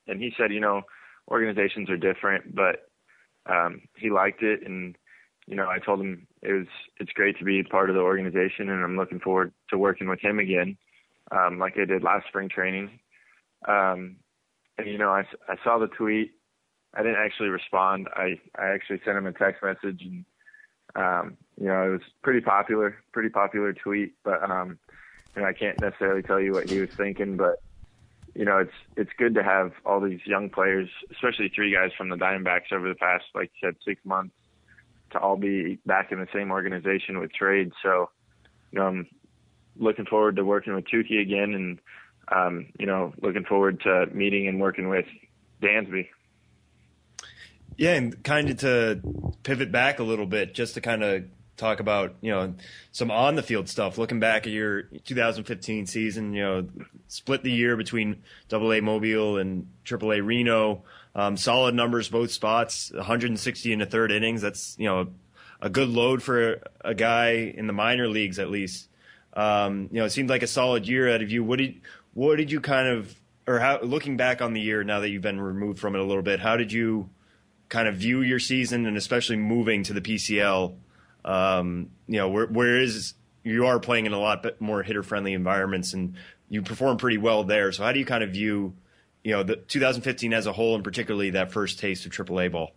and 0.08 0.22
he 0.22 0.34
said, 0.38 0.52
you 0.52 0.60
know, 0.60 0.84
organizations 1.30 1.90
are 1.90 1.98
different, 1.98 2.54
but 2.56 2.89
um, 3.46 3.82
he 3.96 4.10
liked 4.10 4.44
it, 4.44 4.66
and 4.66 4.98
you 5.48 5.56
know, 5.56 5.68
I 5.68 5.80
told 5.80 6.00
him 6.02 6.28
it 6.42 6.54
was 6.54 6.68
it's 7.00 7.12
great 7.14 7.38
to 7.40 7.46
be 7.46 7.64
part 7.64 7.90
of 7.90 7.96
the 7.96 8.02
organization, 8.02 8.70
and 8.70 8.84
I'm 8.84 8.98
looking 8.98 9.20
forward 9.20 9.52
to 9.70 9.78
working 9.78 10.08
with 10.08 10.20
him 10.20 10.40
again, 10.40 10.78
um, 11.32 11.60
like 11.60 11.74
I 11.78 11.86
did 11.86 12.04
last 12.04 12.28
spring 12.28 12.50
training. 12.50 13.00
Um, 13.68 14.18
and 14.78 14.88
you 14.88 14.98
know, 14.98 15.10
I, 15.10 15.24
I 15.48 15.56
saw 15.64 15.78
the 15.78 15.88
tweet. 15.88 16.34
I 16.94 17.04
didn't 17.04 17.24
actually 17.24 17.50
respond. 17.50 18.08
I 18.16 18.40
I 18.58 18.68
actually 18.70 19.02
sent 19.04 19.18
him 19.18 19.28
a 19.28 19.34
text 19.34 19.64
message, 19.64 20.02
and 20.02 20.26
um, 20.96 21.38
you 21.60 21.68
know, 21.68 21.88
it 21.88 21.90
was 21.90 22.02
pretty 22.24 22.42
popular, 22.42 22.98
pretty 23.12 23.30
popular 23.30 23.74
tweet. 23.74 24.14
But 24.24 24.50
um, 24.50 24.80
you 25.36 25.42
know, 25.42 25.48
I 25.48 25.54
can't 25.54 25.80
necessarily 25.82 26.22
tell 26.22 26.40
you 26.40 26.54
what 26.54 26.70
he 26.70 26.80
was 26.80 26.90
thinking, 26.92 27.38
but 27.38 27.62
you 28.36 28.46
know, 28.46 28.60
it's 28.60 28.74
it's 28.96 29.12
good 29.18 29.36
to 29.36 29.44
have 29.44 29.72
all 29.86 30.00
these 30.00 30.20
young 30.26 30.50
players, 30.50 30.90
especially 31.12 31.52
three 31.54 31.74
guys 31.74 31.92
from 31.98 32.10
the 32.10 32.16
Diamondbacks 32.16 32.72
over 32.72 32.88
the 32.88 32.96
past, 32.96 33.26
like 33.36 33.52
you 33.56 33.68
said, 33.68 33.76
six 33.86 34.04
months, 34.06 34.36
to 35.12 35.20
all 35.20 35.38
be 35.38 35.80
back 35.86 36.12
in 36.12 36.20
the 36.20 36.28
same 36.34 36.52
organization 36.52 37.20
with 37.20 37.34
trade. 37.34 37.72
So, 37.84 38.10
you 38.72 38.80
know, 38.80 38.88
I'm 38.88 39.08
looking 39.78 40.06
forward 40.06 40.36
to 40.36 40.46
working 40.46 40.76
with 40.76 40.86
Touki 40.86 41.22
again, 41.22 41.54
and 41.54 41.80
um, 42.32 42.68
you 42.80 42.86
know, 42.86 43.14
looking 43.22 43.46
forward 43.46 43.82
to 43.82 44.06
meeting 44.14 44.48
and 44.48 44.60
working 44.60 44.90
with 44.90 45.06
Dansby. 45.62 46.08
Yeah, 47.78 47.94
and 47.94 48.24
kind 48.24 48.50
of 48.50 48.58
to 48.58 49.00
pivot 49.44 49.72
back 49.72 50.00
a 50.00 50.04
little 50.04 50.26
bit, 50.26 50.54
just 50.54 50.74
to 50.74 50.82
kind 50.82 51.04
of 51.04 51.26
talk 51.60 51.80
about 51.80 52.16
you 52.22 52.32
know 52.32 52.56
some 52.92 53.12
on 53.12 53.36
the 53.36 53.44
field 53.44 53.70
stuff. 53.70 53.98
Looking 53.98 54.20
back 54.20 54.48
at 54.48 54.54
your 54.54 54.84
2015 54.84 55.86
season, 55.86 56.34
you 56.34 56.42
know, 56.42 56.68
split 57.08 57.44
the 57.44 57.52
year 57.52 57.76
between 57.76 58.24
Double 58.48 58.74
A 58.74 58.82
Mobile 58.82 59.38
and 59.38 59.68
Triple 59.84 60.14
A 60.14 60.22
Reno. 60.22 60.84
Um, 61.16 61.38
solid 61.38 61.76
numbers 61.76 62.08
both 62.08 62.32
spots, 62.32 62.92
160 62.94 63.74
in 63.74 63.80
the 63.80 63.86
third 63.86 64.12
innings. 64.12 64.42
That's 64.42 64.76
you 64.80 64.86
know 64.86 65.08
a 65.62 65.70
good 65.70 65.90
load 65.90 66.24
for 66.24 66.62
a 66.82 66.96
guy 66.96 67.32
in 67.32 67.68
the 67.68 67.74
minor 67.74 68.08
leagues 68.08 68.40
at 68.40 68.50
least. 68.50 68.88
Um, 69.34 69.90
you 69.92 70.00
know, 70.00 70.06
it 70.06 70.12
seemed 70.12 70.30
like 70.30 70.44
a 70.44 70.48
solid 70.48 70.88
year 70.88 71.14
out 71.14 71.22
of 71.22 71.32
you. 71.32 71.44
What 71.44 71.60
did 71.60 71.82
what 72.14 72.38
did 72.38 72.52
you 72.52 72.62
kind 72.62 72.88
of 72.88 73.16
or 73.48 73.60
how 73.60 73.82
looking 73.82 74.18
back 74.18 74.42
on 74.42 74.54
the 74.54 74.62
year 74.62 74.84
now 74.84 75.00
that 75.00 75.10
you've 75.10 75.22
been 75.22 75.42
removed 75.42 75.80
from 75.80 75.96
it 75.96 76.00
a 76.00 76.04
little 76.04 76.24
bit? 76.24 76.40
How 76.40 76.56
did 76.56 76.72
you 76.72 77.10
kind 77.68 77.88
of 77.88 77.96
view 77.96 78.22
your 78.22 78.40
season 78.40 78.86
and 78.86 78.98
especially 78.98 79.38
moving 79.38 79.84
to 79.84 79.94
the 79.94 80.02
PCL? 80.02 80.76
Um, 81.26 81.92
you 82.08 82.18
know, 82.18 82.30
where, 82.30 82.48
where 82.48 82.80
is 82.80 83.14
you 83.44 83.66
are 83.66 83.80
playing 83.80 84.06
in 84.06 84.14
a 84.14 84.20
lot 84.20 84.46
more 84.60 84.84
hitter 84.84 85.04
friendly 85.04 85.34
environments 85.34 85.94
and 85.94 86.16
you 86.50 86.62
perform 86.62 86.98
pretty 86.98 87.18
well 87.18 87.44
there. 87.44 87.72
So 87.72 87.84
how 87.84 87.92
do 87.92 88.00
you 88.00 88.06
kind 88.06 88.24
of 88.24 88.32
view, 88.32 88.74
you 89.24 89.32
know, 89.32 89.44
the 89.44 89.56
2015 89.56 90.34
as 90.34 90.46
a 90.46 90.54
whole 90.54 90.76
and 90.76 90.84
particularly 90.84 91.32
that 91.32 91.52
first 91.52 91.80
taste 91.80 92.06
of 92.06 92.12
AAA 92.12 92.52
ball? 92.52 92.72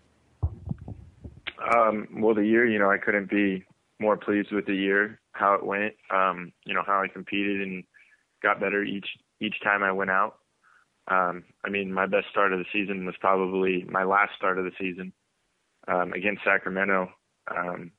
Um, 1.74 2.08
well, 2.16 2.34
the 2.34 2.44
year, 2.44 2.66
you 2.66 2.78
know, 2.78 2.90
I 2.90 2.98
couldn't 2.98 3.30
be 3.30 3.64
more 3.98 4.16
pleased 4.16 4.52
with 4.52 4.66
the 4.66 4.74
year, 4.74 5.20
how 5.32 5.54
it 5.54 5.64
went, 5.64 5.94
um, 6.10 6.52
you 6.64 6.74
know, 6.74 6.82
how 6.84 7.02
I 7.02 7.08
competed 7.08 7.62
and 7.62 7.84
got 8.42 8.60
better 8.60 8.82
each, 8.82 9.06
each 9.40 9.54
time 9.62 9.82
I 9.82 9.92
went 9.92 10.10
out. 10.10 10.38
Um, 11.08 11.44
I 11.64 11.70
mean, 11.70 11.92
my 11.92 12.06
best 12.06 12.26
start 12.30 12.52
of 12.52 12.58
the 12.58 12.64
season 12.72 13.06
was 13.06 13.14
probably 13.20 13.84
my 13.88 14.04
last 14.04 14.32
start 14.36 14.58
of 14.58 14.64
the 14.64 14.72
season, 14.78 15.12
um, 15.88 16.12
against 16.12 16.44
Sacramento. 16.44 17.10
Um, 17.48 17.92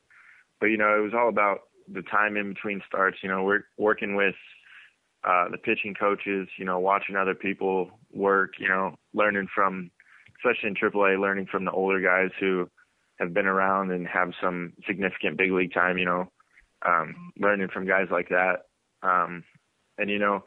but 0.59 0.67
you 0.67 0.77
know, 0.77 0.97
it 0.97 1.01
was 1.01 1.13
all 1.13 1.29
about 1.29 1.61
the 1.91 2.01
time 2.01 2.37
in 2.37 2.53
between 2.53 2.81
starts. 2.87 3.17
You 3.21 3.29
know, 3.29 3.43
we're 3.43 3.65
working 3.77 4.15
with 4.15 4.35
uh, 5.23 5.49
the 5.49 5.57
pitching 5.57 5.95
coaches. 5.99 6.47
You 6.57 6.65
know, 6.65 6.79
watching 6.79 7.15
other 7.15 7.35
people 7.35 7.91
work. 8.11 8.53
You 8.59 8.69
know, 8.69 8.95
learning 9.13 9.47
from, 9.53 9.91
especially 10.37 10.69
in 10.69 10.75
AAA, 10.75 11.19
learning 11.19 11.47
from 11.51 11.65
the 11.65 11.71
older 11.71 12.01
guys 12.01 12.31
who 12.39 12.69
have 13.19 13.33
been 13.33 13.45
around 13.45 13.91
and 13.91 14.07
have 14.07 14.31
some 14.41 14.73
significant 14.87 15.37
big 15.37 15.51
league 15.51 15.73
time. 15.73 15.97
You 15.97 16.05
know, 16.05 16.31
um, 16.85 17.31
learning 17.39 17.69
from 17.73 17.87
guys 17.87 18.07
like 18.11 18.29
that. 18.29 18.65
Um, 19.01 19.43
and 19.97 20.09
you 20.09 20.19
know, 20.19 20.43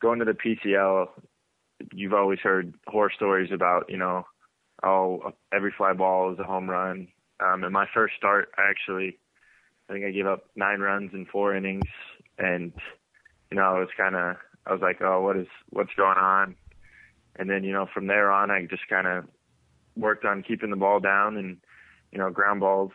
going 0.00 0.18
to 0.18 0.24
the 0.24 0.32
PCL, 0.32 1.06
you've 1.92 2.14
always 2.14 2.38
heard 2.40 2.74
horror 2.86 3.12
stories 3.14 3.50
about 3.52 3.84
you 3.88 3.96
know, 3.96 4.24
oh, 4.82 5.32
every 5.52 5.72
fly 5.76 5.92
ball 5.92 6.32
is 6.32 6.38
a 6.38 6.44
home 6.44 6.68
run. 6.68 7.08
Um, 7.40 7.64
in 7.64 7.72
my 7.72 7.86
first 7.92 8.14
start, 8.16 8.50
I 8.56 8.70
actually 8.70 9.18
I 9.92 9.94
think 9.94 10.06
I 10.06 10.10
gave 10.10 10.26
up 10.26 10.44
nine 10.56 10.80
runs 10.80 11.10
in 11.12 11.26
four 11.26 11.54
innings, 11.54 11.84
and 12.38 12.72
you 13.50 13.58
know, 13.58 13.62
I 13.62 13.78
was 13.78 13.90
kind 13.94 14.16
of, 14.16 14.36
I 14.66 14.72
was 14.72 14.80
like, 14.80 15.02
oh, 15.02 15.20
what 15.20 15.36
is, 15.36 15.48
what's 15.68 15.92
going 15.98 16.16
on? 16.16 16.56
And 17.36 17.50
then, 17.50 17.62
you 17.62 17.74
know, 17.74 17.86
from 17.92 18.06
there 18.06 18.30
on, 18.30 18.50
I 18.50 18.64
just 18.64 18.88
kind 18.88 19.06
of 19.06 19.26
worked 19.94 20.24
on 20.24 20.42
keeping 20.42 20.70
the 20.70 20.76
ball 20.76 20.98
down, 20.98 21.36
and 21.36 21.58
you 22.10 22.16
know, 22.16 22.30
ground 22.30 22.60
balls, 22.60 22.92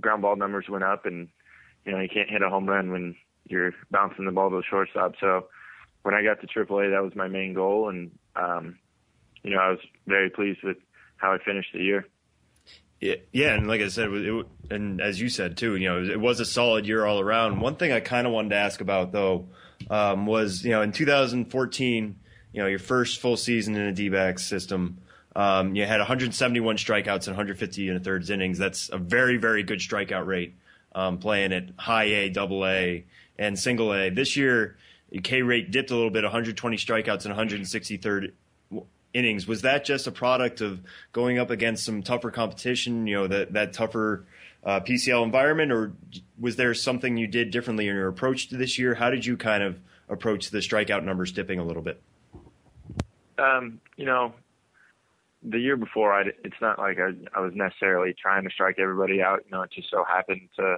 ground 0.00 0.22
ball 0.22 0.36
numbers 0.36 0.70
went 0.70 0.84
up, 0.84 1.04
and 1.04 1.28
you 1.84 1.92
know, 1.92 2.00
you 2.00 2.08
can't 2.08 2.30
hit 2.30 2.40
a 2.40 2.48
home 2.48 2.66
run 2.66 2.90
when 2.90 3.14
you're 3.46 3.74
bouncing 3.90 4.24
the 4.24 4.32
ball 4.32 4.48
to 4.48 4.56
the 4.56 4.62
shortstop. 4.62 5.16
So 5.20 5.48
when 6.00 6.14
I 6.14 6.22
got 6.22 6.40
to 6.40 6.46
AAA, 6.46 6.92
that 6.92 7.02
was 7.02 7.14
my 7.14 7.28
main 7.28 7.52
goal, 7.52 7.90
and 7.90 8.10
um, 8.36 8.78
you 9.42 9.50
know, 9.50 9.60
I 9.60 9.68
was 9.68 9.80
very 10.06 10.30
pleased 10.30 10.60
with 10.64 10.78
how 11.18 11.34
I 11.34 11.38
finished 11.44 11.74
the 11.74 11.82
year. 11.82 12.06
Yeah, 13.02 13.16
yeah, 13.32 13.54
and 13.54 13.66
like 13.66 13.80
I 13.80 13.88
said, 13.88 14.12
it, 14.12 14.46
and 14.70 15.00
as 15.00 15.20
you 15.20 15.28
said 15.28 15.56
too, 15.56 15.74
you 15.74 15.88
know, 15.88 16.04
it 16.04 16.20
was 16.20 16.38
a 16.38 16.44
solid 16.44 16.86
year 16.86 17.04
all 17.04 17.18
around. 17.18 17.60
One 17.60 17.74
thing 17.74 17.90
I 17.90 17.98
kind 17.98 18.28
of 18.28 18.32
wanted 18.32 18.50
to 18.50 18.56
ask 18.56 18.80
about 18.80 19.10
though 19.10 19.48
um, 19.90 20.24
was, 20.24 20.64
you 20.64 20.70
know, 20.70 20.82
in 20.82 20.92
2014, 20.92 22.16
you 22.52 22.62
know, 22.62 22.68
your 22.68 22.78
first 22.78 23.18
full 23.18 23.36
season 23.36 23.74
in 23.74 23.82
a 23.82 23.92
D-backs 23.92 24.44
system, 24.44 24.98
um, 25.34 25.74
you 25.74 25.84
had 25.84 25.98
171 25.98 26.76
strikeouts 26.76 27.26
and 27.26 27.34
150 27.34 27.88
and 27.88 27.96
a 27.96 28.00
third 28.00 28.30
innings. 28.30 28.56
That's 28.56 28.88
a 28.92 28.98
very, 28.98 29.36
very 29.36 29.64
good 29.64 29.80
strikeout 29.80 30.24
rate. 30.24 30.54
Um, 30.94 31.18
playing 31.18 31.52
at 31.52 31.70
high 31.78 32.04
A, 32.04 32.28
double 32.28 32.64
A, 32.64 33.04
and 33.36 33.58
single 33.58 33.92
A. 33.92 34.10
This 34.10 34.36
year, 34.36 34.76
K 35.24 35.42
rate 35.42 35.72
dipped 35.72 35.90
a 35.90 35.96
little 35.96 36.10
bit, 36.10 36.22
120 36.22 36.76
strikeouts 36.76 37.24
and 37.24 37.34
163rd 37.34 38.32
innings. 39.14 39.46
Was 39.46 39.62
that 39.62 39.84
just 39.84 40.06
a 40.06 40.12
product 40.12 40.60
of 40.60 40.80
going 41.12 41.38
up 41.38 41.50
against 41.50 41.84
some 41.84 42.02
tougher 42.02 42.30
competition, 42.30 43.06
you 43.06 43.14
know, 43.16 43.26
that, 43.26 43.52
that 43.52 43.72
tougher 43.72 44.24
uh, 44.64 44.80
PCL 44.80 45.24
environment, 45.24 45.72
or 45.72 45.92
was 46.38 46.56
there 46.56 46.72
something 46.74 47.16
you 47.16 47.26
did 47.26 47.50
differently 47.50 47.88
in 47.88 47.94
your 47.94 48.08
approach 48.08 48.48
to 48.48 48.56
this 48.56 48.78
year? 48.78 48.94
How 48.94 49.10
did 49.10 49.26
you 49.26 49.36
kind 49.36 49.62
of 49.62 49.78
approach 50.08 50.50
the 50.50 50.58
strikeout 50.58 51.04
numbers 51.04 51.32
dipping 51.32 51.58
a 51.58 51.64
little 51.64 51.82
bit? 51.82 52.00
Um, 53.38 53.80
you 53.96 54.04
know, 54.04 54.34
the 55.42 55.58
year 55.58 55.76
before, 55.76 56.12
I, 56.12 56.22
it's 56.44 56.60
not 56.60 56.78
like 56.78 56.98
I, 56.98 57.10
I 57.36 57.40
was 57.40 57.52
necessarily 57.54 58.14
trying 58.20 58.44
to 58.44 58.50
strike 58.50 58.76
everybody 58.78 59.20
out. 59.20 59.40
You 59.46 59.52
know, 59.52 59.62
it 59.62 59.72
just 59.72 59.90
so 59.90 60.04
happened 60.04 60.48
to, 60.58 60.76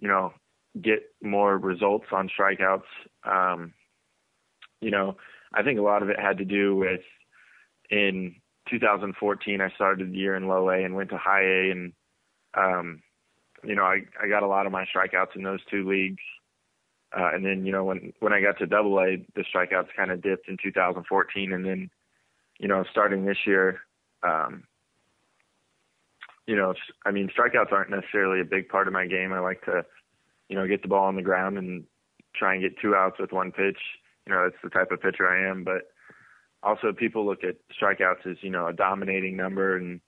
you 0.00 0.08
know, 0.08 0.32
get 0.80 1.12
more 1.22 1.56
results 1.56 2.06
on 2.10 2.28
strikeouts. 2.28 2.82
Um, 3.24 3.72
you 4.80 4.90
know, 4.90 5.16
I 5.52 5.62
think 5.62 5.78
a 5.78 5.82
lot 5.82 6.02
of 6.02 6.08
it 6.08 6.18
had 6.18 6.38
to 6.38 6.44
do 6.44 6.74
with 6.74 7.00
in 7.90 8.36
2014, 8.70 9.60
I 9.60 9.70
started 9.70 10.12
the 10.12 10.16
year 10.16 10.36
in 10.36 10.48
low 10.48 10.68
A 10.70 10.84
and 10.84 10.94
went 10.94 11.10
to 11.10 11.18
high 11.18 11.42
A, 11.42 11.70
and 11.70 11.92
um, 12.54 13.02
you 13.64 13.74
know, 13.74 13.84
I 13.84 14.00
I 14.22 14.28
got 14.28 14.42
a 14.42 14.48
lot 14.48 14.66
of 14.66 14.72
my 14.72 14.84
strikeouts 14.84 15.36
in 15.36 15.42
those 15.42 15.60
two 15.70 15.88
leagues. 15.88 16.22
Uh, 17.16 17.30
and 17.32 17.44
then, 17.44 17.64
you 17.64 17.72
know, 17.72 17.84
when 17.84 18.12
when 18.20 18.32
I 18.32 18.40
got 18.40 18.58
to 18.58 18.66
Double 18.66 18.98
A, 19.00 19.24
the 19.34 19.44
strikeouts 19.54 19.88
kind 19.96 20.10
of 20.10 20.22
dipped 20.22 20.48
in 20.48 20.58
2014, 20.62 21.52
and 21.52 21.64
then, 21.64 21.90
you 22.58 22.68
know, 22.68 22.84
starting 22.90 23.24
this 23.24 23.38
year, 23.46 23.80
um, 24.22 24.64
you 26.46 26.54
know, 26.54 26.74
I 27.06 27.10
mean, 27.10 27.28
strikeouts 27.28 27.72
aren't 27.72 27.90
necessarily 27.90 28.40
a 28.40 28.44
big 28.44 28.68
part 28.68 28.88
of 28.88 28.92
my 28.92 29.06
game. 29.06 29.32
I 29.32 29.38
like 29.38 29.64
to, 29.64 29.84
you 30.48 30.56
know, 30.56 30.66
get 30.66 30.82
the 30.82 30.88
ball 30.88 31.06
on 31.06 31.16
the 31.16 31.22
ground 31.22 31.56
and 31.56 31.84
try 32.34 32.54
and 32.54 32.62
get 32.62 32.78
two 32.78 32.94
outs 32.94 33.18
with 33.18 33.32
one 33.32 33.52
pitch. 33.52 33.78
You 34.26 34.34
know, 34.34 34.44
that's 34.44 34.62
the 34.62 34.70
type 34.70 34.90
of 34.90 35.00
pitcher 35.00 35.28
I 35.28 35.48
am. 35.48 35.64
But 35.64 35.90
also 36.62 36.92
people 36.92 37.24
look 37.24 37.44
at 37.44 37.56
strikeouts 37.80 38.26
as 38.30 38.36
you 38.42 38.50
know 38.50 38.66
a 38.66 38.72
dominating 38.72 39.36
number 39.36 39.76
and 39.76 40.00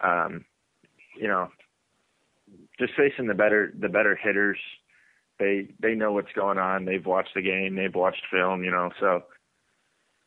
um 0.00 0.44
you 1.16 1.28
know 1.28 1.48
just 2.78 2.92
facing 2.96 3.26
the 3.26 3.34
better 3.34 3.72
the 3.78 3.88
better 3.88 4.16
hitters 4.16 4.58
they 5.38 5.68
they 5.80 5.94
know 5.94 6.12
what's 6.12 6.32
going 6.34 6.58
on 6.58 6.84
they've 6.84 7.06
watched 7.06 7.34
the 7.34 7.42
game 7.42 7.74
they've 7.76 7.94
watched 7.94 8.22
film 8.30 8.64
you 8.64 8.70
know 8.70 8.90
so 9.00 9.22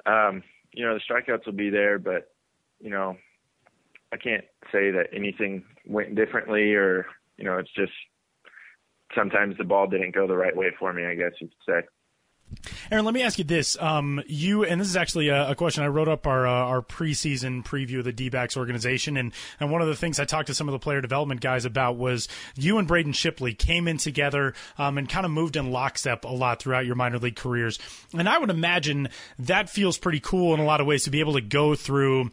um 0.05 0.43
you 0.73 0.85
know 0.85 0.93
the 0.93 1.01
strikeouts 1.09 1.45
will 1.45 1.53
be 1.53 1.69
there 1.69 1.99
but 1.99 2.31
you 2.79 2.89
know 2.89 3.15
I 4.11 4.17
can't 4.17 4.45
say 4.71 4.91
that 4.91 5.07
anything 5.13 5.65
went 5.85 6.15
differently 6.15 6.73
or 6.73 7.05
you 7.37 7.43
know 7.43 7.57
it's 7.57 7.73
just 7.75 7.91
sometimes 9.13 9.57
the 9.57 9.63
ball 9.63 9.87
didn't 9.87 10.15
go 10.15 10.27
the 10.27 10.37
right 10.37 10.55
way 10.55 10.71
for 10.79 10.93
me. 10.93 11.05
I 11.05 11.15
guess 11.15 11.31
you 11.39 11.47
could 11.47 11.57
say. 11.67 11.87
Aaron, 12.91 13.03
let 13.03 13.15
me 13.15 13.23
ask 13.23 13.39
you 13.39 13.43
this: 13.43 13.75
um, 13.81 14.21
you 14.27 14.63
and 14.63 14.79
this 14.79 14.87
is 14.87 14.95
actually 14.95 15.29
a, 15.29 15.51
a 15.51 15.55
question 15.55 15.83
I 15.83 15.87
wrote 15.87 16.07
up 16.07 16.27
our 16.27 16.45
uh, 16.45 16.51
our 16.51 16.81
preseason 16.81 17.63
preview 17.63 17.99
of 17.99 18.05
the 18.05 18.13
D-backs 18.13 18.55
organization, 18.55 19.17
and 19.17 19.33
and 19.59 19.71
one 19.71 19.81
of 19.81 19.87
the 19.87 19.95
things 19.95 20.19
I 20.19 20.25
talked 20.25 20.47
to 20.47 20.53
some 20.53 20.67
of 20.67 20.73
the 20.73 20.79
player 20.79 21.01
development 21.01 21.41
guys 21.41 21.65
about 21.65 21.97
was 21.97 22.27
you 22.55 22.77
and 22.77 22.87
Braden 22.87 23.13
Shipley 23.13 23.53
came 23.53 23.87
in 23.87 23.97
together 23.97 24.53
um, 24.77 24.97
and 24.97 25.09
kind 25.09 25.25
of 25.25 25.31
moved 25.31 25.55
in 25.55 25.71
lockstep 25.71 26.25
a 26.25 26.29
lot 26.29 26.59
throughout 26.59 26.85
your 26.85 26.95
minor 26.95 27.17
league 27.17 27.35
careers, 27.35 27.79
and 28.13 28.29
I 28.29 28.37
would 28.37 28.51
imagine 28.51 29.09
that 29.39 29.69
feels 29.69 29.97
pretty 29.97 30.19
cool 30.19 30.53
in 30.53 30.59
a 30.59 30.65
lot 30.65 30.79
of 30.79 30.87
ways 30.87 31.05
to 31.05 31.09
be 31.09 31.21
able 31.21 31.33
to 31.33 31.41
go 31.41 31.73
through 31.73 32.31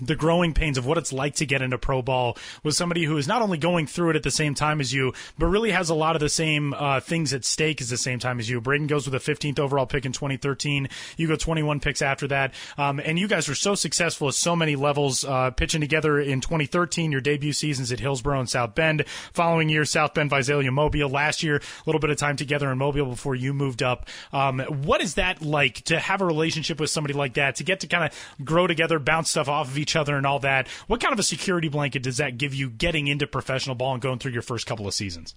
the 0.00 0.16
growing 0.16 0.52
pains 0.52 0.76
of 0.76 0.84
what 0.84 0.98
it's 0.98 1.12
like 1.12 1.34
to 1.36 1.46
get 1.46 1.62
into 1.62 1.78
pro 1.78 2.02
ball 2.02 2.36
with 2.62 2.74
somebody 2.74 3.04
who 3.04 3.16
is 3.16 3.26
not 3.26 3.40
only 3.40 3.56
going 3.56 3.86
through 3.86 4.10
it 4.10 4.16
at 4.16 4.22
the 4.22 4.30
same 4.30 4.54
time 4.54 4.80
as 4.80 4.92
you, 4.92 5.12
but 5.38 5.46
really 5.46 5.70
has 5.70 5.88
a 5.88 5.94
lot 5.94 6.14
of 6.14 6.20
the 6.20 6.28
same 6.28 6.74
uh, 6.74 7.00
things 7.00 7.32
at 7.32 7.44
stake 7.44 7.80
at 7.80 7.88
the 7.88 7.96
same 7.96 8.18
time 8.18 8.38
as 8.38 8.48
you. 8.48 8.60
Braden 8.60 8.88
goes 8.88 9.08
with 9.08 9.14
a 9.14 9.32
15th 9.32 9.58
overall 9.58 9.86
pick 9.86 10.04
in 10.04 10.12
2013. 10.12 10.88
You 11.16 11.28
go 11.28 11.36
21 11.36 11.80
picks 11.80 12.02
after 12.02 12.28
that, 12.28 12.52
um, 12.76 13.00
and 13.00 13.18
you 13.18 13.26
guys 13.26 13.48
were 13.48 13.54
so 13.54 13.74
successful 13.74 14.28
at 14.28 14.34
so 14.34 14.54
many 14.54 14.76
levels, 14.76 15.24
uh, 15.24 15.50
pitching 15.50 15.80
together 15.80 16.20
in 16.20 16.42
2013. 16.42 17.10
Your 17.10 17.22
debut 17.22 17.54
seasons 17.54 17.90
at 17.90 18.00
Hillsboro 18.00 18.38
and 18.38 18.50
South 18.50 18.74
Bend. 18.74 19.04
Following 19.32 19.70
year, 19.70 19.86
South 19.86 20.12
Bend, 20.12 20.28
Visalia, 20.28 20.70
Mobile. 20.70 21.08
Last 21.08 21.42
year, 21.42 21.56
a 21.56 21.62
little 21.86 22.00
bit 22.00 22.10
of 22.10 22.18
time 22.18 22.36
together 22.36 22.70
in 22.70 22.76
Mobile 22.76 23.06
before 23.06 23.34
you 23.34 23.54
moved 23.54 23.82
up. 23.82 24.06
Um, 24.32 24.60
what 24.60 25.00
is 25.00 25.14
that 25.14 25.40
like 25.40 25.76
to 25.84 25.98
have 25.98 26.20
a 26.20 26.26
relationship 26.26 26.80
with 26.80 26.90
somebody 26.90 27.14
like 27.14 27.34
that? 27.34 27.56
To 27.56 27.64
get 27.64 27.80
to 27.80 27.86
kind 27.86 28.04
of 28.04 28.44
grow 28.44 28.66
together, 28.66 28.98
bounce 28.98 29.30
stuff 29.30 29.48
off 29.48 29.68
of 29.68 29.78
each 29.78 29.85
each 29.86 29.94
other 29.94 30.16
and 30.16 30.26
all 30.26 30.40
that. 30.40 30.66
What 30.88 31.00
kind 31.00 31.12
of 31.12 31.18
a 31.20 31.22
security 31.22 31.68
blanket 31.68 32.02
does 32.02 32.16
that 32.16 32.38
give 32.38 32.52
you 32.52 32.68
getting 32.68 33.06
into 33.06 33.26
professional 33.26 33.76
ball 33.76 33.92
and 33.92 34.02
going 34.02 34.18
through 34.18 34.32
your 34.32 34.42
first 34.42 34.66
couple 34.66 34.88
of 34.88 34.94
seasons? 34.94 35.34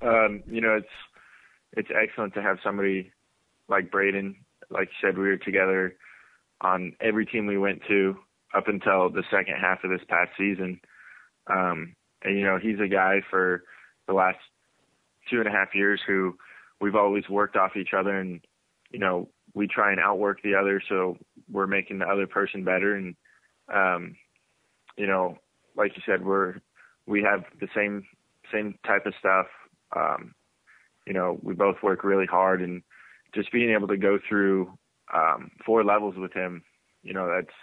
Um, 0.00 0.42
you 0.50 0.62
know, 0.62 0.76
it's 0.76 0.86
it's 1.76 1.88
excellent 1.94 2.34
to 2.34 2.42
have 2.42 2.58
somebody 2.64 3.12
like 3.68 3.90
Braden. 3.90 4.36
Like 4.70 4.88
you 4.88 5.08
said, 5.08 5.18
we 5.18 5.24
were 5.24 5.36
together 5.36 5.96
on 6.62 6.94
every 7.00 7.26
team 7.26 7.46
we 7.46 7.58
went 7.58 7.82
to 7.88 8.16
up 8.56 8.68
until 8.68 9.10
the 9.10 9.24
second 9.30 9.56
half 9.60 9.84
of 9.84 9.90
this 9.90 10.00
past 10.08 10.30
season. 10.38 10.80
Um, 11.46 11.94
and 12.22 12.38
you 12.38 12.44
know, 12.44 12.58
he's 12.58 12.80
a 12.80 12.88
guy 12.88 13.20
for 13.28 13.64
the 14.06 14.14
last 14.14 14.38
two 15.28 15.40
and 15.40 15.48
a 15.48 15.50
half 15.50 15.74
years 15.74 16.00
who 16.06 16.36
we've 16.80 16.94
always 16.94 17.28
worked 17.28 17.56
off 17.56 17.76
each 17.76 17.94
other 17.96 18.18
and 18.18 18.40
you 18.90 18.98
know 18.98 19.28
we 19.54 19.66
try 19.66 19.90
and 19.90 20.00
outwork 20.00 20.42
the 20.42 20.54
other 20.54 20.82
so 20.88 21.16
we're 21.50 21.66
making 21.66 21.98
the 21.98 22.06
other 22.06 22.26
person 22.26 22.64
better. 22.64 22.94
And 22.96 23.16
um 23.72 24.16
you 24.96 25.06
know 25.06 25.38
like 25.76 25.92
you 25.96 26.02
said 26.06 26.24
we're 26.24 26.56
we 27.06 27.22
have 27.22 27.44
the 27.60 27.68
same 27.74 28.04
same 28.52 28.78
type 28.86 29.06
of 29.06 29.14
stuff. 29.18 29.46
Um 29.94 30.34
you 31.06 31.12
know 31.12 31.38
we 31.42 31.54
both 31.54 31.76
work 31.82 32.04
really 32.04 32.26
hard 32.26 32.62
and 32.62 32.82
just 33.34 33.52
being 33.52 33.70
able 33.70 33.88
to 33.88 33.96
go 33.96 34.18
through 34.28 34.72
um 35.12 35.50
four 35.66 35.84
levels 35.84 36.14
with 36.16 36.32
him 36.32 36.62
you 37.02 37.12
know 37.12 37.28
that's 37.28 37.56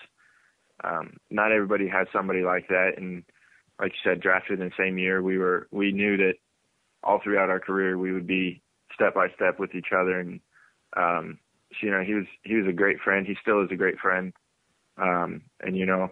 um 0.84 1.14
not 1.30 1.52
everybody 1.52 1.88
has 1.88 2.08
somebody 2.14 2.42
like 2.44 2.68
that. 2.70 2.92
And 2.98 3.24
like 3.80 3.92
you 3.92 4.12
said 4.12 4.22
drafted 4.22 4.60
in 4.60 4.68
the 4.68 4.74
same 4.78 4.98
year 4.98 5.22
we 5.22 5.38
were 5.38 5.68
we 5.72 5.92
knew 5.92 6.18
that 6.18 6.34
all 7.04 7.20
throughout 7.24 7.50
our 7.50 7.60
career 7.60 7.98
we 7.98 8.12
would 8.12 8.28
be 8.28 8.62
step 8.94 9.14
by 9.16 9.28
step 9.36 9.60
with 9.60 9.74
each 9.76 9.90
other. 9.96 10.20
And 10.20 10.40
um 10.96 11.40
you 11.82 11.92
know, 11.92 12.02
he 12.02 12.14
was 12.14 12.26
he 12.44 12.56
was 12.56 12.68
a 12.68 12.74
great 12.74 13.00
friend. 13.00 13.26
He 13.26 13.36
still 13.42 13.64
is 13.64 13.72
a 13.72 13.76
great 13.76 14.00
friend. 14.00 14.34
Um, 14.98 15.42
and 15.62 15.76
you 15.76 15.86
know, 15.86 16.10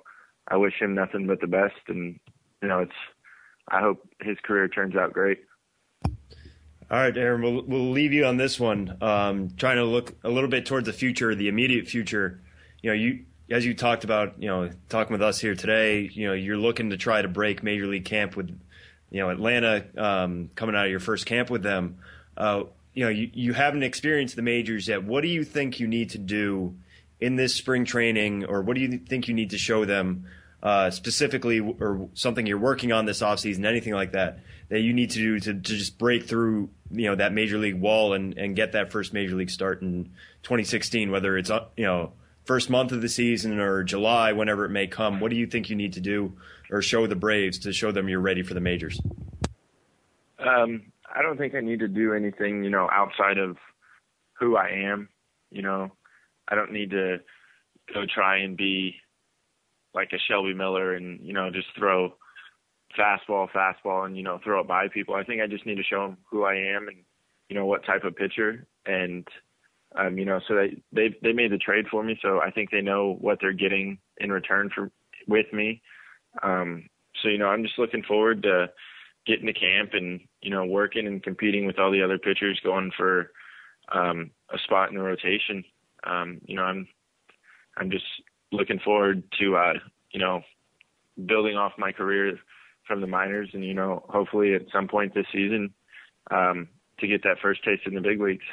I 0.47 0.57
wish 0.57 0.74
him 0.80 0.95
nothing 0.95 1.28
but 1.28 1.41
the 1.41 1.47
best. 1.47 1.76
And 1.88 2.20
you 2.62 2.68
know, 2.68 2.80
it's 2.80 2.91
I 3.68 3.82
hope 3.82 4.07
his 4.22 4.38
career 4.43 4.68
turns 4.68 4.95
out 4.95 5.14
great. 5.14 5.39
All 6.91 6.97
right, 6.97 7.16
Aaron, 7.16 7.43
we'll, 7.43 7.62
we'll 7.68 7.91
leave 7.91 8.14
you 8.14 8.26
on 8.26 8.38
this 8.38 8.60
one. 8.60 8.97
Um, 8.99 9.51
trying 9.57 9.76
to 9.76 9.84
look 9.84 10.16
a 10.24 10.30
little 10.30 10.49
bit 10.49 10.66
towards 10.66 10.88
the 10.88 10.93
future, 10.93 11.36
the 11.36 11.47
immediate 11.47 11.88
future. 11.88 12.41
You 12.82 12.89
know, 12.89 12.95
you 12.95 13.26
as 13.51 13.66
you 13.66 13.76
talked 13.76 14.03
about, 14.03 14.41
you 14.41 14.47
know, 14.47 14.72
talking 14.89 15.14
with 15.14 15.22
us 15.22 15.39
here 15.39 15.53
today. 15.55 16.10
You 16.12 16.28
know, 16.28 16.34
you're 16.34 16.57
looking 16.57 16.89
to 16.89 16.97
try 16.97 17.22
to 17.22 17.28
break 17.28 17.62
major 17.62 17.86
league 17.86 18.05
camp 18.05 18.36
with, 18.36 18.49
you 19.12 19.20
know, 19.20 19.30
Atlanta 19.30 19.86
um, 19.97 20.49
coming 20.55 20.76
out 20.76 20.86
of 20.86 20.91
your 20.91 20.99
first 20.99 21.28
camp 21.28 21.49
with 21.51 21.62
them. 21.62 21.99
Uh, 22.36 22.64
you 22.99 23.05
know, 23.05 23.11
you, 23.11 23.29
you 23.33 23.53
haven't 23.53 23.83
experienced 23.83 24.35
the 24.35 24.41
majors 24.41 24.89
yet. 24.89 25.05
What 25.05 25.21
do 25.21 25.29
you 25.29 25.45
think 25.45 25.79
you 25.79 25.87
need 25.87 26.09
to 26.09 26.17
do 26.17 26.75
in 27.21 27.37
this 27.37 27.55
spring 27.55 27.85
training, 27.85 28.43
or 28.43 28.61
what 28.61 28.75
do 28.75 28.81
you 28.81 28.97
think 28.97 29.29
you 29.29 29.33
need 29.33 29.51
to 29.51 29.57
show 29.57 29.85
them 29.85 30.25
uh, 30.61 30.91
specifically, 30.91 31.61
or 31.61 32.09
something 32.13 32.45
you're 32.45 32.57
working 32.57 32.91
on 32.91 33.05
this 33.05 33.21
offseason, 33.21 33.63
anything 33.63 33.93
like 33.93 34.11
that, 34.11 34.39
that 34.67 34.81
you 34.81 34.91
need 34.91 35.11
to 35.11 35.19
do 35.19 35.39
to, 35.39 35.53
to 35.53 35.59
just 35.61 35.97
break 35.97 36.27
through, 36.27 36.71
you 36.91 37.05
know, 37.09 37.15
that 37.15 37.31
major 37.31 37.57
league 37.57 37.79
wall 37.79 38.11
and, 38.11 38.37
and 38.37 38.57
get 38.57 38.73
that 38.73 38.91
first 38.91 39.13
major 39.13 39.37
league 39.37 39.49
start 39.49 39.81
in 39.81 40.03
2016, 40.43 41.09
whether 41.09 41.37
it's, 41.37 41.49
uh, 41.49 41.67
you 41.77 41.85
know, 41.85 42.11
first 42.43 42.69
month 42.69 42.91
of 42.91 43.01
the 43.01 43.07
season 43.07 43.61
or 43.61 43.81
July, 43.81 44.33
whenever 44.33 44.65
it 44.65 44.71
may 44.71 44.87
come. 44.87 45.21
What 45.21 45.31
do 45.31 45.37
you 45.37 45.47
think 45.47 45.69
you 45.69 45.77
need 45.77 45.93
to 45.93 46.01
do 46.01 46.33
or 46.69 46.81
show 46.81 47.07
the 47.07 47.15
Braves 47.15 47.59
to 47.59 47.71
show 47.71 47.93
them 47.93 48.09
you're 48.09 48.19
ready 48.19 48.43
for 48.43 48.53
the 48.53 48.59
majors? 48.59 48.99
Um, 50.37 50.91
I 51.14 51.22
don't 51.22 51.38
think 51.38 51.55
I 51.55 51.62
need 51.62 51.80
to 51.80 51.88
do 51.88 52.14
anything, 52.14 52.64
you 52.64 52.70
know, 52.70 52.89
outside 52.91 53.38
of 53.38 53.57
who 54.39 54.55
I 54.55 54.70
am. 54.70 55.10
You 55.51 55.62
know, 55.62 55.91
I 56.47 56.55
don't 56.55 56.72
need 56.72 56.91
to 56.91 57.18
go 57.93 58.05
try 58.14 58.38
and 58.38 58.55
be 58.55 58.95
like 59.93 60.10
a 60.14 60.20
Shelby 60.28 60.53
Miller 60.53 60.93
and 60.93 61.20
you 61.22 61.34
know 61.34 61.49
just 61.51 61.68
throw 61.78 62.14
fastball, 62.97 63.47
fastball, 63.51 64.05
and 64.05 64.16
you 64.16 64.24
know 64.24 64.39
throw 64.43 64.62
it 64.62 64.68
by 64.68 64.88
people. 64.88 65.16
I 65.16 65.24
think 65.24 65.41
I 65.41 65.47
just 65.47 65.66
need 65.66 65.76
to 65.76 65.84
show 65.84 66.07
them 66.07 66.18
who 66.30 66.43
I 66.43 66.55
am 66.55 66.88
and 66.88 66.97
you 67.49 67.55
know 67.55 67.66
what 67.66 67.86
type 67.86 68.03
of 68.03 68.16
pitcher, 68.16 68.66
and 68.86 69.28
um, 69.97 70.18
you 70.18 70.26
know 70.26 70.39
so 70.47 70.55
they 70.55 70.82
they 70.91 71.16
they 71.22 71.34
made 71.34 71.51
the 71.51 71.57
trade 71.57 71.86
for 71.89 72.03
me, 72.03 72.18
so 72.22 72.39
I 72.39 72.51
think 72.51 72.70
they 72.72 72.82
know 72.82 73.18
what 73.20 73.39
they're 73.41 73.53
getting 73.53 73.97
in 74.18 74.32
return 74.32 74.70
for 74.74 74.91
with 75.28 75.51
me. 75.53 75.82
Um, 76.43 76.88
so 77.22 77.30
you 77.30 77.38
know 77.38 77.47
I'm 77.47 77.64
just 77.64 77.80
looking 77.80 78.03
forward 78.03 78.43
to 78.43 78.68
getting 79.26 79.47
to 79.47 79.53
camp 79.53 79.91
and 79.93 80.22
you 80.41 80.49
know 80.49 80.65
working 80.65 81.07
and 81.07 81.24
competing 81.24 81.65
with 81.65 81.80
all 81.80 81.91
the 81.91 82.03
other 82.03 82.17
pitchers 82.17 82.59
going 82.63 82.91
for 82.95 83.32
um, 83.91 84.32
a 84.53 84.57
spot 84.59 84.89
in 84.89 84.95
the 84.95 85.03
rotation. 85.03 85.63
Um, 86.03 86.39
you 86.45 86.55
know, 86.55 86.63
I'm 86.63 86.88
I'm 87.78 87.91
just 87.91 88.05
looking 88.51 88.80
forward 88.80 89.24
to 89.39 89.55
uh, 89.55 89.74
you 90.11 90.20
know 90.20 90.41
building 91.26 91.57
off 91.57 91.74
my 91.78 91.91
career 91.91 92.38
from 92.88 93.01
the 93.01 93.07
minors 93.07 93.49
and 93.53 93.63
you 93.63 93.74
know 93.74 94.03
hopefully 94.09 94.53
at 94.53 94.63
some 94.74 94.88
point 94.88 95.13
this 95.13 95.26
season 95.32 95.74
um, 96.32 96.67
to 96.99 97.07
get 97.07 97.24
that 97.24 97.38
first 97.41 97.63
taste 97.63 97.84
in 97.86 97.93
the 97.93 98.01
big 98.01 98.20
leagues. 98.20 98.45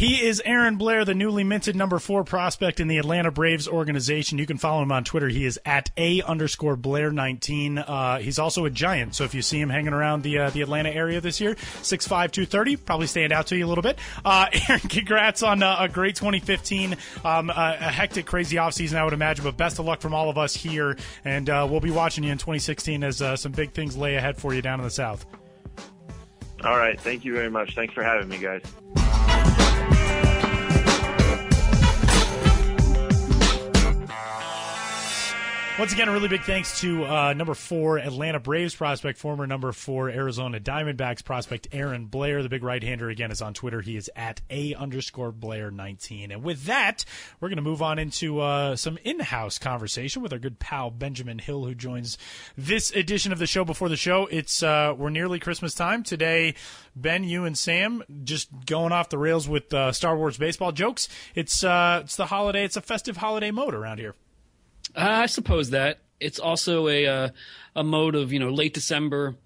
He 0.00 0.22
is 0.24 0.40
Aaron 0.46 0.76
Blair, 0.76 1.04
the 1.04 1.14
newly 1.14 1.44
minted 1.44 1.76
number 1.76 1.98
four 1.98 2.24
prospect 2.24 2.80
in 2.80 2.88
the 2.88 2.96
Atlanta 2.96 3.30
Braves 3.30 3.68
organization. 3.68 4.38
You 4.38 4.46
can 4.46 4.56
follow 4.56 4.82
him 4.82 4.90
on 4.92 5.04
Twitter. 5.04 5.28
He 5.28 5.44
is 5.44 5.60
at 5.66 5.90
a 5.98 6.22
underscore 6.22 6.76
Blair 6.76 7.10
nineteen. 7.10 7.76
Uh, 7.76 8.16
he's 8.16 8.38
also 8.38 8.64
a 8.64 8.70
giant, 8.70 9.14
so 9.14 9.24
if 9.24 9.34
you 9.34 9.42
see 9.42 9.60
him 9.60 9.68
hanging 9.68 9.92
around 9.92 10.22
the 10.22 10.38
uh, 10.38 10.48
the 10.48 10.62
Atlanta 10.62 10.88
area 10.88 11.20
this 11.20 11.38
year, 11.38 11.54
six 11.82 12.08
five 12.08 12.32
two 12.32 12.46
thirty, 12.46 12.76
probably 12.76 13.08
stand 13.08 13.30
out 13.30 13.48
to 13.48 13.58
you 13.58 13.66
a 13.66 13.68
little 13.68 13.82
bit. 13.82 13.98
Uh, 14.24 14.46
Aaron, 14.70 14.80
congrats 14.80 15.42
on 15.42 15.62
uh, 15.62 15.76
a 15.80 15.88
great 15.90 16.16
2015, 16.16 16.96
um, 17.22 17.50
a, 17.50 17.52
a 17.52 17.92
hectic, 17.92 18.24
crazy 18.24 18.56
offseason, 18.56 18.94
I 18.94 19.04
would 19.04 19.12
imagine. 19.12 19.44
But 19.44 19.58
best 19.58 19.78
of 19.80 19.84
luck 19.84 20.00
from 20.00 20.14
all 20.14 20.30
of 20.30 20.38
us 20.38 20.54
here, 20.54 20.96
and 21.26 21.50
uh, 21.50 21.68
we'll 21.70 21.80
be 21.80 21.90
watching 21.90 22.24
you 22.24 22.32
in 22.32 22.38
2016 22.38 23.04
as 23.04 23.20
uh, 23.20 23.36
some 23.36 23.52
big 23.52 23.72
things 23.72 23.98
lay 23.98 24.16
ahead 24.16 24.38
for 24.38 24.54
you 24.54 24.62
down 24.62 24.80
in 24.80 24.84
the 24.84 24.90
South. 24.90 25.26
All 26.64 26.78
right, 26.78 26.98
thank 26.98 27.22
you 27.22 27.34
very 27.34 27.50
much. 27.50 27.74
Thanks 27.74 27.92
for 27.92 28.02
having 28.02 28.30
me, 28.30 28.38
guys. 28.38 28.62
Once 35.80 35.94
again, 35.94 36.10
a 36.10 36.12
really 36.12 36.28
big 36.28 36.42
thanks 36.42 36.78
to 36.82 37.06
uh, 37.06 37.32
number 37.32 37.54
four 37.54 37.98
Atlanta 37.98 38.38
Braves 38.38 38.74
prospect, 38.74 39.18
former 39.18 39.46
number 39.46 39.72
four 39.72 40.10
Arizona 40.10 40.60
Diamondbacks 40.60 41.24
prospect 41.24 41.68
Aaron 41.72 42.04
Blair. 42.04 42.42
The 42.42 42.50
big 42.50 42.62
right 42.62 42.82
hander 42.82 43.08
again 43.08 43.30
is 43.30 43.40
on 43.40 43.54
Twitter. 43.54 43.80
He 43.80 43.96
is 43.96 44.10
at 44.14 44.42
a 44.50 44.74
underscore 44.74 45.32
Blair 45.32 45.70
nineteen. 45.70 46.32
And 46.32 46.42
with 46.42 46.64
that, 46.64 47.06
we're 47.40 47.48
going 47.48 47.56
to 47.56 47.62
move 47.62 47.80
on 47.80 47.98
into 47.98 48.40
uh, 48.40 48.76
some 48.76 48.98
in-house 49.04 49.56
conversation 49.56 50.20
with 50.20 50.34
our 50.34 50.38
good 50.38 50.58
pal 50.58 50.90
Benjamin 50.90 51.38
Hill, 51.38 51.64
who 51.64 51.74
joins 51.74 52.18
this 52.58 52.90
edition 52.90 53.32
of 53.32 53.38
the 53.38 53.46
show. 53.46 53.64
Before 53.64 53.88
the 53.88 53.96
show, 53.96 54.26
it's 54.30 54.62
uh, 54.62 54.94
we're 54.94 55.08
nearly 55.08 55.38
Christmas 55.38 55.74
time 55.74 56.02
today. 56.02 56.56
Ben, 56.94 57.24
you 57.24 57.46
and 57.46 57.56
Sam 57.56 58.02
just 58.22 58.50
going 58.66 58.92
off 58.92 59.08
the 59.08 59.16
rails 59.16 59.48
with 59.48 59.72
uh, 59.72 59.92
Star 59.92 60.14
Wars 60.14 60.36
baseball 60.36 60.72
jokes. 60.72 61.08
It's 61.34 61.64
uh, 61.64 62.02
it's 62.04 62.16
the 62.16 62.26
holiday. 62.26 62.66
It's 62.66 62.76
a 62.76 62.82
festive 62.82 63.16
holiday 63.16 63.50
mode 63.50 63.72
around 63.72 63.96
here. 63.96 64.14
I 64.96 65.26
suppose 65.26 65.70
that 65.70 65.98
it's 66.20 66.38
also 66.38 66.88
a 66.88 67.06
uh, 67.06 67.28
a 67.74 67.84
mode 67.84 68.14
of 68.14 68.32
you 68.32 68.38
know 68.38 68.50
late 68.50 68.74
December, 68.74 69.36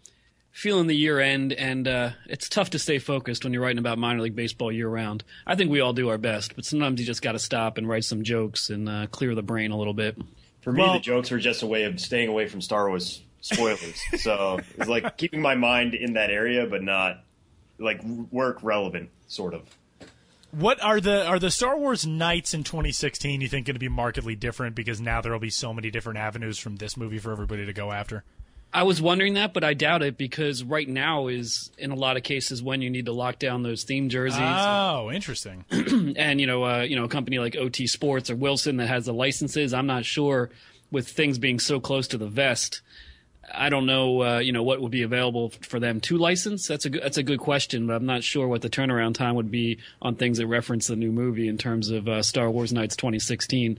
feeling 0.51 0.87
the 0.87 0.97
year 0.97 1.21
end, 1.21 1.53
and 1.53 1.87
uh, 1.87 2.11
it's 2.27 2.49
tough 2.49 2.71
to 2.71 2.79
stay 2.79 2.99
focused 2.99 3.45
when 3.45 3.53
you're 3.53 3.63
writing 3.63 3.79
about 3.79 3.99
minor 3.99 4.21
league 4.21 4.37
baseball 4.37 4.73
year 4.73 4.89
round. 4.89 5.25
I 5.47 5.55
think 5.55 5.71
we 5.71 5.81
all 5.81 5.93
do 5.93 6.09
our 6.09 6.19
best, 6.19 6.57
but 6.57 6.65
sometimes 6.65 7.01
you 7.01 7.07
just 7.07 7.23
got 7.23 7.33
to 7.33 7.39
stop 7.39 7.79
and 7.79 7.89
write 7.89 8.05
some 8.05 8.23
jokes 8.23 8.71
and 8.71 8.89
uh, 8.89 9.07
clear 9.07 9.35
the 9.35 9.43
brain 9.43 9.71
a 9.71 9.79
little 9.79 9.95
bit. 9.95 10.17
For 10.63 10.73
me, 10.73 10.81
Well- 10.83 10.95
the 10.95 11.01
jokes 11.01 11.31
are 11.33 11.39
just 11.39 11.63
a 11.63 11.67
way 11.67 11.85
of 11.85 12.01
staying 12.01 12.29
away 12.29 12.49
from 12.49 12.61
Star 12.61 12.89
Wars 12.89 13.23
spoilers. 13.41 14.01
so 14.23 14.59
it's 14.79 14.89
like 14.89 15.17
keeping 15.19 15.43
my 15.43 15.55
mind 15.55 15.95
in 15.95 16.15
that 16.15 16.31
area, 16.31 16.67
but 16.67 16.83
not 16.83 17.23
like 17.79 18.03
work 18.05 18.59
relevant, 18.63 19.11
sort 19.27 19.55
of. 19.55 19.63
What 20.55 20.81
are 20.83 21.01
the 21.01 21.27
are 21.27 21.39
the 21.39 21.51
Star 21.51 21.77
Wars 21.77 22.07
nights 22.07 22.55
in 22.55 22.63
2016? 22.63 23.41
You 23.41 23.49
think 23.49 23.67
going 23.67 23.75
to 23.75 23.81
be 23.81 23.89
markedly 23.89 24.37
different 24.37 24.77
because 24.77 25.01
now 25.01 25.21
there 25.21 25.33
will 25.33 25.41
be 25.41 25.51
so 25.51 25.73
many 25.75 25.91
different 25.91 26.19
avenues 26.19 26.59
from 26.59 26.77
this 26.77 26.97
movie 26.97 27.19
for 27.19 27.33
everybody 27.33 27.67
to 27.67 27.73
go 27.73 27.91
after? 27.91 28.23
I 28.73 28.83
was 28.83 29.01
wondering 29.01 29.35
that, 29.35 29.55
but 29.55 29.63
I 29.63 29.75
doubt 29.75 30.03
it 30.03 30.17
because 30.19 30.65
right 30.65 30.89
now 30.89 31.29
is 31.29 31.71
in 31.79 31.93
a 31.93 31.95
lot 31.95 32.17
of 32.17 32.25
cases 32.25 32.61
when 32.63 32.83
you 32.83 32.91
need 32.91 33.07
to 33.07 33.13
lock 33.13 33.39
down 33.39 33.63
those 33.63 33.85
theme 33.85 34.09
jerseys, 34.09 34.41
Oh, 34.41 35.11
interesting. 35.13 35.65
and 36.17 36.41
you 36.41 36.47
know, 36.47 36.65
uh, 36.65 36.81
you 36.83 36.97
know, 36.97 37.05
a 37.05 37.09
company 37.09 37.39
like 37.39 37.57
OT 37.57 37.87
Sports 37.87 38.31
or 38.31 38.37
Wilson 38.37 38.77
that 38.79 38.87
has 38.89 39.07
the 39.07 39.15
licenses. 39.15 39.73
I'm 39.75 39.87
not 39.87 40.05
sure 40.05 40.51
with 40.91 41.09
things 41.09 41.39
being 41.39 41.59
so 41.59 41.81
close 41.81 42.09
to 42.09 42.19
the 42.19 42.27
vest. 42.29 42.81
I 43.53 43.69
don't 43.69 43.87
know, 43.87 44.23
uh, 44.23 44.39
you 44.39 44.53
know, 44.53 44.63
what 44.63 44.81
would 44.81 44.91
be 44.91 45.03
available 45.03 45.51
for 45.63 45.81
them 45.81 46.01
to 46.03 46.17
license. 46.19 46.67
That's 46.69 46.85
a 46.85 46.91
good, 46.91 47.03
that's 47.03 47.19
a 47.19 47.23
good 47.23 47.39
question, 47.41 47.87
but 47.87 47.95
I'm 47.97 48.07
not 48.07 48.23
sure 48.25 48.47
what 48.49 48.63
the 48.63 48.71
turnaround 48.71 49.15
time 49.15 49.35
would 49.35 49.51
be 49.51 49.79
on 50.03 50.15
things 50.17 50.39
that 50.39 50.47
reference 50.47 50.87
the 50.87 50.97
new 50.97 51.13
movie 51.13 51.49
in 51.49 51.59
terms 51.59 51.91
of 51.91 52.09
uh, 52.09 52.23
Star 52.23 52.51
Wars 52.51 52.73
Nights 52.73 52.97
2016. 52.97 53.79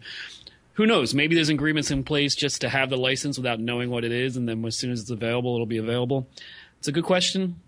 Who 0.74 0.86
knows? 0.86 1.13
Maybe 1.13 1.36
there's 1.36 1.49
agreements 1.49 1.89
in 1.89 2.03
place 2.03 2.36
just 2.36 2.61
to 2.61 2.70
have 2.70 2.89
the 2.89 2.97
license 2.97 3.38
without 3.38 3.59
knowing 3.59 3.89
what 3.89 4.03
it 4.03 4.11
is, 4.11 4.36
and 4.36 4.47
then 4.47 4.63
as 4.66 4.76
soon 4.76 4.91
as 4.91 5.01
it's 5.01 5.09
available, 5.09 5.55
it'll 5.55 5.66
be 5.66 5.78
available. 5.78 6.28
It's 6.80 6.88
a 6.88 6.91
good 6.91 7.05
question. 7.05 7.61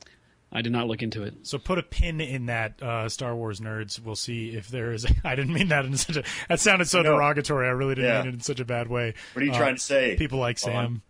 I 0.51 0.61
did 0.61 0.71
not 0.71 0.87
look 0.87 1.01
into 1.03 1.23
it. 1.23 1.33
So 1.43 1.57
put 1.57 1.77
a 1.77 1.83
pin 1.83 2.21
in 2.21 2.45
that, 2.45 2.81
uh, 2.81 3.09
Star 3.09 3.35
Wars 3.35 3.59
nerds. 3.59 3.99
We'll 4.01 4.15
see 4.15 4.49
if 4.55 4.69
there 4.69 4.93
is. 4.93 5.05
I 5.25 5.35
didn't 5.35 5.53
mean 5.53 5.67
that 5.69 5.85
in 5.85 5.97
such 5.97 6.15
a. 6.17 6.23
That 6.47 6.59
sounded 6.61 6.87
so 6.87 7.01
No. 7.01 7.15
derogatory. 7.15 7.67
I 7.67 7.71
really 7.71 7.95
didn't 7.95 8.09
Yeah. 8.11 8.19
mean 8.21 8.29
it 8.29 8.33
in 8.35 8.39
such 8.41 8.59
a 8.61 8.65
bad 8.65 8.87
way. 8.87 9.13
What 9.33 9.41
are 9.41 9.45
you 9.45 9.51
Uh, 9.51 9.57
trying 9.57 9.75
to 9.75 9.81
say? 9.81 10.15
People 10.17 10.39
like 10.39 10.57
Vaughn? 10.59 10.71
Sam. 10.71 11.01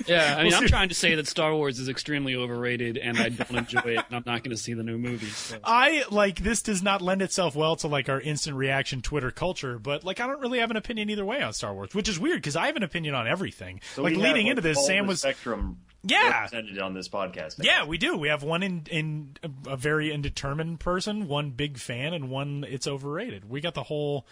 Yeah, 0.06 0.36
I 0.38 0.42
mean, 0.42 0.52
We'll 0.52 0.62
I'm 0.62 0.68
trying 0.68 0.88
to 0.90 0.94
say 0.94 1.14
that 1.14 1.26
Star 1.26 1.54
Wars 1.54 1.78
is 1.78 1.88
extremely 1.88 2.34
overrated, 2.34 2.96
and 2.96 3.18
I 3.18 3.28
don't 3.30 3.56
enjoy 3.56 3.80
it, 3.80 4.04
and 4.08 4.16
I'm 4.16 4.22
not 4.26 4.42
going 4.44 4.50
to 4.50 4.56
see 4.56 4.74
the 4.74 4.82
new 4.82 4.98
movie. 4.98 5.26
So. 5.26 5.58
I 5.64 6.04
like 6.10 6.40
this 6.40 6.62
does 6.62 6.82
not 6.82 7.02
lend 7.02 7.22
itself 7.22 7.56
well 7.56 7.76
to 7.76 7.88
like 7.88 8.08
our 8.08 8.20
instant 8.20 8.56
reaction 8.56 9.02
Twitter 9.02 9.30
culture, 9.30 9.78
but 9.78 10.04
like 10.04 10.20
I 10.20 10.26
don't 10.26 10.40
really 10.40 10.58
have 10.58 10.70
an 10.70 10.76
opinion 10.76 11.10
either 11.10 11.24
way 11.24 11.42
on 11.42 11.52
Star 11.52 11.74
Wars, 11.74 11.94
which 11.94 12.08
is 12.08 12.18
weird 12.18 12.38
because 12.38 12.56
I 12.56 12.66
have 12.66 12.76
an 12.76 12.82
opinion 12.82 13.14
on 13.14 13.26
everything. 13.26 13.80
So 13.94 14.02
like 14.02 14.16
leading 14.16 14.46
have, 14.46 14.58
into 14.58 14.62
this, 14.62 14.84
Sam 14.86 15.06
was 15.06 15.20
spectrum 15.20 15.78
Yeah. 16.02 16.42
represented 16.42 16.78
on 16.78 16.94
this 16.94 17.08
podcast. 17.08 17.62
Yeah, 17.62 17.84
we 17.86 17.98
do. 17.98 18.16
We 18.16 18.28
have 18.28 18.42
one 18.42 18.62
in 18.62 18.86
in 18.90 19.36
a 19.66 19.76
very 19.76 20.12
indeterminate 20.12 20.78
person, 20.78 21.26
one 21.28 21.50
big 21.50 21.78
fan, 21.78 22.12
and 22.12 22.30
one 22.30 22.64
it's 22.68 22.86
overrated. 22.86 23.48
We 23.48 23.60
got 23.60 23.74
the 23.74 23.82
whole. 23.84 24.26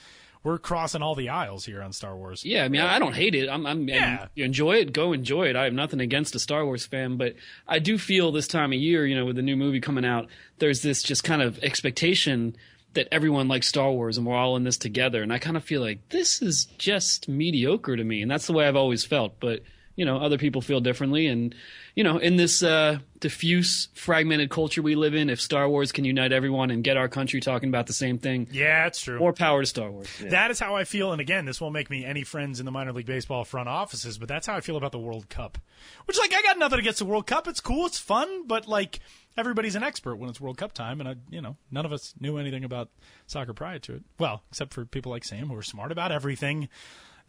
We're 0.44 0.58
crossing 0.58 1.00
all 1.02 1.14
the 1.14 1.30
aisles 1.30 1.64
here 1.64 1.82
on 1.82 1.92
Star 1.92 2.14
Wars. 2.16 2.44
Yeah, 2.44 2.64
I 2.64 2.68
mean, 2.68 2.82
I 2.82 2.98
don't 2.98 3.14
hate 3.14 3.34
it. 3.34 3.48
I'm, 3.48 3.64
I'm 3.66 3.88
Yeah. 3.88 4.26
you 4.34 4.44
enjoy 4.44 4.76
it, 4.76 4.92
go 4.92 5.12
enjoy 5.14 5.48
it. 5.48 5.56
I 5.56 5.64
have 5.64 5.72
nothing 5.72 6.00
against 6.00 6.34
a 6.34 6.38
Star 6.38 6.64
Wars 6.66 6.84
fan, 6.84 7.16
but 7.16 7.34
I 7.66 7.78
do 7.78 7.96
feel 7.96 8.30
this 8.30 8.46
time 8.46 8.72
of 8.72 8.78
year, 8.78 9.06
you 9.06 9.16
know, 9.16 9.24
with 9.24 9.36
the 9.36 9.42
new 9.42 9.56
movie 9.56 9.80
coming 9.80 10.04
out, 10.04 10.28
there's 10.58 10.82
this 10.82 11.02
just 11.02 11.24
kind 11.24 11.40
of 11.40 11.58
expectation 11.64 12.54
that 12.92 13.08
everyone 13.10 13.48
likes 13.48 13.66
Star 13.68 13.90
Wars 13.90 14.18
and 14.18 14.26
we're 14.26 14.36
all 14.36 14.54
in 14.56 14.64
this 14.64 14.76
together. 14.76 15.22
And 15.22 15.32
I 15.32 15.38
kind 15.38 15.56
of 15.56 15.64
feel 15.64 15.80
like 15.80 16.10
this 16.10 16.40
is 16.42 16.66
just 16.78 17.26
mediocre 17.28 17.96
to 17.96 18.04
me, 18.04 18.20
and 18.22 18.30
that's 18.30 18.46
the 18.46 18.52
way 18.52 18.68
I've 18.68 18.76
always 18.76 19.04
felt. 19.04 19.40
But 19.40 19.62
you 19.96 20.04
know, 20.04 20.18
other 20.18 20.38
people 20.38 20.60
feel 20.60 20.80
differently, 20.80 21.26
and 21.26 21.54
you 21.94 22.02
know, 22.04 22.18
in 22.18 22.36
this 22.36 22.62
uh, 22.62 22.98
diffuse, 23.20 23.88
fragmented 23.94 24.50
culture 24.50 24.82
we 24.82 24.94
live 24.96 25.14
in, 25.14 25.30
if 25.30 25.40
Star 25.40 25.68
Wars 25.68 25.92
can 25.92 26.04
unite 26.04 26.32
everyone 26.32 26.70
and 26.70 26.82
get 26.82 26.96
our 26.96 27.08
country 27.08 27.40
talking 27.40 27.68
about 27.68 27.86
the 27.86 27.92
same 27.92 28.18
thing, 28.18 28.48
Yeah, 28.50 28.86
it's 28.86 29.00
true. 29.00 29.18
more 29.18 29.32
power 29.32 29.60
to 29.62 29.66
Star 29.66 29.90
Wars. 29.90 30.08
That 30.20 30.50
is 30.50 30.58
how 30.58 30.74
I 30.76 30.84
feel. 30.84 31.12
And 31.12 31.20
again, 31.20 31.44
this 31.44 31.60
won't 31.60 31.72
make 31.74 31.90
me 31.90 32.04
any 32.04 32.24
friends 32.24 32.58
in 32.60 32.66
the 32.66 32.72
minor 32.72 32.92
league 32.92 33.06
baseball 33.06 33.44
front 33.44 33.68
offices, 33.68 34.18
but 34.18 34.28
that's 34.28 34.46
how 34.46 34.54
I 34.56 34.60
feel 34.60 34.76
about 34.76 34.92
the 34.92 34.98
World 34.98 35.28
Cup. 35.28 35.58
Which, 36.06 36.18
like, 36.18 36.34
I 36.34 36.42
got 36.42 36.58
nothing 36.58 36.78
against 36.80 36.98
the 36.98 37.04
World 37.04 37.26
Cup. 37.26 37.46
It's 37.46 37.60
cool. 37.60 37.86
It's 37.86 37.98
fun. 37.98 38.46
But, 38.46 38.66
like, 38.66 39.00
everybody's 39.36 39.76
an 39.76 39.82
expert 39.82 40.16
when 40.16 40.28
it's 40.30 40.40
World 40.40 40.56
Cup 40.58 40.72
time. 40.72 40.98
And, 41.00 41.08
I, 41.08 41.14
you 41.30 41.40
know, 41.40 41.56
none 41.70 41.86
of 41.86 41.92
us 41.92 42.14
knew 42.20 42.36
anything 42.38 42.64
about 42.64 42.88
soccer 43.26 43.52
prior 43.54 43.78
to 43.80 43.94
it. 43.96 44.02
Well, 44.18 44.42
except 44.50 44.72
for 44.74 44.84
people 44.84 45.12
like 45.12 45.24
Sam 45.24 45.48
who 45.48 45.56
are 45.56 45.62
smart 45.62 45.92
about 45.92 46.10
everything. 46.12 46.68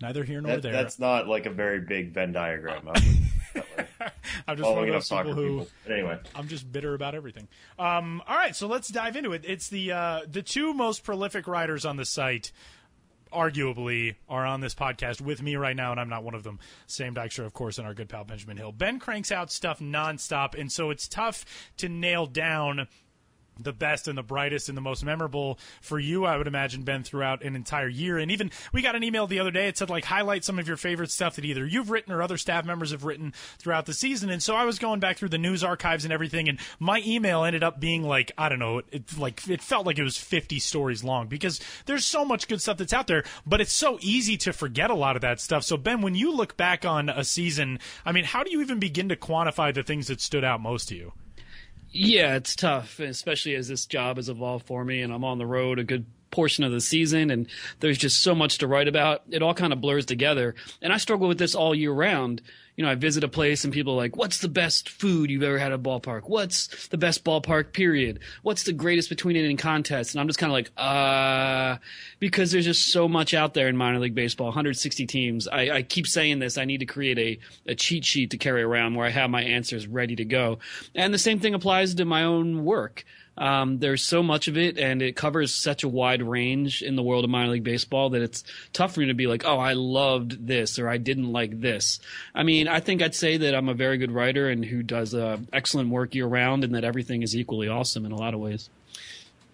Neither 0.01 0.23
here 0.23 0.41
nor 0.41 0.53
That, 0.53 0.61
there. 0.61 0.71
that's 0.73 0.99
not 0.99 1.27
like 1.27 1.45
a 1.45 1.49
very 1.49 1.79
big 1.79 2.11
Venn 2.13 2.31
diagram. 2.33 2.87
I'm, 4.47 4.57
just 4.57 4.69
one 4.69 4.87
of 4.89 4.93
those 4.93 5.09
people 5.09 5.33
who. 5.33 5.59
people. 5.61 5.67
Anyway, 5.89 6.19
I'm 6.35 6.47
just 6.47 6.69
bitter 6.71 6.93
about 6.93 7.15
everything. 7.15 7.47
Um, 7.79 8.21
all 8.27 8.35
right, 8.35 8.55
so 8.55 8.67
let's 8.67 8.89
dive 8.89 9.15
into 9.15 9.31
it. 9.33 9.43
It's 9.47 9.69
the 9.69 9.91
uh, 9.93 10.21
the 10.29 10.41
two 10.41 10.73
most 10.73 11.03
prolific 11.03 11.47
writers 11.47 11.85
on 11.85 11.95
the 11.95 12.03
site, 12.03 12.51
arguably, 13.31 14.15
are 14.29 14.45
on 14.45 14.61
this 14.61 14.75
podcast 14.75 15.21
with 15.21 15.41
me 15.41 15.55
right 15.55 15.75
now, 15.75 15.91
and 15.91 15.99
I'm 15.99 16.09
not 16.09 16.23
one 16.23 16.33
of 16.35 16.43
them. 16.43 16.59
Sam 16.87 17.15
Dykstra, 17.15 17.45
of 17.45 17.53
course, 17.53 17.77
and 17.77 17.87
our 17.87 17.93
good 17.93 18.09
pal 18.09 18.23
Benjamin 18.25 18.57
Hill. 18.57 18.71
Ben 18.71 18.99
cranks 18.99 19.31
out 19.31 19.51
stuff 19.51 19.79
nonstop, 19.79 20.59
and 20.59 20.71
so 20.71 20.89
it's 20.89 21.07
tough 21.07 21.45
to 21.77 21.89
nail 21.89 22.25
down 22.25 22.87
the 23.59 23.73
best 23.73 24.07
and 24.07 24.17
the 24.17 24.23
brightest 24.23 24.69
and 24.69 24.77
the 24.77 24.81
most 24.81 25.03
memorable 25.03 25.59
for 25.81 25.99
you, 25.99 26.25
I 26.25 26.37
would 26.37 26.47
imagine, 26.47 26.83
Ben, 26.83 27.03
throughout 27.03 27.43
an 27.43 27.55
entire 27.55 27.87
year. 27.87 28.17
And 28.17 28.31
even 28.31 28.51
we 28.73 28.81
got 28.81 28.95
an 28.95 29.03
email 29.03 29.27
the 29.27 29.39
other 29.39 29.51
day. 29.51 29.67
It 29.67 29.77
said 29.77 29.89
like 29.89 30.05
highlight 30.05 30.43
some 30.43 30.59
of 30.59 30.67
your 30.67 30.77
favorite 30.77 31.11
stuff 31.11 31.35
that 31.35 31.45
either 31.45 31.65
you've 31.65 31.89
written 31.89 32.13
or 32.13 32.21
other 32.21 32.37
staff 32.37 32.65
members 32.65 32.91
have 32.91 33.03
written 33.03 33.33
throughout 33.57 33.85
the 33.85 33.93
season. 33.93 34.29
And 34.29 34.41
so 34.41 34.55
I 34.55 34.65
was 34.65 34.79
going 34.79 34.99
back 34.99 35.17
through 35.17 35.29
the 35.29 35.37
news 35.37 35.63
archives 35.63 36.03
and 36.03 36.13
everything, 36.13 36.49
and 36.49 36.59
my 36.79 37.01
email 37.05 37.43
ended 37.43 37.63
up 37.63 37.79
being 37.79 38.03
like 38.03 38.31
I 38.37 38.49
don't 38.49 38.59
know, 38.59 38.81
it 38.91 39.17
like 39.17 39.47
it 39.47 39.61
felt 39.61 39.85
like 39.85 39.97
it 39.97 40.03
was 40.03 40.17
50 40.17 40.59
stories 40.59 41.03
long 41.03 41.27
because 41.27 41.59
there's 41.85 42.05
so 42.05 42.25
much 42.25 42.47
good 42.47 42.61
stuff 42.61 42.77
that's 42.77 42.93
out 42.93 43.07
there, 43.07 43.23
but 43.45 43.61
it's 43.61 43.73
so 43.73 43.97
easy 44.01 44.37
to 44.37 44.53
forget 44.53 44.89
a 44.89 44.95
lot 44.95 45.15
of 45.15 45.21
that 45.21 45.39
stuff. 45.39 45.63
So 45.63 45.77
Ben, 45.77 46.01
when 46.01 46.15
you 46.15 46.31
look 46.31 46.57
back 46.57 46.85
on 46.85 47.09
a 47.09 47.23
season, 47.23 47.79
I 48.05 48.11
mean, 48.11 48.25
how 48.25 48.43
do 48.43 48.51
you 48.51 48.61
even 48.61 48.79
begin 48.79 49.09
to 49.09 49.15
quantify 49.15 49.73
the 49.73 49.83
things 49.83 50.07
that 50.07 50.21
stood 50.21 50.43
out 50.43 50.61
most 50.61 50.89
to 50.89 50.95
you? 50.95 51.13
Yeah, 51.97 52.35
it's 52.35 52.57
tough, 52.57 52.99
especially 52.99 53.55
as 53.55 53.69
this 53.69 53.85
job 53.85 54.17
has 54.17 54.27
evolved 54.27 54.67
for 54.67 54.83
me 54.83 55.01
and 55.01 55.13
I'm 55.13 55.23
on 55.23 55.37
the 55.37 55.45
road 55.45 55.79
a 55.79 55.83
good 55.85 56.05
portion 56.29 56.65
of 56.65 56.73
the 56.73 56.81
season 56.81 57.31
and 57.31 57.47
there's 57.79 57.97
just 57.97 58.21
so 58.21 58.35
much 58.35 58.57
to 58.57 58.67
write 58.67 58.89
about. 58.89 59.21
It 59.31 59.41
all 59.41 59.53
kind 59.53 59.71
of 59.71 59.79
blurs 59.79 60.05
together. 60.05 60.55
And 60.81 60.91
I 60.91 60.97
struggle 60.97 61.29
with 61.29 61.37
this 61.37 61.55
all 61.55 61.73
year 61.73 61.93
round. 61.93 62.41
You 62.75 62.83
know, 62.83 62.91
I 62.91 62.95
visit 62.95 63.23
a 63.23 63.27
place 63.27 63.63
and 63.63 63.73
people 63.73 63.93
are 63.93 63.97
like, 63.97 64.15
what's 64.15 64.39
the 64.39 64.49
best 64.49 64.89
food 64.89 65.29
you've 65.29 65.43
ever 65.43 65.57
had 65.57 65.71
at 65.71 65.79
a 65.79 65.81
ballpark? 65.81 66.23
What's 66.25 66.87
the 66.87 66.97
best 66.97 67.23
ballpark 67.23 67.73
period? 67.73 68.19
What's 68.41 68.63
the 68.63 68.73
greatest 68.73 69.09
between 69.09 69.35
inning 69.35 69.57
contest? 69.57 70.13
And 70.13 70.21
I'm 70.21 70.27
just 70.27 70.39
kind 70.39 70.51
of 70.51 70.53
like, 70.53 70.71
uh, 70.77 71.77
because 72.19 72.51
there's 72.51 72.65
just 72.65 72.91
so 72.91 73.07
much 73.07 73.33
out 73.33 73.53
there 73.53 73.67
in 73.67 73.77
minor 73.77 73.99
league 73.99 74.15
baseball, 74.15 74.47
160 74.47 75.05
teams. 75.07 75.47
I, 75.47 75.69
I 75.69 75.81
keep 75.83 76.07
saying 76.07 76.39
this. 76.39 76.57
I 76.57 76.65
need 76.65 76.79
to 76.79 76.85
create 76.85 77.17
a, 77.17 77.71
a 77.71 77.75
cheat 77.75 78.03
sheet 78.05 78.31
to 78.31 78.37
carry 78.37 78.61
around 78.61 78.95
where 78.95 79.05
I 79.05 79.11
have 79.11 79.29
my 79.29 79.43
answers 79.43 79.87
ready 79.87 80.15
to 80.17 80.25
go. 80.25 80.59
And 80.93 81.13
the 81.13 81.17
same 81.17 81.39
thing 81.39 81.53
applies 81.53 81.95
to 81.95 82.05
my 82.05 82.23
own 82.23 82.65
work. 82.65 83.05
Um, 83.37 83.79
there's 83.79 84.03
so 84.03 84.23
much 84.23 84.47
of 84.47 84.57
it, 84.57 84.77
and 84.77 85.01
it 85.01 85.15
covers 85.15 85.53
such 85.53 85.83
a 85.83 85.89
wide 85.89 86.21
range 86.21 86.81
in 86.81 86.95
the 86.95 87.03
world 87.03 87.25
of 87.25 87.29
minor 87.29 87.51
league 87.51 87.63
baseball 87.63 88.11
that 88.11 88.21
it's 88.21 88.43
tough 88.71 88.93
for 88.93 89.01
me 89.01 89.07
to 89.07 89.13
be 89.13 89.27
like, 89.27 89.43
oh, 89.45 89.57
I 89.57 89.73
loved 89.73 90.47
this 90.47 90.79
or 90.79 90.87
I 90.87 90.97
didn't 90.97 91.31
like 91.31 91.59
this. 91.59 91.99
I 92.33 92.43
mean, 92.43 92.67
I 92.67 92.79
think 92.79 93.01
I'd 93.01 93.15
say 93.15 93.37
that 93.37 93.53
I'm 93.53 93.67
a 93.67 93.73
very 93.73 93.97
good 93.97 94.11
writer 94.11 94.49
and 94.49 94.63
who 94.63 94.83
does 94.83 95.13
uh, 95.13 95.37
excellent 95.51 95.89
work 95.89 96.15
year 96.15 96.27
round, 96.27 96.63
and 96.63 96.75
that 96.75 96.83
everything 96.85 97.23
is 97.23 97.35
equally 97.35 97.67
awesome 97.67 98.05
in 98.05 98.11
a 98.11 98.17
lot 98.17 98.33
of 98.33 98.39
ways. 98.39 98.69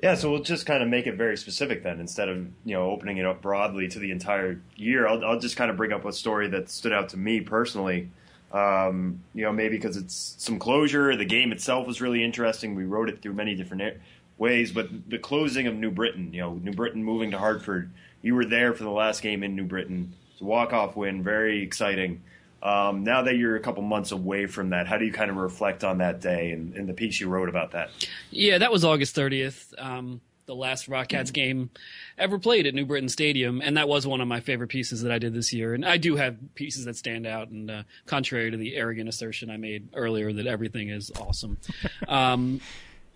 yeah. 0.01 0.15
So 0.15 0.31
we'll 0.31 0.43
just 0.43 0.65
kind 0.65 0.83
of 0.83 0.89
make 0.89 1.07
it 1.07 1.15
very 1.15 1.37
specific 1.37 1.83
then, 1.83 1.99
instead 1.99 2.29
of 2.29 2.37
you 2.65 2.75
know 2.75 2.91
opening 2.91 3.17
it 3.17 3.25
up 3.25 3.41
broadly 3.41 3.87
to 3.87 3.99
the 3.99 4.11
entire 4.11 4.59
year. 4.75 5.07
I'll, 5.07 5.23
I'll 5.25 5.39
just 5.39 5.55
kind 5.57 5.71
of 5.71 5.77
bring 5.77 5.91
up 5.91 6.05
a 6.05 6.13
story 6.13 6.47
that 6.49 6.69
stood 6.69 6.93
out 6.93 7.09
to 7.09 7.17
me 7.17 7.41
personally. 7.41 8.09
Um, 8.53 9.23
you 9.33 9.43
know, 9.43 9.51
maybe 9.51 9.77
because 9.77 9.97
it's 9.97 10.35
some 10.37 10.59
closure. 10.59 11.15
The 11.15 11.25
game 11.25 11.51
itself 11.51 11.87
was 11.87 12.01
really 12.01 12.23
interesting. 12.23 12.75
We 12.75 12.83
wrote 12.83 13.09
it 13.09 13.21
through 13.21 13.33
many 13.33 13.55
different 13.55 13.97
ways, 14.37 14.71
but 14.71 14.89
the 15.09 15.19
closing 15.19 15.67
of 15.67 15.75
New 15.75 15.91
Britain, 15.91 16.33
you 16.33 16.41
know, 16.41 16.53
New 16.55 16.73
Britain 16.73 17.03
moving 17.03 17.31
to 17.31 17.37
Hartford. 17.37 17.91
You 18.21 18.35
were 18.35 18.45
there 18.45 18.73
for 18.73 18.83
the 18.83 18.91
last 18.91 19.21
game 19.21 19.43
in 19.43 19.55
New 19.55 19.63
Britain. 19.63 20.13
It's 20.33 20.41
a 20.41 20.43
walk-off 20.45 20.95
win, 20.95 21.23
very 21.23 21.63
exciting. 21.63 22.21
Um, 22.63 23.03
now 23.03 23.23
that 23.23 23.37
you're 23.37 23.55
a 23.55 23.59
couple 23.59 23.81
months 23.81 24.11
away 24.11 24.45
from 24.45 24.69
that, 24.69 24.87
how 24.87 24.97
do 24.97 25.05
you 25.05 25.11
kind 25.11 25.31
of 25.31 25.37
reflect 25.37 25.83
on 25.83 25.97
that 25.99 26.21
day 26.21 26.51
and, 26.51 26.75
and 26.75 26.87
the 26.87 26.93
piece 26.93 27.19
you 27.19 27.27
wrote 27.27 27.49
about 27.49 27.71
that? 27.71 27.89
Yeah, 28.29 28.59
that 28.59 28.71
was 28.71 28.85
August 28.85 29.15
30th, 29.15 29.73
um, 29.79 30.21
the 30.51 30.55
last 30.55 30.89
Rockcats 30.89 31.31
game 31.31 31.69
ever 32.17 32.37
played 32.37 32.67
at 32.67 32.73
New 32.73 32.85
Britain 32.85 33.07
Stadium, 33.07 33.61
and 33.61 33.77
that 33.77 33.87
was 33.87 34.05
one 34.05 34.19
of 34.19 34.27
my 34.27 34.41
favorite 34.41 34.67
pieces 34.67 35.01
that 35.01 35.11
I 35.11 35.17
did 35.17 35.33
this 35.33 35.53
year. 35.53 35.73
And 35.73 35.85
I 35.85 35.95
do 35.95 36.17
have 36.17 36.35
pieces 36.55 36.83
that 36.85 36.97
stand 36.97 37.25
out, 37.25 37.47
and 37.47 37.71
uh, 37.71 37.83
contrary 38.05 38.51
to 38.51 38.57
the 38.57 38.75
arrogant 38.75 39.07
assertion 39.07 39.49
I 39.49 39.55
made 39.55 39.87
earlier 39.93 40.33
that 40.33 40.47
everything 40.47 40.89
is 40.89 41.09
awesome. 41.19 41.57
Um, 42.07 42.59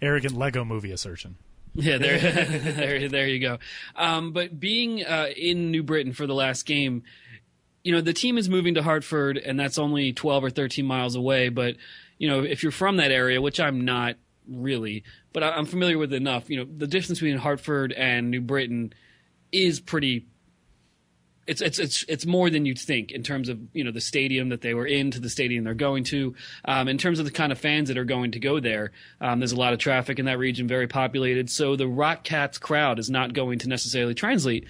Arrogant 0.01 0.37
Lego 0.37 0.63
movie 0.63 0.91
assertion. 0.91 1.35
yeah, 1.73 1.97
there, 1.97 2.17
there, 2.19 3.09
there 3.09 3.27
you 3.27 3.39
go. 3.39 3.57
Um, 3.95 4.31
but 4.31 4.57
being 4.57 5.03
uh, 5.03 5.27
in 5.35 5.71
New 5.71 5.83
Britain 5.83 6.13
for 6.13 6.25
the 6.25 6.33
last 6.33 6.65
game, 6.65 7.03
you 7.83 7.91
know, 7.91 7.99
the 7.99 8.13
team 8.13 8.37
is 8.37 8.47
moving 8.47 8.75
to 8.75 8.83
Hartford, 8.83 9.37
and 9.37 9.59
that's 9.59 9.77
only 9.77 10.13
12 10.13 10.45
or 10.45 10.49
13 10.49 10.85
miles 10.85 11.15
away. 11.15 11.49
But, 11.49 11.75
you 12.17 12.29
know, 12.29 12.43
if 12.43 12.63
you're 12.63 12.71
from 12.71 12.97
that 12.97 13.11
area, 13.11 13.41
which 13.41 13.59
I'm 13.59 13.83
not 13.83 14.15
really, 14.47 15.03
but 15.35 15.43
I- 15.43 15.51
I'm 15.51 15.65
familiar 15.65 15.97
with 15.97 16.13
it 16.13 16.15
enough, 16.15 16.49
you 16.49 16.55
know, 16.55 16.63
the 16.63 16.87
distance 16.87 17.19
between 17.19 17.37
Hartford 17.37 17.91
and 17.91 18.31
New 18.31 18.39
Britain 18.39 18.93
is 19.51 19.81
pretty 19.81 20.27
it's 21.45 21.61
it's 21.61 21.77
it's 21.77 22.03
it's 22.07 22.25
more 22.25 22.49
than 22.49 22.65
you'd 22.65 22.79
think 22.79 23.11
in 23.11 23.21
terms 23.21 23.49
of 23.49 23.59
you 23.73 23.83
know 23.83 23.91
the 23.91 24.01
stadium 24.01 24.49
that 24.49 24.61
they 24.61 24.73
were 24.73 24.87
in 24.87 25.11
to 25.11 25.19
the 25.19 25.29
stadium 25.29 25.63
they're 25.63 25.73
going 25.75 26.03
to. 26.05 26.33
Um, 26.63 26.87
in 26.87 26.97
terms 26.97 27.19
of 27.19 27.25
the 27.25 27.31
kind 27.31 27.51
of 27.51 27.59
fans 27.59 27.89
that 27.89 27.97
are 27.97 28.05
going 28.05 28.31
to 28.31 28.39
go 28.39 28.59
there, 28.59 28.93
um, 29.21 29.39
there's 29.39 29.51
a 29.51 29.57
lot 29.57 29.73
of 29.73 29.77
traffic 29.77 30.17
in 30.19 30.25
that 30.25 30.39
region, 30.39 30.67
very 30.67 30.87
populated. 30.87 31.49
So 31.51 31.75
the 31.75 31.87
Rock 31.87 32.23
Cats 32.23 32.57
crowd 32.57 32.97
is 32.97 33.09
not 33.11 33.33
going 33.33 33.59
to 33.59 33.69
necessarily 33.69 34.15
translate 34.15 34.65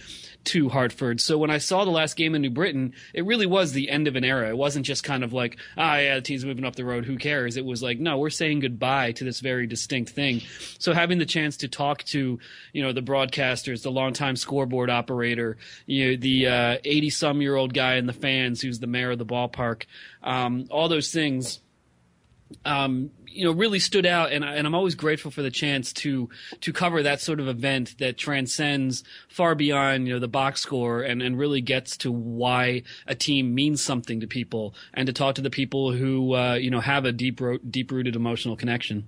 to 0.45 0.69
Hartford. 0.69 1.19
So 1.19 1.37
when 1.37 1.49
I 1.49 1.57
saw 1.57 1.85
the 1.85 1.91
last 1.91 2.15
game 2.15 2.35
in 2.35 2.41
New 2.41 2.49
Britain, 2.49 2.93
it 3.13 3.25
really 3.25 3.45
was 3.45 3.71
the 3.71 3.89
end 3.89 4.07
of 4.07 4.15
an 4.15 4.23
era. 4.23 4.49
It 4.49 4.57
wasn't 4.57 4.85
just 4.85 5.03
kind 5.03 5.23
of 5.23 5.33
like, 5.33 5.57
ah, 5.77 5.97
yeah, 5.97 6.15
the 6.15 6.21
team's 6.21 6.45
moving 6.45 6.65
up 6.65 6.75
the 6.75 6.85
road. 6.85 7.05
Who 7.05 7.17
cares? 7.17 7.57
It 7.57 7.65
was 7.65 7.83
like, 7.83 7.99
no, 7.99 8.17
we're 8.17 8.29
saying 8.29 8.61
goodbye 8.61 9.13
to 9.13 9.23
this 9.23 9.39
very 9.39 9.67
distinct 9.67 10.11
thing. 10.11 10.41
So 10.79 10.93
having 10.93 11.17
the 11.17 11.25
chance 11.25 11.57
to 11.57 11.67
talk 11.67 12.03
to, 12.05 12.39
you 12.73 12.83
know, 12.83 12.93
the 12.93 13.01
broadcasters, 13.01 13.83
the 13.83 13.91
longtime 13.91 14.35
scoreboard 14.35 14.89
operator, 14.89 15.57
you 15.85 16.11
know, 16.11 16.17
the 16.17 16.45
80 16.83 17.07
uh, 17.07 17.09
some 17.11 17.41
year 17.41 17.55
old 17.55 17.73
guy 17.73 17.95
in 17.95 18.05
the 18.05 18.13
fans 18.13 18.61
who's 18.61 18.79
the 18.79 18.87
mayor 18.87 19.11
of 19.11 19.17
the 19.17 19.25
ballpark, 19.25 19.83
um, 20.23 20.67
all 20.69 20.89
those 20.89 21.11
things 21.11 21.59
um, 22.63 23.11
you 23.27 23.43
know, 23.43 23.51
really 23.51 23.79
stood 23.79 24.05
out, 24.05 24.31
and, 24.31 24.45
I, 24.45 24.55
and 24.55 24.65
I'm 24.65 24.75
always 24.75 24.95
grateful 24.95 25.29
for 25.29 25.41
the 25.41 25.51
chance 25.51 25.91
to 25.93 26.29
to 26.61 26.71
cover 26.71 27.03
that 27.03 27.19
sort 27.19 27.39
of 27.39 27.47
event 27.47 27.95
that 27.99 28.17
transcends 28.17 29.03
far 29.27 29.55
beyond 29.55 30.07
you 30.07 30.13
know 30.13 30.19
the 30.19 30.27
box 30.27 30.61
score 30.61 31.01
and, 31.01 31.21
and 31.21 31.37
really 31.37 31.61
gets 31.61 31.97
to 31.97 32.11
why 32.11 32.83
a 33.07 33.15
team 33.15 33.53
means 33.53 33.81
something 33.81 34.19
to 34.21 34.27
people, 34.27 34.73
and 34.93 35.07
to 35.07 35.13
talk 35.13 35.35
to 35.35 35.41
the 35.41 35.49
people 35.49 35.91
who 35.91 36.33
uh, 36.33 36.53
you 36.53 36.69
know 36.69 36.79
have 36.79 37.05
a 37.05 37.11
deep 37.11 37.41
ro- 37.41 37.57
deep 37.57 37.91
rooted 37.91 38.15
emotional 38.15 38.55
connection. 38.55 39.07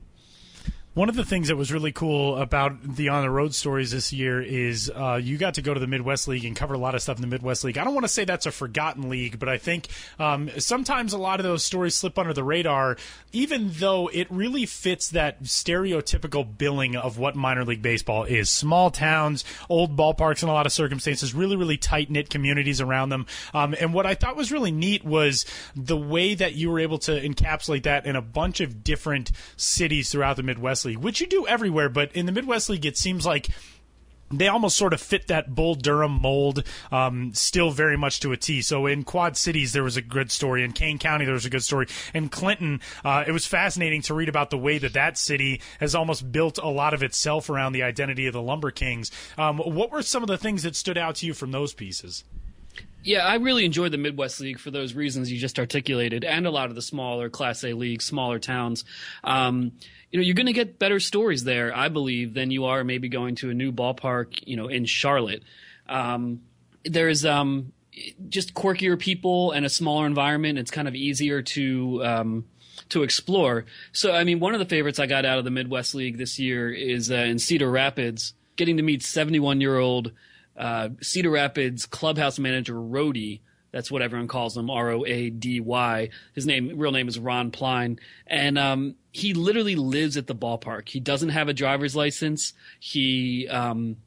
One 0.97 1.09
of 1.09 1.15
the 1.15 1.23
things 1.23 1.49
that 1.49 1.55
was 1.55 1.71
really 1.71 1.91
cool 1.91 2.37
about 2.37 2.81
the 2.81 3.09
on 3.09 3.21
the 3.21 3.29
road 3.29 3.53
stories 3.53 3.91
this 3.91 4.11
year 4.11 4.41
is 4.41 4.91
uh, 4.95 5.19
you 5.21 5.37
got 5.37 5.53
to 5.53 5.61
go 5.61 5.71
to 5.71 5.79
the 5.79 5.85
Midwest 5.85 6.27
League 6.27 6.43
and 6.43 6.55
cover 6.55 6.73
a 6.73 6.79
lot 6.79 6.95
of 6.95 7.03
stuff 7.03 7.17
in 7.17 7.21
the 7.21 7.27
Midwest 7.27 7.63
League. 7.63 7.77
I 7.77 7.83
don't 7.83 7.93
want 7.93 8.05
to 8.05 8.09
say 8.11 8.25
that's 8.25 8.47
a 8.47 8.51
forgotten 8.51 9.07
league, 9.07 9.37
but 9.37 9.47
I 9.47 9.59
think 9.59 9.89
um, 10.17 10.49
sometimes 10.57 11.13
a 11.13 11.19
lot 11.19 11.39
of 11.39 11.43
those 11.43 11.63
stories 11.63 11.93
slip 11.93 12.17
under 12.17 12.33
the 12.33 12.43
radar, 12.43 12.97
even 13.31 13.69
though 13.73 14.09
it 14.11 14.25
really 14.31 14.65
fits 14.65 15.09
that 15.09 15.43
stereotypical 15.43 16.57
billing 16.57 16.95
of 16.95 17.19
what 17.19 17.35
minor 17.35 17.63
league 17.63 17.83
baseball 17.83 18.23
is. 18.23 18.49
Small 18.49 18.89
towns, 18.89 19.45
old 19.69 19.95
ballparks 19.95 20.41
in 20.41 20.49
a 20.49 20.53
lot 20.53 20.65
of 20.65 20.71
circumstances, 20.71 21.31
really, 21.31 21.55
really 21.55 21.77
tight 21.77 22.09
knit 22.09 22.31
communities 22.31 22.81
around 22.81 23.09
them. 23.09 23.27
Um, 23.53 23.75
and 23.79 23.93
what 23.93 24.07
I 24.07 24.15
thought 24.15 24.35
was 24.35 24.51
really 24.51 24.71
neat 24.71 25.05
was 25.05 25.45
the 25.75 25.95
way 25.95 26.33
that 26.33 26.55
you 26.55 26.71
were 26.71 26.79
able 26.79 26.97
to 26.97 27.11
encapsulate 27.21 27.83
that 27.83 28.07
in 28.07 28.15
a 28.15 28.21
bunch 28.23 28.61
of 28.61 28.83
different 28.83 29.31
cities 29.57 30.09
throughout 30.09 30.37
the 30.37 30.41
Midwest 30.41 30.86
League, 30.87 30.97
which 30.97 31.21
you 31.21 31.27
do 31.27 31.45
everywhere, 31.45 31.89
but 31.89 32.11
in 32.13 32.25
the 32.25 32.31
Midwest 32.31 32.69
League, 32.69 32.85
it 32.85 32.97
seems 32.97 33.25
like 33.25 33.49
they 34.31 34.47
almost 34.47 34.77
sort 34.77 34.93
of 34.93 35.01
fit 35.01 35.27
that 35.27 35.55
Bull 35.55 35.75
Durham 35.75 36.19
mold 36.21 36.63
um, 36.91 37.33
still 37.33 37.71
very 37.71 37.97
much 37.97 38.19
to 38.21 38.31
a 38.31 38.37
T. 38.37 38.61
So 38.61 38.85
in 38.85 39.03
Quad 39.03 39.37
Cities, 39.37 39.73
there 39.73 39.83
was 39.83 39.97
a 39.97 40.01
good 40.01 40.31
story. 40.31 40.63
In 40.63 40.73
Kane 40.73 40.99
County, 40.99 41.25
there 41.25 41.33
was 41.33 41.45
a 41.45 41.49
good 41.49 41.63
story. 41.63 41.87
In 42.13 42.29
Clinton, 42.29 42.81
uh, 43.05 43.23
it 43.25 43.31
was 43.31 43.45
fascinating 43.45 44.01
to 44.03 44.13
read 44.13 44.29
about 44.29 44.49
the 44.49 44.57
way 44.57 44.77
that 44.79 44.93
that 44.93 45.17
city 45.17 45.61
has 45.79 45.95
almost 45.95 46.31
built 46.31 46.57
a 46.57 46.67
lot 46.67 46.93
of 46.93 47.03
itself 47.03 47.49
around 47.49 47.73
the 47.73 47.83
identity 47.83 48.27
of 48.27 48.33
the 48.33 48.41
Lumber 48.41 48.71
Kings. 48.71 49.11
Um, 49.37 49.59
what 49.59 49.91
were 49.91 50.01
some 50.01 50.23
of 50.23 50.27
the 50.27 50.37
things 50.37 50.63
that 50.63 50.75
stood 50.75 50.97
out 50.97 51.15
to 51.17 51.25
you 51.25 51.33
from 51.33 51.51
those 51.51 51.73
pieces? 51.73 52.23
Yeah, 53.03 53.25
I 53.25 53.35
really 53.35 53.63
enjoyed 53.63 53.93
the 53.93 53.97
Midwest 53.97 54.41
League 54.41 54.59
for 54.59 54.69
those 54.69 54.93
reasons 54.93 55.31
you 55.31 55.39
just 55.39 55.59
articulated, 55.59 56.25
and 56.25 56.45
a 56.45 56.51
lot 56.51 56.67
of 56.67 56.75
the 56.75 56.81
smaller 56.81 57.29
Class 57.29 57.63
A 57.63 57.71
leagues, 57.71 58.03
smaller 58.03 58.37
towns. 58.37 58.83
Um, 59.23 59.71
you 60.11 60.19
know, 60.19 60.23
you're 60.23 60.35
going 60.35 60.47
to 60.47 60.53
get 60.53 60.79
better 60.79 60.99
stories 60.99 61.43
there, 61.43 61.75
I 61.75 61.89
believe, 61.89 62.33
than 62.33 62.51
you 62.51 62.65
are 62.65 62.83
maybe 62.83 63.09
going 63.09 63.35
to 63.35 63.49
a 63.49 63.53
new 63.53 63.71
ballpark, 63.71 64.41
you 64.45 64.55
know, 64.55 64.67
in 64.67 64.85
Charlotte. 64.85 65.43
Um, 65.89 66.41
there's 66.85 67.25
um, 67.25 67.73
just 68.29 68.53
quirkier 68.53 68.97
people 68.97 69.51
and 69.51 69.65
a 69.65 69.69
smaller 69.69 70.05
environment. 70.05 70.59
It's 70.59 70.71
kind 70.71 70.87
of 70.87 70.95
easier 70.95 71.41
to 71.41 72.05
um, 72.05 72.45
to 72.89 73.03
explore. 73.03 73.65
So, 73.91 74.13
I 74.13 74.23
mean, 74.23 74.39
one 74.39 74.53
of 74.53 74.59
the 74.59 74.65
favorites 74.65 74.99
I 74.99 75.07
got 75.07 75.25
out 75.25 75.39
of 75.39 75.43
the 75.43 75.51
Midwest 75.51 75.93
League 75.93 76.17
this 76.17 76.39
year 76.39 76.71
is 76.71 77.11
uh, 77.11 77.15
in 77.15 77.39
Cedar 77.39 77.69
Rapids, 77.69 78.33
getting 78.55 78.77
to 78.77 78.83
meet 78.83 79.03
71 79.03 79.59
year 79.59 79.77
old 79.77 80.13
uh, 80.55 80.89
Cedar 81.01 81.31
Rapids 81.31 81.85
clubhouse 81.85 82.39
manager 82.39 82.79
Rody 82.79 83.41
that's 83.71 83.91
what 83.91 84.01
everyone 84.01 84.27
calls 84.27 84.55
him, 84.55 84.69
R 84.69 84.89
O 84.89 85.05
A 85.05 85.29
D 85.29 85.59
Y. 85.59 86.09
His 86.33 86.45
name, 86.45 86.77
real 86.77 86.91
name 86.91 87.07
is 87.07 87.19
Ron 87.19 87.51
Pline, 87.51 87.99
and 88.25 88.57
um, 88.57 88.95
he 89.17 89.33
literally 89.33 89.75
lives 89.75 90.15
at 90.15 90.27
the 90.27 90.35
ballpark. 90.35 90.89
He 90.89 90.99
doesn't 90.99 91.29
have 91.29 91.47
a 91.47 91.53
driver's 91.53 91.95
license. 91.95 92.53
He 92.79 93.47
um, 93.47 93.97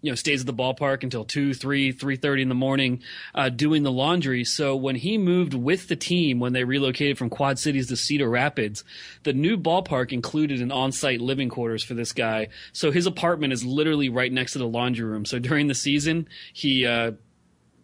you 0.00 0.12
know 0.12 0.14
stays 0.14 0.42
at 0.42 0.46
the 0.46 0.54
ballpark 0.54 1.02
until 1.02 1.24
2 1.24 1.54
3 1.54 1.92
3.30 1.92 2.42
in 2.42 2.48
the 2.48 2.54
morning 2.54 3.02
uh, 3.34 3.48
doing 3.48 3.82
the 3.82 3.90
laundry 3.90 4.44
so 4.44 4.76
when 4.76 4.94
he 4.94 5.18
moved 5.18 5.54
with 5.54 5.88
the 5.88 5.96
team 5.96 6.38
when 6.38 6.52
they 6.52 6.62
relocated 6.62 7.18
from 7.18 7.28
quad 7.28 7.58
cities 7.58 7.88
to 7.88 7.96
cedar 7.96 8.30
rapids 8.30 8.84
the 9.24 9.32
new 9.32 9.58
ballpark 9.58 10.12
included 10.12 10.60
an 10.60 10.70
on-site 10.70 11.20
living 11.20 11.48
quarters 11.48 11.82
for 11.82 11.94
this 11.94 12.12
guy 12.12 12.46
so 12.72 12.92
his 12.92 13.06
apartment 13.06 13.52
is 13.52 13.64
literally 13.64 14.08
right 14.08 14.32
next 14.32 14.52
to 14.52 14.60
the 14.60 14.68
laundry 14.68 15.04
room 15.04 15.24
so 15.24 15.40
during 15.40 15.66
the 15.66 15.74
season 15.74 16.28
he 16.52 16.86
uh, 16.86 17.10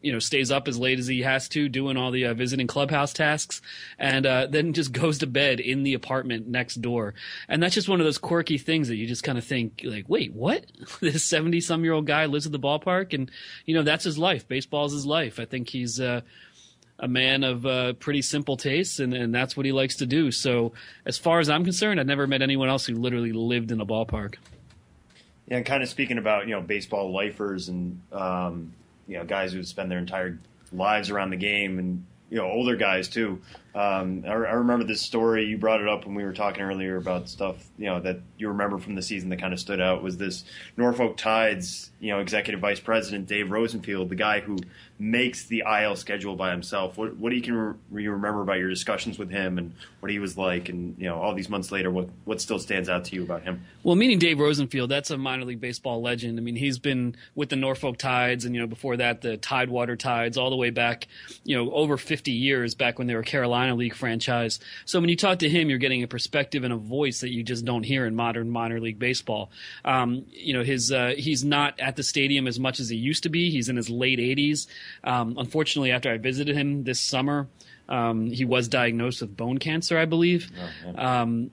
you 0.04 0.12
know 0.12 0.18
stays 0.18 0.50
up 0.50 0.68
as 0.68 0.78
late 0.78 0.98
as 0.98 1.06
he 1.06 1.22
has 1.22 1.48
to 1.48 1.68
doing 1.68 1.96
all 1.96 2.10
the 2.10 2.26
uh, 2.26 2.34
visiting 2.34 2.66
clubhouse 2.66 3.14
tasks 3.14 3.62
and 3.98 4.26
uh, 4.26 4.46
then 4.48 4.74
just 4.74 4.92
goes 5.00 5.18
to 5.18 5.26
bed 5.26 5.60
in 5.60 5.82
the 5.82 5.94
apartment 5.94 6.46
next 6.46 6.76
door. 6.76 7.14
And 7.48 7.62
that's 7.62 7.74
just 7.74 7.88
one 7.88 8.00
of 8.00 8.04
those 8.04 8.18
quirky 8.18 8.58
things 8.58 8.88
that 8.88 8.96
you 8.96 9.06
just 9.06 9.24
kind 9.24 9.38
of 9.38 9.44
think 9.44 9.80
like 9.82 10.08
wait 10.08 10.32
what? 10.34 10.66
This 11.00 11.24
70 11.24 11.60
some 11.60 11.84
year 11.84 11.92
old 11.92 12.06
guy 12.06 12.26
lives 12.26 12.46
at 12.46 12.52
the 12.52 12.58
ballpark? 12.58 13.14
And 13.14 13.30
you 13.64 13.74
know 13.74 13.82
that's 13.82 14.04
his 14.04 14.18
life. 14.18 14.46
Baseball's 14.46 14.92
his 14.92 15.06
life. 15.06 15.40
I 15.40 15.46
think 15.46 15.70
he's 15.70 15.98
uh, 15.98 16.20
a 16.98 17.08
man 17.08 17.42
of 17.42 17.66
uh, 17.66 17.94
pretty 17.94 18.22
simple 18.22 18.56
tastes, 18.56 19.00
and, 19.00 19.14
and 19.14 19.34
that's 19.34 19.56
what 19.56 19.66
he 19.66 19.72
likes 19.72 19.96
to 19.96 20.06
do. 20.06 20.30
So, 20.30 20.72
as 21.04 21.18
far 21.18 21.40
as 21.40 21.50
I'm 21.50 21.64
concerned, 21.64 21.98
I've 21.98 22.06
never 22.06 22.26
met 22.26 22.40
anyone 22.40 22.68
else 22.68 22.86
who 22.86 22.94
literally 22.94 23.32
lived 23.32 23.72
in 23.72 23.80
a 23.80 23.86
ballpark. 23.86 24.36
Yeah, 25.48 25.56
and 25.56 25.66
kind 25.66 25.82
of 25.82 25.88
speaking 25.88 26.18
about 26.18 26.46
you 26.46 26.54
know 26.54 26.60
baseball 26.60 27.12
lifers 27.12 27.68
and 27.68 28.00
um, 28.12 28.72
you 29.06 29.18
know 29.18 29.24
guys 29.24 29.52
who 29.52 29.62
spend 29.62 29.90
their 29.90 29.98
entire 29.98 30.38
lives 30.72 31.10
around 31.10 31.30
the 31.30 31.36
game 31.36 31.78
and 31.78 32.04
you 32.30 32.38
know 32.38 32.46
older 32.46 32.76
guys 32.76 33.08
too. 33.08 33.40
Um, 33.74 34.24
I, 34.24 34.30
I, 34.30 34.52
remember 34.52 34.84
this 34.84 35.02
story 35.02 35.46
you 35.46 35.58
brought 35.58 35.80
it 35.80 35.88
up 35.88 36.06
when 36.06 36.14
we 36.14 36.22
were 36.22 36.32
talking 36.32 36.62
earlier 36.62 36.96
about 36.96 37.28
stuff 37.28 37.56
you 37.76 37.86
know 37.86 37.98
that 38.02 38.20
you 38.38 38.46
remember 38.46 38.78
from 38.78 38.94
the 38.94 39.02
season 39.02 39.30
that 39.30 39.40
kind 39.40 39.52
of 39.52 39.58
stood 39.58 39.80
out 39.80 40.00
was 40.00 40.16
this 40.16 40.44
Norfolk 40.76 41.16
Tides 41.16 41.90
you 42.04 42.10
know 42.10 42.20
executive 42.20 42.60
vice 42.60 42.80
president 42.80 43.26
Dave 43.26 43.50
Rosenfield, 43.50 44.10
the 44.10 44.14
guy 44.14 44.40
who 44.40 44.58
makes 44.98 45.44
the 45.46 45.64
IL 45.66 45.96
schedule 45.96 46.36
by 46.36 46.50
himself. 46.50 46.98
What 46.98 47.16
what 47.16 47.30
do 47.30 47.36
you 47.36 47.42
can 47.42 47.54
re- 47.90 48.02
you 48.02 48.12
remember 48.12 48.42
about 48.42 48.58
your 48.58 48.68
discussions 48.68 49.18
with 49.18 49.30
him 49.30 49.56
and 49.56 49.72
what 50.00 50.12
he 50.12 50.18
was 50.18 50.36
like, 50.36 50.68
and 50.68 50.94
you 50.98 51.08
know 51.08 51.18
all 51.18 51.34
these 51.34 51.48
months 51.48 51.72
later, 51.72 51.90
what 51.90 52.10
what 52.26 52.42
still 52.42 52.58
stands 52.58 52.90
out 52.90 53.06
to 53.06 53.14
you 53.14 53.22
about 53.22 53.42
him? 53.42 53.64
Well, 53.82 53.96
meaning 53.96 54.18
Dave 54.18 54.38
Rosenfield, 54.38 54.90
that's 54.90 55.10
a 55.10 55.16
minor 55.16 55.46
league 55.46 55.62
baseball 55.62 56.02
legend. 56.02 56.38
I 56.38 56.42
mean, 56.42 56.56
he's 56.56 56.78
been 56.78 57.16
with 57.34 57.48
the 57.48 57.56
Norfolk 57.56 57.96
Tides, 57.96 58.44
and 58.44 58.54
you 58.54 58.60
know 58.60 58.66
before 58.66 58.98
that 58.98 59.22
the 59.22 59.38
Tidewater 59.38 59.96
Tides, 59.96 60.36
all 60.36 60.50
the 60.50 60.56
way 60.56 60.68
back, 60.68 61.08
you 61.42 61.56
know 61.56 61.72
over 61.72 61.96
50 61.96 62.32
years 62.32 62.74
back 62.74 62.98
when 62.98 63.06
they 63.06 63.14
were 63.14 63.22
Carolina 63.22 63.63
League 63.72 63.94
franchise. 63.94 64.60
So 64.84 65.00
when 65.00 65.08
you 65.08 65.16
talk 65.16 65.38
to 65.38 65.48
him, 65.48 65.70
you're 65.70 65.78
getting 65.78 66.02
a 66.02 66.06
perspective 66.06 66.64
and 66.64 66.72
a 66.72 66.76
voice 66.76 67.20
that 67.20 67.30
you 67.30 67.42
just 67.42 67.64
don't 67.64 67.82
hear 67.82 68.04
in 68.04 68.14
modern 68.14 68.50
minor 68.50 68.80
league 68.80 68.98
baseball. 68.98 69.50
Um, 69.84 70.26
you 70.30 70.52
know, 70.52 70.62
his 70.62 70.92
uh, 70.92 71.14
he's 71.16 71.44
not 71.44 71.80
at 71.80 71.96
the 71.96 72.02
stadium 72.02 72.46
as 72.46 72.60
much 72.60 72.80
as 72.80 72.90
he 72.90 72.96
used 72.96 73.22
to 73.22 73.28
be. 73.30 73.50
He's 73.50 73.68
in 73.68 73.76
his 73.76 73.88
late 73.88 74.18
80s. 74.18 74.66
Um, 75.02 75.36
unfortunately, 75.38 75.92
after 75.92 76.10
I 76.10 76.18
visited 76.18 76.54
him 76.54 76.84
this 76.84 77.00
summer, 77.00 77.48
um, 77.88 78.26
he 78.26 78.44
was 78.44 78.68
diagnosed 78.68 79.20
with 79.20 79.36
bone 79.36 79.58
cancer, 79.58 79.98
I 79.98 80.04
believe. 80.04 80.50
Oh, 80.86 81.04
um, 81.04 81.50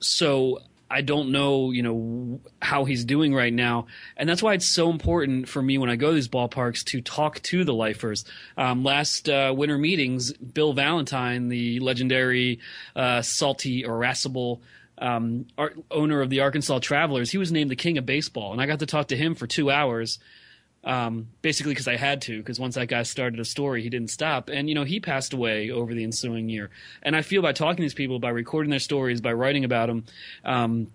so 0.00 0.60
I 0.88 1.00
don't 1.00 1.32
know, 1.32 1.72
you 1.72 1.82
know, 1.82 2.40
how 2.62 2.84
he's 2.84 3.04
doing 3.04 3.34
right 3.34 3.52
now, 3.52 3.86
and 4.16 4.28
that's 4.28 4.42
why 4.42 4.54
it's 4.54 4.68
so 4.68 4.90
important 4.90 5.48
for 5.48 5.60
me 5.60 5.78
when 5.78 5.90
I 5.90 5.96
go 5.96 6.08
to 6.08 6.14
these 6.14 6.28
ballparks 6.28 6.84
to 6.86 7.00
talk 7.00 7.42
to 7.42 7.64
the 7.64 7.74
lifers. 7.74 8.24
Um, 8.56 8.84
last 8.84 9.28
uh, 9.28 9.52
winter 9.56 9.78
meetings, 9.78 10.32
Bill 10.32 10.72
Valentine, 10.72 11.48
the 11.48 11.80
legendary, 11.80 12.60
uh, 12.94 13.22
salty, 13.22 13.82
irascible 13.82 14.62
um, 14.98 15.46
owner 15.90 16.22
of 16.22 16.30
the 16.30 16.40
Arkansas 16.40 16.78
Travelers, 16.78 17.30
he 17.30 17.38
was 17.38 17.52
named 17.52 17.70
the 17.70 17.76
king 17.76 17.98
of 17.98 18.06
baseball, 18.06 18.52
and 18.52 18.60
I 18.60 18.66
got 18.66 18.78
to 18.78 18.86
talk 18.86 19.08
to 19.08 19.16
him 19.16 19.34
for 19.34 19.46
two 19.46 19.70
hours 19.70 20.18
um, 20.86 21.26
basically 21.42 21.72
because 21.72 21.88
I 21.88 21.96
had 21.96 22.22
to, 22.22 22.38
because 22.38 22.60
once 22.60 22.76
that 22.76 22.86
guy 22.86 23.02
started 23.02 23.40
a 23.40 23.44
story, 23.44 23.82
he 23.82 23.90
didn't 23.90 24.10
stop. 24.10 24.48
And, 24.48 24.68
you 24.68 24.74
know, 24.74 24.84
he 24.84 25.00
passed 25.00 25.34
away 25.34 25.70
over 25.70 25.92
the 25.92 26.04
ensuing 26.04 26.48
year. 26.48 26.70
And 27.02 27.16
I 27.16 27.22
feel 27.22 27.42
by 27.42 27.52
talking 27.52 27.78
to 27.78 27.82
these 27.82 27.92
people, 27.92 28.20
by 28.20 28.30
recording 28.30 28.70
their 28.70 28.78
stories, 28.78 29.20
by 29.20 29.32
writing 29.32 29.64
about 29.64 29.88
them, 29.88 30.04
um, 30.44 30.86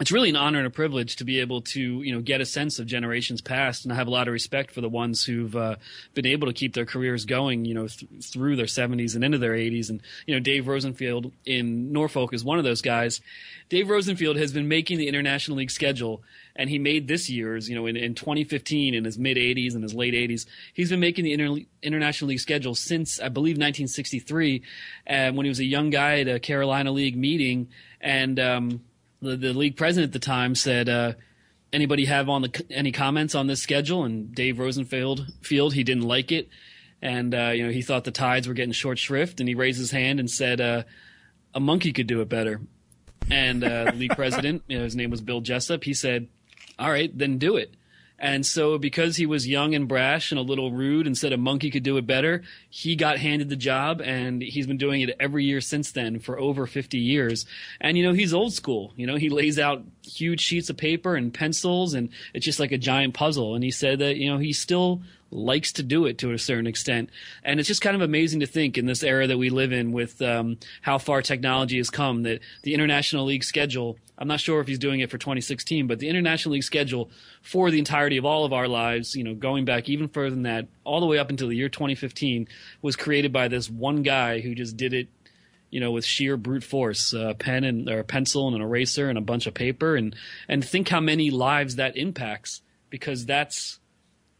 it's 0.00 0.12
really 0.12 0.30
an 0.30 0.36
honor 0.36 0.58
and 0.58 0.66
a 0.66 0.70
privilege 0.70 1.16
to 1.16 1.24
be 1.24 1.40
able 1.40 1.60
to 1.60 2.02
you 2.02 2.14
know 2.14 2.20
get 2.20 2.40
a 2.40 2.46
sense 2.46 2.78
of 2.78 2.86
generations 2.86 3.40
past 3.40 3.84
and 3.84 3.92
i 3.92 3.96
have 3.96 4.06
a 4.06 4.10
lot 4.10 4.28
of 4.28 4.32
respect 4.32 4.70
for 4.70 4.80
the 4.80 4.88
ones 4.88 5.24
who've 5.24 5.56
uh, 5.56 5.76
been 6.14 6.26
able 6.26 6.46
to 6.46 6.52
keep 6.52 6.74
their 6.74 6.86
careers 6.86 7.24
going 7.24 7.64
you 7.64 7.74
know 7.74 7.88
th- 7.88 8.06
through 8.22 8.56
their 8.56 8.66
70s 8.66 9.14
and 9.14 9.24
into 9.24 9.38
their 9.38 9.54
80s 9.54 9.90
and 9.90 10.00
you 10.26 10.34
know 10.34 10.40
dave 10.40 10.68
rosenfield 10.68 11.32
in 11.44 11.92
norfolk 11.92 12.32
is 12.32 12.44
one 12.44 12.58
of 12.58 12.64
those 12.64 12.82
guys 12.82 13.20
dave 13.68 13.88
rosenfield 13.88 14.36
has 14.36 14.52
been 14.52 14.68
making 14.68 14.98
the 14.98 15.08
international 15.08 15.58
league 15.58 15.70
schedule 15.70 16.22
and 16.58 16.68
he 16.68 16.78
made 16.78 17.08
this 17.08 17.30
year's 17.30 17.70
you 17.70 17.74
know 17.74 17.86
in, 17.86 17.96
in 17.96 18.14
2015 18.14 18.92
in 18.92 19.04
his 19.04 19.18
mid 19.18 19.38
80s 19.38 19.74
and 19.74 19.82
his 19.82 19.94
late 19.94 20.12
80s 20.12 20.44
he's 20.74 20.90
been 20.90 21.00
making 21.00 21.24
the 21.24 21.32
Inter- 21.32 21.64
international 21.82 22.28
league 22.28 22.40
schedule 22.40 22.74
since 22.74 23.20
i 23.20 23.28
believe 23.28 23.54
1963 23.54 24.62
uh, 25.08 25.30
when 25.32 25.46
he 25.46 25.48
was 25.48 25.60
a 25.60 25.64
young 25.64 25.88
guy 25.88 26.20
at 26.20 26.28
a 26.28 26.38
carolina 26.40 26.90
league 26.90 27.16
meeting 27.16 27.68
and 28.00 28.38
um, 28.38 28.80
the, 29.20 29.36
the 29.36 29.52
league 29.52 29.76
president 29.76 30.10
at 30.10 30.12
the 30.12 30.24
time 30.24 30.54
said, 30.54 30.88
uh, 30.88 31.12
"Anybody 31.72 32.04
have 32.06 32.28
on 32.28 32.42
the 32.42 32.64
any 32.70 32.92
comments 32.92 33.34
on 33.34 33.46
this 33.46 33.62
schedule?" 33.62 34.04
And 34.04 34.34
Dave 34.34 34.58
Rosenfield 34.58 35.26
field 35.42 35.74
he 35.74 35.84
didn't 35.84 36.04
like 36.04 36.32
it, 36.32 36.48
and 37.02 37.34
uh, 37.34 37.50
you 37.54 37.64
know 37.64 37.72
he 37.72 37.82
thought 37.82 38.04
the 38.04 38.10
tides 38.10 38.46
were 38.46 38.54
getting 38.54 38.72
short 38.72 38.98
shrift, 38.98 39.40
and 39.40 39.48
he 39.48 39.54
raised 39.54 39.78
his 39.78 39.90
hand 39.90 40.20
and 40.20 40.30
said, 40.30 40.60
uh, 40.60 40.84
"A 41.54 41.60
monkey 41.60 41.92
could 41.92 42.06
do 42.06 42.20
it 42.20 42.28
better." 42.28 42.60
And 43.30 43.62
uh, 43.62 43.84
the 43.84 43.92
league 43.92 44.16
president, 44.16 44.62
you 44.68 44.78
know, 44.78 44.84
his 44.84 44.96
name 44.96 45.10
was 45.10 45.20
Bill 45.20 45.42
Jessup, 45.42 45.84
he 45.84 45.92
said, 45.92 46.28
"All 46.78 46.90
right, 46.90 47.16
then 47.16 47.38
do 47.38 47.56
it." 47.56 47.74
And 48.20 48.44
so, 48.44 48.78
because 48.78 49.16
he 49.16 49.26
was 49.26 49.46
young 49.46 49.76
and 49.76 49.86
brash 49.86 50.32
and 50.32 50.40
a 50.40 50.42
little 50.42 50.72
rude 50.72 51.06
and 51.06 51.16
said 51.16 51.32
a 51.32 51.36
monkey 51.36 51.70
could 51.70 51.84
do 51.84 51.96
it 51.98 52.06
better, 52.06 52.42
he 52.68 52.96
got 52.96 53.18
handed 53.18 53.48
the 53.48 53.54
job 53.54 54.00
and 54.00 54.42
he's 54.42 54.66
been 54.66 54.76
doing 54.76 55.02
it 55.02 55.14
every 55.20 55.44
year 55.44 55.60
since 55.60 55.92
then 55.92 56.18
for 56.18 56.36
over 56.36 56.66
50 56.66 56.98
years. 56.98 57.46
And, 57.80 57.96
you 57.96 58.04
know, 58.04 58.12
he's 58.12 58.34
old 58.34 58.52
school. 58.52 58.92
You 58.96 59.06
know, 59.06 59.14
he 59.14 59.28
lays 59.28 59.56
out 59.56 59.84
huge 60.04 60.40
sheets 60.40 60.68
of 60.68 60.76
paper 60.76 61.14
and 61.14 61.32
pencils 61.32 61.94
and 61.94 62.08
it's 62.34 62.44
just 62.44 62.58
like 62.58 62.72
a 62.72 62.78
giant 62.78 63.14
puzzle. 63.14 63.54
And 63.54 63.62
he 63.62 63.70
said 63.70 64.00
that, 64.00 64.16
you 64.16 64.28
know, 64.28 64.38
he 64.38 64.52
still 64.52 65.00
likes 65.30 65.70
to 65.72 65.84
do 65.84 66.06
it 66.06 66.18
to 66.18 66.32
a 66.32 66.38
certain 66.38 66.66
extent. 66.66 67.10
And 67.44 67.60
it's 67.60 67.68
just 67.68 67.82
kind 67.82 67.94
of 67.94 68.02
amazing 68.02 68.40
to 68.40 68.46
think 68.46 68.76
in 68.76 68.86
this 68.86 69.04
era 69.04 69.28
that 69.28 69.38
we 69.38 69.50
live 69.50 69.70
in 69.70 69.92
with 69.92 70.20
um, 70.22 70.58
how 70.82 70.98
far 70.98 71.22
technology 71.22 71.76
has 71.76 71.90
come 71.90 72.24
that 72.24 72.40
the 72.62 72.74
International 72.74 73.26
League 73.26 73.44
schedule, 73.44 73.96
I'm 74.18 74.28
not 74.28 74.40
sure 74.40 74.60
if 74.60 74.66
he's 74.66 74.78
doing 74.78 75.00
it 75.00 75.10
for 75.10 75.18
2016, 75.18 75.86
but 75.86 76.00
the 76.00 76.08
International 76.08 76.54
League 76.54 76.64
schedule 76.64 77.10
for 77.40 77.70
the 77.70 77.78
entirety 77.78 78.16
of 78.16 78.24
all 78.24 78.44
of 78.44 78.52
our 78.52 78.66
lives, 78.66 79.14
you 79.14 79.22
know, 79.22 79.34
going 79.34 79.64
back 79.64 79.88
even 79.88 80.08
further 80.08 80.30
than 80.30 80.42
that, 80.42 80.66
all 80.84 81.00
the 81.00 81.06
way 81.06 81.18
up 81.18 81.30
until 81.30 81.48
the 81.48 81.56
year 81.56 81.68
2015, 81.68 82.48
was 82.82 82.96
created 82.96 83.32
by 83.32 83.46
this 83.46 83.70
one 83.70 84.02
guy 84.02 84.40
who 84.40 84.54
just 84.54 84.76
did 84.76 84.92
it 84.92 85.08
you 85.70 85.80
know, 85.80 85.90
with 85.90 86.04
sheer 86.04 86.36
brute 86.36 86.64
force, 86.64 87.12
a 87.12 87.34
pen 87.38 87.64
and 87.64 87.88
or 87.90 88.00
a 88.00 88.04
pencil 88.04 88.46
and 88.46 88.56
an 88.56 88.62
eraser 88.62 89.08
and 89.08 89.18
a 89.18 89.22
bunch 89.22 89.46
of 89.46 89.54
paper, 89.54 89.96
and 89.96 90.16
and 90.48 90.64
think 90.64 90.88
how 90.88 91.00
many 91.00 91.30
lives 91.30 91.76
that 91.76 91.96
impacts 91.96 92.62
because 92.90 93.26
that's 93.26 93.78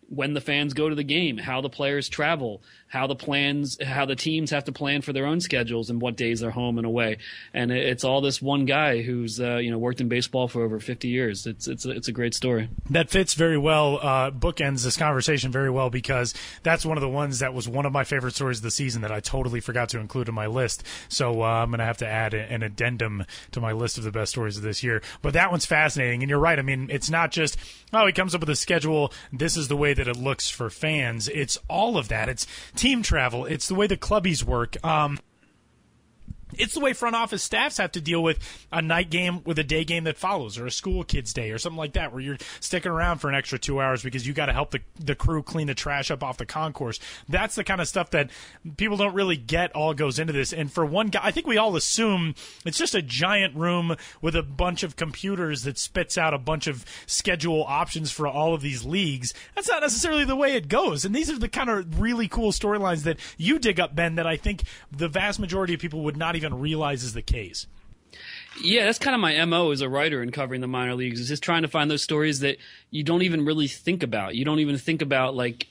when 0.08 0.32
the 0.32 0.40
fans 0.40 0.72
go 0.72 0.88
to 0.88 0.94
the 0.94 1.04
game, 1.04 1.36
how 1.36 1.60
the 1.60 1.68
players 1.68 2.08
travel, 2.08 2.62
how 2.88 3.06
the 3.06 3.14
plans, 3.14 3.78
how 3.82 4.06
the 4.06 4.16
teams 4.16 4.50
have 4.50 4.64
to 4.64 4.72
plan 4.72 5.02
for 5.02 5.12
their 5.12 5.26
own 5.26 5.40
schedules 5.40 5.90
and 5.90 6.00
what 6.00 6.16
days 6.16 6.40
they're 6.40 6.50
home 6.50 6.78
and 6.78 6.86
away. 6.86 7.18
And 7.52 7.70
it's 7.70 8.02
all 8.02 8.20
this 8.20 8.40
one 8.40 8.64
guy 8.64 9.02
who's 9.02 9.40
uh, 9.40 9.56
you 9.56 9.70
know 9.70 9.78
worked 9.78 10.00
in 10.00 10.08
baseball 10.08 10.48
for 10.48 10.62
over 10.62 10.80
50 10.80 11.08
years. 11.08 11.46
It's 11.46 11.68
it's 11.68 11.84
it's 11.84 12.08
a 12.08 12.12
great 12.12 12.34
story. 12.34 12.68
That 12.90 13.10
fits 13.10 13.34
very 13.34 13.58
well. 13.58 13.98
Uh, 14.00 14.30
bookends 14.30 14.84
this 14.84 14.96
conversation 14.96 15.52
very 15.52 15.70
well 15.70 15.90
because 15.90 16.34
that's 16.62 16.86
one 16.86 16.96
of 16.96 17.02
the 17.02 17.08
ones 17.08 17.40
that 17.40 17.52
was 17.52 17.68
one 17.68 17.84
of 17.84 17.92
my 17.92 18.04
favorite 18.04 18.34
stories 18.34 18.58
of 18.58 18.62
the 18.62 18.70
season 18.70 19.02
that 19.02 19.12
I 19.12 19.20
totally 19.20 19.60
forgot 19.60 19.90
to 19.90 19.98
include 19.98 20.28
in 20.28 20.34
my 20.34 20.46
list. 20.46 20.82
So 21.08 21.42
uh, 21.42 21.46
I'm 21.46 21.70
going 21.70 21.78
to 21.78 21.84
have 21.84 21.98
to 21.98 22.06
add 22.06 22.32
an 22.34 22.62
addendum 22.62 23.24
to 23.52 23.60
my 23.60 23.72
list 23.72 23.98
of 23.98 24.04
the 24.04 24.12
best 24.12 24.32
stories 24.32 24.56
of 24.56 24.62
this 24.62 24.82
year. 24.82 25.02
But 25.20 25.34
that 25.34 25.50
one's 25.50 25.66
fascinating, 25.66 26.22
and 26.22 26.30
you're 26.30 26.38
right. 26.38 26.58
I 26.58 26.62
mean, 26.62 26.88
it's 26.90 27.10
not 27.10 27.32
just 27.32 27.58
oh 27.92 28.06
he 28.06 28.12
comes 28.12 28.34
up 28.34 28.40
with 28.40 28.50
a 28.50 28.56
schedule. 28.56 29.12
This 29.32 29.56
is 29.56 29.68
the 29.68 29.76
way 29.76 29.92
that 29.92 30.08
it 30.08 30.16
looks 30.16 30.48
for 30.48 30.70
fans. 30.70 31.28
It's 31.28 31.58
all 31.68 31.98
of 31.98 32.08
that. 32.08 32.28
It's 32.28 32.46
team 32.78 33.02
travel. 33.02 33.44
It's 33.44 33.68
the 33.68 33.74
way 33.74 33.86
the 33.86 33.96
clubbies 33.96 34.44
work. 34.44 34.82
Um, 34.84 35.18
it's 36.56 36.74
the 36.74 36.80
way 36.80 36.92
front 36.92 37.16
office 37.16 37.42
staffs 37.42 37.78
have 37.78 37.92
to 37.92 38.00
deal 38.00 38.22
with 38.22 38.38
a 38.72 38.80
night 38.80 39.10
game 39.10 39.42
with 39.44 39.58
a 39.58 39.64
day 39.64 39.84
game 39.84 40.04
that 40.04 40.16
follows 40.16 40.58
or 40.58 40.66
a 40.66 40.70
school 40.70 41.04
kids 41.04 41.32
day 41.32 41.50
or 41.50 41.58
something 41.58 41.78
like 41.78 41.92
that 41.92 42.12
where 42.12 42.20
you're 42.20 42.38
sticking 42.60 42.90
around 42.90 43.18
for 43.18 43.28
an 43.28 43.34
extra 43.34 43.58
two 43.58 43.80
hours 43.80 44.02
because 44.02 44.26
you 44.26 44.32
got 44.32 44.46
to 44.46 44.52
help 44.52 44.70
the, 44.70 44.80
the 44.98 45.14
crew 45.14 45.42
clean 45.42 45.66
the 45.66 45.74
trash 45.74 46.10
up 46.10 46.22
off 46.22 46.38
the 46.38 46.46
concourse. 46.46 46.98
That's 47.28 47.54
the 47.54 47.64
kind 47.64 47.80
of 47.80 47.88
stuff 47.88 48.10
that 48.10 48.30
people 48.76 48.96
don't 48.96 49.14
really 49.14 49.36
get 49.36 49.72
all 49.72 49.94
goes 49.94 50.18
into 50.18 50.32
this. 50.32 50.52
And 50.52 50.72
for 50.72 50.84
one 50.84 51.08
guy 51.08 51.20
i 51.22 51.30
think 51.30 51.46
we 51.46 51.58
all 51.58 51.76
assume 51.76 52.34
it's 52.64 52.78
just 52.78 52.94
a 52.94 53.02
giant 53.02 53.54
room 53.54 53.96
with 54.22 54.34
a 54.34 54.42
bunch 54.42 54.82
of 54.82 54.96
computers 54.96 55.62
that 55.64 55.78
spits 55.78 56.16
out 56.16 56.34
a 56.34 56.38
bunch 56.38 56.66
of 56.66 56.84
schedule 57.06 57.64
options 57.64 58.10
for 58.10 58.26
all 58.26 58.54
of 58.54 58.62
these 58.62 58.84
leagues. 58.84 59.34
That's 59.54 59.68
not 59.68 59.82
necessarily 59.82 60.24
the 60.24 60.36
way 60.36 60.54
it 60.54 60.68
goes. 60.68 61.04
And 61.04 61.14
these 61.14 61.30
are 61.30 61.38
the 61.38 61.48
kind 61.48 61.70
of 61.70 62.00
really 62.00 62.28
cool 62.28 62.52
storylines 62.52 63.02
that 63.02 63.18
you 63.36 63.58
dig 63.58 63.80
up 63.80 63.94
ben 63.94 64.14
that 64.14 64.26
i 64.26 64.36
think 64.36 64.62
the 64.92 65.08
vast 65.08 65.40
majority 65.40 65.74
of 65.74 65.80
people 65.80 66.02
would 66.02 66.16
not 66.16 66.36
even 66.38 66.58
realize 66.58 67.02
is 67.02 67.12
the 67.12 67.22
case. 67.22 67.66
Yeah, 68.60 68.86
that's 68.86 68.98
kind 68.98 69.14
of 69.14 69.20
my 69.20 69.44
MO 69.44 69.70
as 69.70 69.82
a 69.82 69.88
writer 69.88 70.22
in 70.22 70.32
covering 70.32 70.60
the 70.60 70.66
minor 70.66 70.94
leagues 70.94 71.20
is 71.20 71.28
just 71.28 71.42
trying 71.42 71.62
to 71.62 71.68
find 71.68 71.90
those 71.90 72.02
stories 72.02 72.40
that 72.40 72.56
you 72.90 73.04
don't 73.04 73.22
even 73.22 73.44
really 73.44 73.68
think 73.68 74.02
about. 74.02 74.34
You 74.34 74.44
don't 74.44 74.58
even 74.58 74.78
think 74.78 75.02
about 75.02 75.36
like 75.36 75.68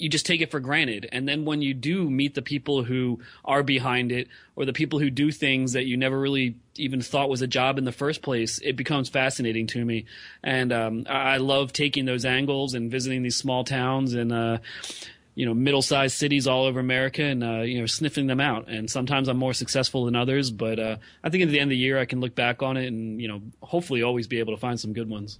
you 0.00 0.08
just 0.08 0.24
take 0.24 0.40
it 0.40 0.50
for 0.50 0.60
granted. 0.60 1.08
And 1.12 1.28
then 1.28 1.44
when 1.44 1.60
you 1.60 1.74
do 1.74 2.08
meet 2.08 2.34
the 2.34 2.42
people 2.42 2.82
who 2.82 3.20
are 3.44 3.62
behind 3.62 4.10
it 4.10 4.28
or 4.56 4.64
the 4.64 4.72
people 4.72 4.98
who 4.98 5.10
do 5.10 5.30
things 5.30 5.74
that 5.74 5.84
you 5.84 5.96
never 5.96 6.18
really 6.18 6.56
even 6.76 7.02
thought 7.02 7.28
was 7.28 7.42
a 7.42 7.46
job 7.46 7.76
in 7.76 7.84
the 7.84 7.92
first 7.92 8.22
place, 8.22 8.58
it 8.60 8.76
becomes 8.76 9.10
fascinating 9.10 9.66
to 9.68 9.84
me. 9.84 10.06
And 10.42 10.72
um, 10.72 11.06
I 11.08 11.36
love 11.36 11.74
taking 11.74 12.06
those 12.06 12.24
angles 12.24 12.72
and 12.72 12.90
visiting 12.90 13.22
these 13.22 13.36
small 13.36 13.62
towns 13.62 14.14
and 14.14 14.32
uh, 14.32 14.58
you 15.34 15.46
know 15.46 15.54
middle-sized 15.54 16.16
cities 16.16 16.46
all 16.46 16.64
over 16.64 16.80
America 16.80 17.22
and 17.22 17.42
uh, 17.42 17.60
you 17.60 17.80
know 17.80 17.86
sniffing 17.86 18.26
them 18.26 18.40
out. 18.40 18.68
And 18.68 18.90
sometimes 18.90 19.28
I'm 19.28 19.36
more 19.36 19.54
successful 19.54 20.04
than 20.04 20.16
others, 20.16 20.50
but 20.50 20.78
uh, 20.78 20.96
I 21.22 21.30
think 21.30 21.42
at 21.42 21.48
the 21.50 21.60
end 21.60 21.68
of 21.68 21.70
the 21.70 21.78
year 21.78 21.98
I 21.98 22.04
can 22.04 22.20
look 22.20 22.34
back 22.34 22.62
on 22.62 22.76
it 22.76 22.86
and 22.86 23.20
you 23.20 23.28
know 23.28 23.40
hopefully 23.62 24.02
always 24.02 24.26
be 24.26 24.38
able 24.38 24.54
to 24.54 24.60
find 24.60 24.78
some 24.78 24.92
good 24.92 25.08
ones. 25.08 25.38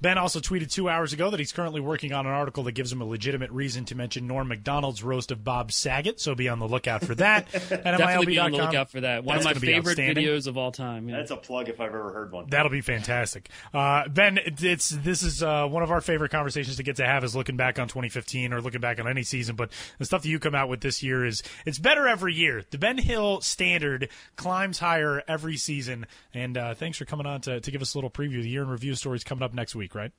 Ben 0.00 0.18
also 0.18 0.40
tweeted 0.40 0.70
two 0.70 0.88
hours 0.88 1.12
ago 1.12 1.30
that 1.30 1.40
he's 1.40 1.52
currently 1.52 1.80
working 1.80 2.12
on 2.12 2.26
an 2.26 2.32
article 2.32 2.64
that 2.64 2.72
gives 2.72 2.92
him 2.92 3.00
a 3.00 3.04
legitimate 3.04 3.50
reason 3.50 3.84
to 3.86 3.94
mention 3.94 4.26
Norm 4.26 4.48
Macdonald's 4.48 5.02
roast 5.02 5.30
of 5.30 5.44
Bob 5.44 5.72
Saget, 5.72 6.20
so 6.20 6.34
be 6.34 6.48
on 6.48 6.58
the 6.58 6.68
lookout 6.68 7.04
for 7.04 7.14
that. 7.16 7.46
and 7.70 7.98
Definitely 7.98 8.26
be 8.26 8.38
on 8.38 8.50
the 8.52 8.58
lookout 8.58 8.90
for 8.90 9.00
that. 9.00 9.24
One 9.24 9.38
of 9.38 9.44
my 9.44 9.54
favorite 9.54 9.98
videos 9.98 10.46
of 10.46 10.56
all 10.56 10.72
time. 10.72 11.08
Yeah. 11.08 11.16
That's 11.16 11.30
a 11.30 11.36
plug 11.36 11.68
if 11.68 11.80
I've 11.80 11.88
ever 11.88 12.12
heard 12.12 12.32
one. 12.32 12.46
That'll 12.48 12.70
be 12.70 12.80
fantastic. 12.80 13.50
Uh, 13.74 14.08
ben, 14.08 14.38
it's 14.44 14.90
this 14.90 15.22
is 15.22 15.42
uh, 15.42 15.66
one 15.66 15.82
of 15.82 15.90
our 15.90 16.00
favorite 16.00 16.30
conversations 16.30 16.76
to 16.76 16.82
get 16.82 16.96
to 16.96 17.06
have 17.06 17.24
is 17.24 17.36
looking 17.36 17.56
back 17.56 17.78
on 17.78 17.88
2015 17.88 18.52
or 18.52 18.60
looking 18.60 18.80
back 18.80 19.00
on 19.00 19.08
any 19.08 19.22
season, 19.22 19.56
but 19.56 19.70
the 19.98 20.04
stuff 20.04 20.22
that 20.22 20.28
you 20.28 20.38
come 20.38 20.54
out 20.54 20.68
with 20.68 20.80
this 20.80 21.02
year 21.02 21.24
is 21.24 21.42
it's 21.66 21.78
better 21.78 22.08
every 22.08 22.34
year. 22.34 22.62
The 22.70 22.78
Ben 22.78 22.98
Hill 22.98 23.40
standard 23.40 24.08
climbs 24.36 24.78
higher 24.78 25.22
every 25.28 25.56
season, 25.56 26.06
and 26.32 26.56
uh, 26.56 26.74
thanks 26.74 26.98
for 26.98 27.04
coming 27.04 27.26
on 27.26 27.40
to, 27.42 27.60
to 27.60 27.70
give 27.70 27.82
us 27.82 27.94
a 27.94 27.98
little 27.98 28.10
preview. 28.10 28.42
The 28.42 28.48
year 28.48 28.62
in 28.62 28.68
review 28.68 28.94
stories 28.94 29.24
coming 29.24 29.42
up 29.42 29.54
next 29.54 29.74
week, 29.74 29.89
right? 29.94 30.12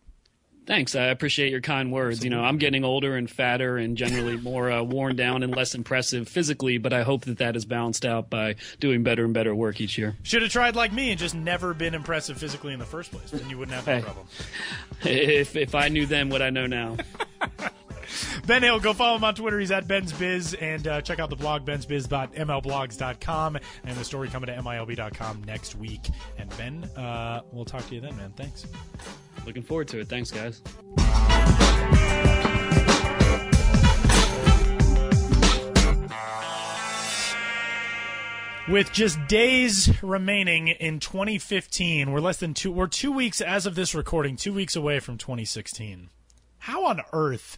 Thanks. 0.68 0.96
I 0.96 1.06
appreciate 1.06 1.50
your 1.52 1.62
kind 1.62 1.92
words. 1.92 2.20
Absolutely. 2.20 2.36
You 2.38 2.42
know, 2.42 2.48
I'm 2.48 2.58
getting 2.58 2.84
older 2.84 3.16
and 3.16 3.30
fatter 3.30 3.78
and 3.78 3.98
generally 3.98 4.38
more 4.38 4.72
uh, 4.72 4.84
worn 4.84 5.16
down 5.16 5.42
and 5.42 5.56
less 5.56 5.74
impressive 5.74 6.28
physically, 6.28 6.78
but 6.78 6.94
I 6.94 7.02
hope 7.02 7.26
that 7.26 7.40
that 7.40 7.56
is 7.56 7.66
balanced 7.66 8.06
out 8.06 8.30
by 8.30 8.56
doing 8.80 9.02
better 9.04 9.26
and 9.26 9.34
better 9.34 9.56
work 9.56 9.82
each 9.82 9.98
year. 9.98 10.16
Should 10.22 10.44
have 10.44 10.52
tried 10.52 10.76
like 10.76 10.94
me 10.94 11.10
and 11.10 11.20
just 11.20 11.34
never 11.34 11.74
been 11.74 11.96
impressive 11.96 12.38
physically 12.38 12.74
in 12.74 12.80
the 12.80 12.86
first 12.86 13.12
place. 13.12 13.32
Then 13.32 13.50
you 13.50 13.58
wouldn't 13.58 13.76
have 13.76 13.86
hey. 13.86 14.02
problem. 14.02 14.28
If 15.04 15.56
if 15.56 15.74
I 15.74 15.88
knew 15.88 16.06
then 16.06 16.30
what 16.30 16.44
I 16.44 16.52
know 16.52 16.68
now. 16.68 16.98
Ben 18.46 18.62
Hill, 18.62 18.80
go 18.80 18.94
follow 18.94 19.16
him 19.16 19.24
on 19.24 19.36
Twitter. 19.36 19.60
He's 19.60 19.72
at 19.72 19.88
Ben's 19.88 20.14
Biz. 20.14 20.54
And 20.56 20.88
uh, 20.88 21.02
check 21.02 21.20
out 21.20 21.30
the 21.30 21.36
blog, 21.36 21.66
bensbiz.mlblogs.com. 21.66 23.58
And 23.84 23.98
the 23.98 24.04
story 24.04 24.28
coming 24.28 24.48
to 24.48 24.62
MILB.com 24.62 25.44
next 25.46 25.76
week. 25.76 26.10
And 26.38 26.50
Ben, 26.58 26.84
uh, 26.96 27.42
we'll 27.52 27.66
talk 27.66 27.88
to 27.88 27.96
you 27.96 28.02
then, 28.02 28.16
man. 28.18 28.32
Thanks. 28.36 28.68
Looking 29.46 29.64
forward 29.64 29.88
to 29.90 30.00
it. 30.00 30.08
Thanks, 30.08 30.32
guys. 30.32 30.62
With 38.70 38.94
just 38.94 39.20
days 39.28 40.02
remaining 40.02 40.70
in 40.70 41.00
2015, 41.00 42.12
we're 42.12 42.20
less 42.20 42.38
than 42.38 42.54
two. 42.54 42.72
We're 42.72 42.88
two 42.88 43.12
weeks 43.12 43.42
as 43.42 43.66
of 43.66 43.76
this 43.76 43.94
recording, 43.94 44.36
two 44.38 44.54
weeks 44.54 44.76
away 44.76 45.00
from 45.00 45.18
2016. 45.18 46.10
How 46.60 46.86
on 46.86 47.02
earth 47.12 47.58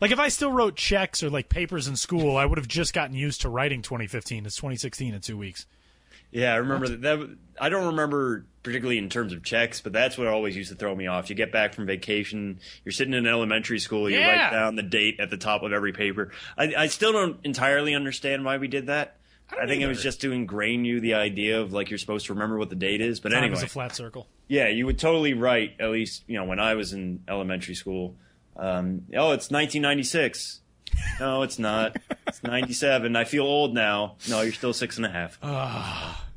like 0.00 0.10
if 0.10 0.18
I 0.18 0.28
still 0.28 0.52
wrote 0.52 0.76
checks 0.76 1.22
or 1.22 1.30
like 1.30 1.48
papers 1.48 1.88
in 1.88 1.96
school, 1.96 2.36
I 2.36 2.44
would 2.44 2.58
have 2.58 2.68
just 2.68 2.92
gotten 2.92 3.16
used 3.16 3.40
to 3.40 3.48
writing 3.48 3.80
2015. 3.80 4.44
It's 4.44 4.56
2016 4.56 5.14
in 5.14 5.20
two 5.22 5.38
weeks. 5.38 5.66
Yeah, 6.34 6.52
I 6.52 6.56
remember 6.56 6.88
that, 6.88 7.00
that. 7.02 7.36
I 7.60 7.68
don't 7.68 7.86
remember 7.86 8.44
particularly 8.64 8.98
in 8.98 9.08
terms 9.08 9.32
of 9.32 9.44
checks, 9.44 9.80
but 9.80 9.92
that's 9.92 10.18
what 10.18 10.26
always 10.26 10.56
used 10.56 10.70
to 10.70 10.76
throw 10.76 10.92
me 10.94 11.06
off. 11.06 11.30
You 11.30 11.36
get 11.36 11.52
back 11.52 11.74
from 11.74 11.86
vacation, 11.86 12.58
you're 12.84 12.92
sitting 12.92 13.14
in 13.14 13.26
elementary 13.26 13.78
school, 13.78 14.10
you 14.10 14.18
yeah. 14.18 14.46
write 14.46 14.50
down 14.50 14.74
the 14.74 14.82
date 14.82 15.20
at 15.20 15.30
the 15.30 15.36
top 15.36 15.62
of 15.62 15.72
every 15.72 15.92
paper. 15.92 16.32
I, 16.58 16.74
I 16.76 16.86
still 16.88 17.12
don't 17.12 17.38
entirely 17.44 17.94
understand 17.94 18.44
why 18.44 18.56
we 18.56 18.66
did 18.66 18.86
that. 18.86 19.18
I, 19.48 19.62
I 19.62 19.66
think 19.68 19.82
it 19.82 19.86
was 19.86 20.02
just 20.02 20.22
to 20.22 20.32
ingrain 20.32 20.84
you 20.84 20.98
the 21.00 21.14
idea 21.14 21.60
of 21.60 21.72
like 21.72 21.90
you're 21.90 21.98
supposed 21.98 22.26
to 22.26 22.34
remember 22.34 22.58
what 22.58 22.70
the 22.70 22.76
date 22.76 23.00
is. 23.00 23.20
But 23.20 23.28
Time 23.28 23.44
anyway, 23.44 23.58
is 23.58 23.62
a 23.62 23.68
flat 23.68 23.94
circle. 23.94 24.26
Yeah, 24.48 24.68
you 24.68 24.86
would 24.86 24.98
totally 24.98 25.34
write. 25.34 25.74
At 25.78 25.90
least 25.90 26.24
you 26.26 26.36
know 26.36 26.44
when 26.44 26.58
I 26.58 26.74
was 26.74 26.92
in 26.92 27.22
elementary 27.28 27.74
school. 27.74 28.16
Um, 28.56 29.02
oh, 29.14 29.32
it's 29.32 29.50
1996. 29.50 30.62
No, 31.20 31.42
it's 31.42 31.58
not. 31.58 31.96
It's 32.26 32.42
97. 32.42 33.16
I 33.16 33.24
feel 33.24 33.44
old 33.44 33.74
now. 33.74 34.16
No, 34.28 34.40
you're 34.40 34.52
still 34.52 34.72
six 34.72 34.96
and 34.96 35.06
a 35.06 35.10
half. 35.10 35.38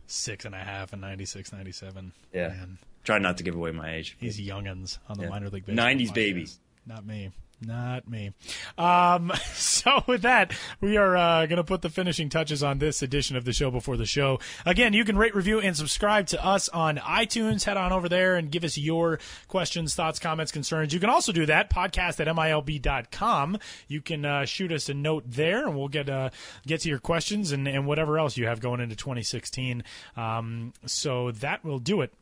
Six 0.08 0.46
and 0.46 0.56
a 0.56 0.60
half 0.60 0.94
and 0.94 1.02
96, 1.02 1.52
97. 1.52 2.14
Yeah. 2.34 2.48
Man. 2.50 2.78
Try 3.04 3.20
not 3.20 3.38
to 3.38 3.44
give 3.44 3.56
away 3.56 3.72
my 3.72 3.94
age. 3.94 4.18
These 4.20 4.40
youngins 4.40 4.98
on 5.08 5.18
the 5.18 5.24
yeah. 5.24 5.30
minor 5.30 5.50
league 5.50 5.66
baseball. 5.66 5.86
90s 5.86 6.14
babies. 6.14 6.60
Not 6.86 7.06
me. 7.06 7.32
Not 7.60 8.08
me. 8.08 8.34
Um, 8.78 9.32
so 9.54 10.04
with 10.08 10.22
that, 10.22 10.54
we 10.80 10.98
are 10.98 11.18
uh, 11.18 11.46
going 11.48 11.58
to 11.58 11.64
put 11.64 11.82
the 11.82 11.90
finishing 11.90 12.30
touches 12.30 12.62
on 12.62 12.78
this 12.78 13.02
edition 13.02 13.36
of 13.36 13.46
the 13.46 13.54
show 13.54 13.72
before 13.72 13.98
the 13.98 14.06
show. 14.06 14.40
Again, 14.66 14.94
you 14.94 15.04
can 15.04 15.18
rate, 15.18 15.36
review, 15.36 15.60
and 15.60 15.76
subscribe 15.76 16.28
to 16.28 16.46
us 16.46 16.70
on 16.70 16.98
iTunes. 16.98 17.64
Head 17.64 17.78
on 17.78 17.92
over 17.92 18.08
there 18.08 18.36
and 18.36 18.52
give 18.52 18.64
us 18.64 18.78
your 18.78 19.20
questions, 19.48 19.96
thoughts, 19.96 20.20
comments, 20.20 20.52
concerns. 20.52 20.94
You 20.94 21.00
can 21.00 21.10
also 21.10 21.32
do 21.32 21.48
that 21.48 21.72
podcast 21.72 22.20
at 22.20 22.28
milb.com. 22.28 23.58
You 23.88 24.02
can 24.02 24.26
uh, 24.26 24.46
shoot 24.46 24.72
us 24.72 24.90
a 24.90 24.94
note 24.94 25.24
there, 25.26 25.66
and 25.66 25.76
we'll 25.76 25.88
get 25.88 26.10
uh, 26.10 26.30
get 26.66 26.82
to 26.82 26.90
your 26.90 27.00
questions 27.00 27.52
and, 27.52 27.68
and 27.68 27.88
whatever 27.88 28.20
else 28.20 28.38
you 28.38 28.46
have 28.46 28.60
going 28.60 28.82
into 28.82 28.96
2016. 28.96 29.84
Um, 30.16 30.74
so 30.86 31.32
that 31.32 31.64
will 31.64 31.80
do 31.80 32.02
it 32.02 32.14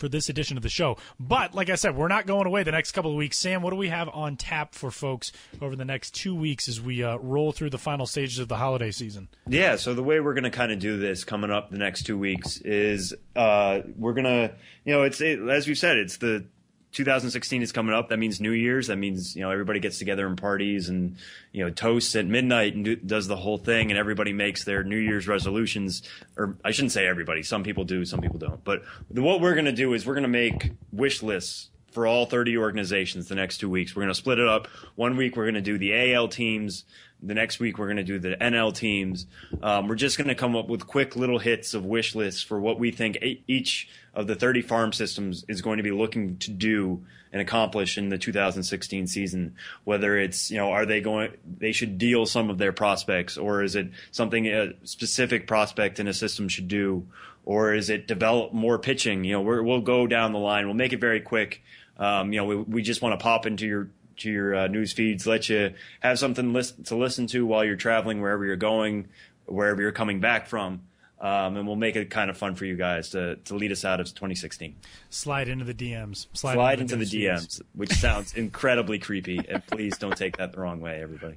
for 0.00 0.08
this 0.08 0.28
edition 0.28 0.56
of 0.56 0.62
the 0.62 0.68
show. 0.68 0.96
But 1.20 1.54
like 1.54 1.70
I 1.70 1.76
said, 1.76 1.94
we're 1.94 2.08
not 2.08 2.26
going 2.26 2.46
away 2.46 2.64
the 2.64 2.72
next 2.72 2.92
couple 2.92 3.10
of 3.10 3.16
weeks. 3.16 3.36
Sam, 3.36 3.62
what 3.62 3.70
do 3.70 3.76
we 3.76 3.88
have 3.88 4.08
on 4.08 4.36
tap 4.36 4.74
for 4.74 4.90
folks 4.90 5.30
over 5.60 5.76
the 5.76 5.84
next 5.84 6.14
two 6.14 6.34
weeks 6.34 6.68
as 6.68 6.80
we 6.80 7.04
uh, 7.04 7.18
roll 7.18 7.52
through 7.52 7.70
the 7.70 7.78
final 7.78 8.06
stages 8.06 8.38
of 8.38 8.48
the 8.48 8.56
holiday 8.56 8.90
season? 8.90 9.28
Yeah, 9.46 9.76
so 9.76 9.94
the 9.94 10.02
way 10.02 10.18
we're 10.18 10.34
going 10.34 10.44
to 10.44 10.50
kind 10.50 10.72
of 10.72 10.78
do 10.78 10.98
this 10.98 11.22
coming 11.22 11.50
up 11.50 11.70
the 11.70 11.78
next 11.78 12.04
two 12.04 12.18
weeks 12.18 12.58
is 12.62 13.14
uh, 13.36 13.80
we're 13.96 14.14
going 14.14 14.24
to, 14.24 14.54
you 14.84 14.94
know, 14.94 15.02
it's 15.02 15.20
it, 15.20 15.38
as 15.40 15.68
we've 15.68 15.78
said, 15.78 15.98
it's 15.98 16.16
the 16.16 16.44
2016 16.92 17.62
is 17.62 17.72
coming 17.72 17.94
up. 17.94 18.08
That 18.08 18.18
means 18.18 18.40
New 18.40 18.50
Year's. 18.50 18.88
That 18.88 18.96
means 18.96 19.36
you 19.36 19.42
know 19.42 19.50
everybody 19.50 19.80
gets 19.80 19.98
together 19.98 20.26
and 20.26 20.36
parties 20.36 20.88
and 20.88 21.16
you 21.52 21.64
know 21.64 21.70
toasts 21.70 22.16
at 22.16 22.26
midnight 22.26 22.74
and 22.74 22.84
do, 22.84 22.96
does 22.96 23.28
the 23.28 23.36
whole 23.36 23.58
thing, 23.58 23.90
and 23.90 23.98
everybody 23.98 24.32
makes 24.32 24.64
their 24.64 24.82
New 24.82 24.98
Year's 24.98 25.28
resolutions. 25.28 26.02
Or 26.36 26.56
I 26.64 26.72
shouldn't 26.72 26.92
say 26.92 27.06
everybody. 27.06 27.42
Some 27.42 27.62
people 27.62 27.84
do, 27.84 28.04
some 28.04 28.20
people 28.20 28.38
don't. 28.38 28.62
But 28.64 28.82
what 29.08 29.40
we're 29.40 29.54
going 29.54 29.66
to 29.66 29.72
do 29.72 29.94
is 29.94 30.06
we're 30.06 30.14
going 30.14 30.22
to 30.22 30.28
make 30.28 30.72
wish 30.92 31.22
lists 31.22 31.70
for 31.92 32.06
all 32.06 32.26
30 32.26 32.56
organizations 32.56 33.28
the 33.28 33.34
next 33.34 33.58
two 33.58 33.68
weeks. 33.68 33.94
We're 33.94 34.02
going 34.02 34.14
to 34.14 34.18
split 34.18 34.38
it 34.38 34.48
up. 34.48 34.68
One 34.94 35.16
week 35.16 35.36
we're 35.36 35.44
going 35.44 35.54
to 35.54 35.60
do 35.60 35.78
the 35.78 36.14
AL 36.14 36.28
teams. 36.28 36.84
The 37.22 37.34
next 37.34 37.60
week 37.60 37.78
we're 37.78 37.86
going 37.86 37.96
to 37.98 38.04
do 38.04 38.18
the 38.18 38.36
NL 38.36 38.74
teams. 38.74 39.26
Um, 39.62 39.88
we're 39.88 39.94
just 39.94 40.16
going 40.16 40.28
to 40.28 40.34
come 40.34 40.56
up 40.56 40.68
with 40.68 40.86
quick 40.86 41.16
little 41.16 41.38
hits 41.38 41.74
of 41.74 41.84
wish 41.84 42.14
lists 42.14 42.42
for 42.42 42.58
what 42.58 42.78
we 42.78 42.90
think 42.90 43.18
each 43.46 43.88
of 44.14 44.26
the 44.26 44.34
30 44.34 44.62
farm 44.62 44.92
systems 44.92 45.44
is 45.48 45.62
going 45.62 45.76
to 45.76 45.82
be 45.82 45.90
looking 45.90 46.38
to 46.38 46.50
do 46.50 47.04
and 47.32 47.40
accomplish 47.40 47.96
in 47.96 48.08
the 48.08 48.18
2016 48.18 49.06
season. 49.06 49.54
Whether 49.84 50.18
it's 50.18 50.50
you 50.50 50.58
know 50.58 50.70
are 50.70 50.86
they 50.86 51.00
going 51.00 51.32
they 51.58 51.72
should 51.72 51.98
deal 51.98 52.26
some 52.26 52.50
of 52.50 52.58
their 52.58 52.72
prospects 52.72 53.36
or 53.38 53.62
is 53.62 53.76
it 53.76 53.90
something 54.10 54.46
a 54.46 54.72
specific 54.84 55.46
prospect 55.46 56.00
in 56.00 56.08
a 56.08 56.14
system 56.14 56.48
should 56.48 56.68
do 56.68 57.06
or 57.44 57.74
is 57.74 57.90
it 57.90 58.08
develop 58.08 58.52
more 58.52 58.78
pitching? 58.78 59.24
You 59.24 59.34
know 59.34 59.42
we 59.42 59.60
will 59.60 59.80
go 59.80 60.06
down 60.06 60.32
the 60.32 60.38
line. 60.38 60.66
We'll 60.66 60.74
make 60.74 60.92
it 60.92 61.00
very 61.00 61.20
quick. 61.20 61.62
Um, 61.98 62.32
you 62.32 62.40
know 62.40 62.46
we, 62.46 62.56
we 62.56 62.82
just 62.82 63.02
want 63.02 63.18
to 63.18 63.22
pop 63.22 63.46
into 63.46 63.66
your 63.66 63.90
to 64.20 64.30
your 64.30 64.54
uh, 64.54 64.66
news 64.68 64.92
feeds, 64.92 65.26
let 65.26 65.48
you 65.48 65.74
have 66.00 66.18
something 66.18 66.52
list- 66.52 66.84
to 66.86 66.96
listen 66.96 67.26
to 67.28 67.44
while 67.44 67.64
you're 67.64 67.76
traveling, 67.76 68.20
wherever 68.20 68.44
you're 68.44 68.56
going, 68.56 69.08
wherever 69.46 69.82
you're 69.82 69.92
coming 69.92 70.20
back 70.20 70.46
from 70.46 70.82
um, 71.20 71.56
and 71.56 71.66
we'll 71.66 71.76
make 71.76 71.96
it 71.96 72.08
kind 72.10 72.30
of 72.30 72.38
fun 72.38 72.54
for 72.54 72.64
you 72.64 72.76
guys 72.76 73.10
to, 73.10 73.36
to 73.36 73.54
lead 73.54 73.72
us 73.72 73.84
out 73.84 74.00
of 74.00 74.06
2016. 74.08 74.74
Slide 75.10 75.48
into 75.48 75.64
the 75.64 75.74
DMs. 75.74 76.28
Slide, 76.32 76.54
Slide 76.54 76.80
into, 76.80 76.94
the, 76.94 77.02
into 77.02 77.16
the 77.16 77.24
DMs, 77.24 77.60
which 77.74 77.92
sounds 77.92 78.34
incredibly 78.34 79.00
creepy. 79.00 79.40
And 79.48 79.66
please 79.66 79.98
don't 79.98 80.16
take 80.16 80.36
that 80.36 80.52
the 80.52 80.60
wrong 80.60 80.80
way, 80.80 81.02
everybody. 81.02 81.34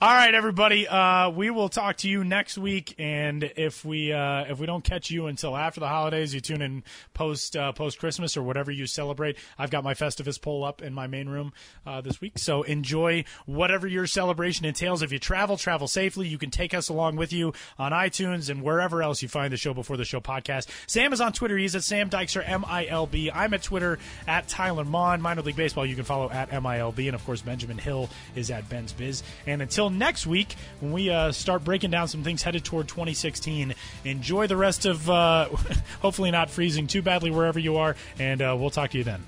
All 0.00 0.14
right, 0.14 0.34
everybody. 0.34 0.88
Uh, 0.88 1.28
we 1.28 1.50
will 1.50 1.68
talk 1.68 1.98
to 1.98 2.08
you 2.08 2.24
next 2.24 2.56
week, 2.56 2.94
and 2.98 3.44
if 3.56 3.84
we 3.84 4.12
uh, 4.12 4.44
if 4.44 4.58
we 4.58 4.64
don't 4.64 4.82
catch 4.82 5.10
you 5.10 5.26
until 5.26 5.54
after 5.54 5.80
the 5.80 5.88
holidays, 5.88 6.32
you 6.32 6.40
tune 6.40 6.62
in 6.62 6.82
post 7.12 7.56
uh, 7.56 7.72
post 7.72 7.98
Christmas 7.98 8.38
or 8.38 8.42
whatever 8.42 8.70
you 8.70 8.86
celebrate. 8.86 9.36
I've 9.58 9.70
got 9.70 9.84
my 9.84 9.92
Festivus 9.92 10.40
pole 10.40 10.64
up 10.64 10.80
in 10.80 10.94
my 10.94 11.06
main 11.06 11.28
room 11.28 11.52
uh, 11.86 12.00
this 12.00 12.22
week, 12.22 12.38
so 12.38 12.62
enjoy 12.62 13.24
whatever 13.44 13.86
your 13.86 14.06
celebration 14.06 14.64
entails. 14.64 15.02
If 15.02 15.12
you 15.12 15.18
travel, 15.18 15.58
travel 15.58 15.88
safely. 15.88 16.26
You 16.26 16.38
can 16.38 16.50
take 16.50 16.72
us 16.72 16.88
along 16.88 17.16
with 17.16 17.34
you 17.34 17.52
on 17.78 17.92
iTunes 17.92 18.48
and 18.48 18.62
wherever 18.62 19.02
else 19.02 19.22
you 19.22 19.28
find 19.28 19.52
the 19.52 19.58
show 19.58 19.74
before 19.74 19.98
the 19.98 20.06
show 20.06 20.20
podcast. 20.20 20.68
Sam 20.86 21.12
is 21.12 21.20
on 21.20 21.34
Twitter. 21.34 21.58
He's 21.58 21.76
at 21.76 21.82
Sam 21.82 22.08
Dykstra, 22.08 22.48
M 22.48 22.64
I 22.66 22.86
L 22.86 23.09
B. 23.10 23.30
I'm 23.32 23.54
at 23.54 23.62
Twitter 23.62 23.98
at 24.26 24.48
Tyler 24.48 24.84
Maun. 24.84 25.20
Minor 25.20 25.42
League 25.42 25.56
Baseball, 25.56 25.86
you 25.86 25.94
can 25.94 26.04
follow 26.04 26.30
at 26.30 26.50
MILB. 26.50 27.06
And 27.06 27.14
of 27.14 27.24
course, 27.24 27.42
Benjamin 27.42 27.78
Hill 27.78 28.08
is 28.34 28.50
at 28.50 28.68
Ben's 28.68 28.92
Biz. 28.92 29.22
And 29.46 29.62
until 29.62 29.90
next 29.90 30.26
week, 30.26 30.54
when 30.80 30.92
we 30.92 31.10
uh, 31.10 31.32
start 31.32 31.64
breaking 31.64 31.90
down 31.90 32.08
some 32.08 32.22
things 32.22 32.42
headed 32.42 32.64
toward 32.64 32.88
2016, 32.88 33.74
enjoy 34.04 34.46
the 34.46 34.56
rest 34.56 34.86
of, 34.86 35.08
uh, 35.08 35.48
hopefully 36.00 36.30
not 36.30 36.50
freezing 36.50 36.86
too 36.86 37.02
badly 37.02 37.30
wherever 37.30 37.58
you 37.58 37.76
are. 37.76 37.96
And 38.18 38.42
uh, 38.42 38.56
we'll 38.58 38.70
talk 38.70 38.90
to 38.90 38.98
you 38.98 39.04
then. 39.04 39.24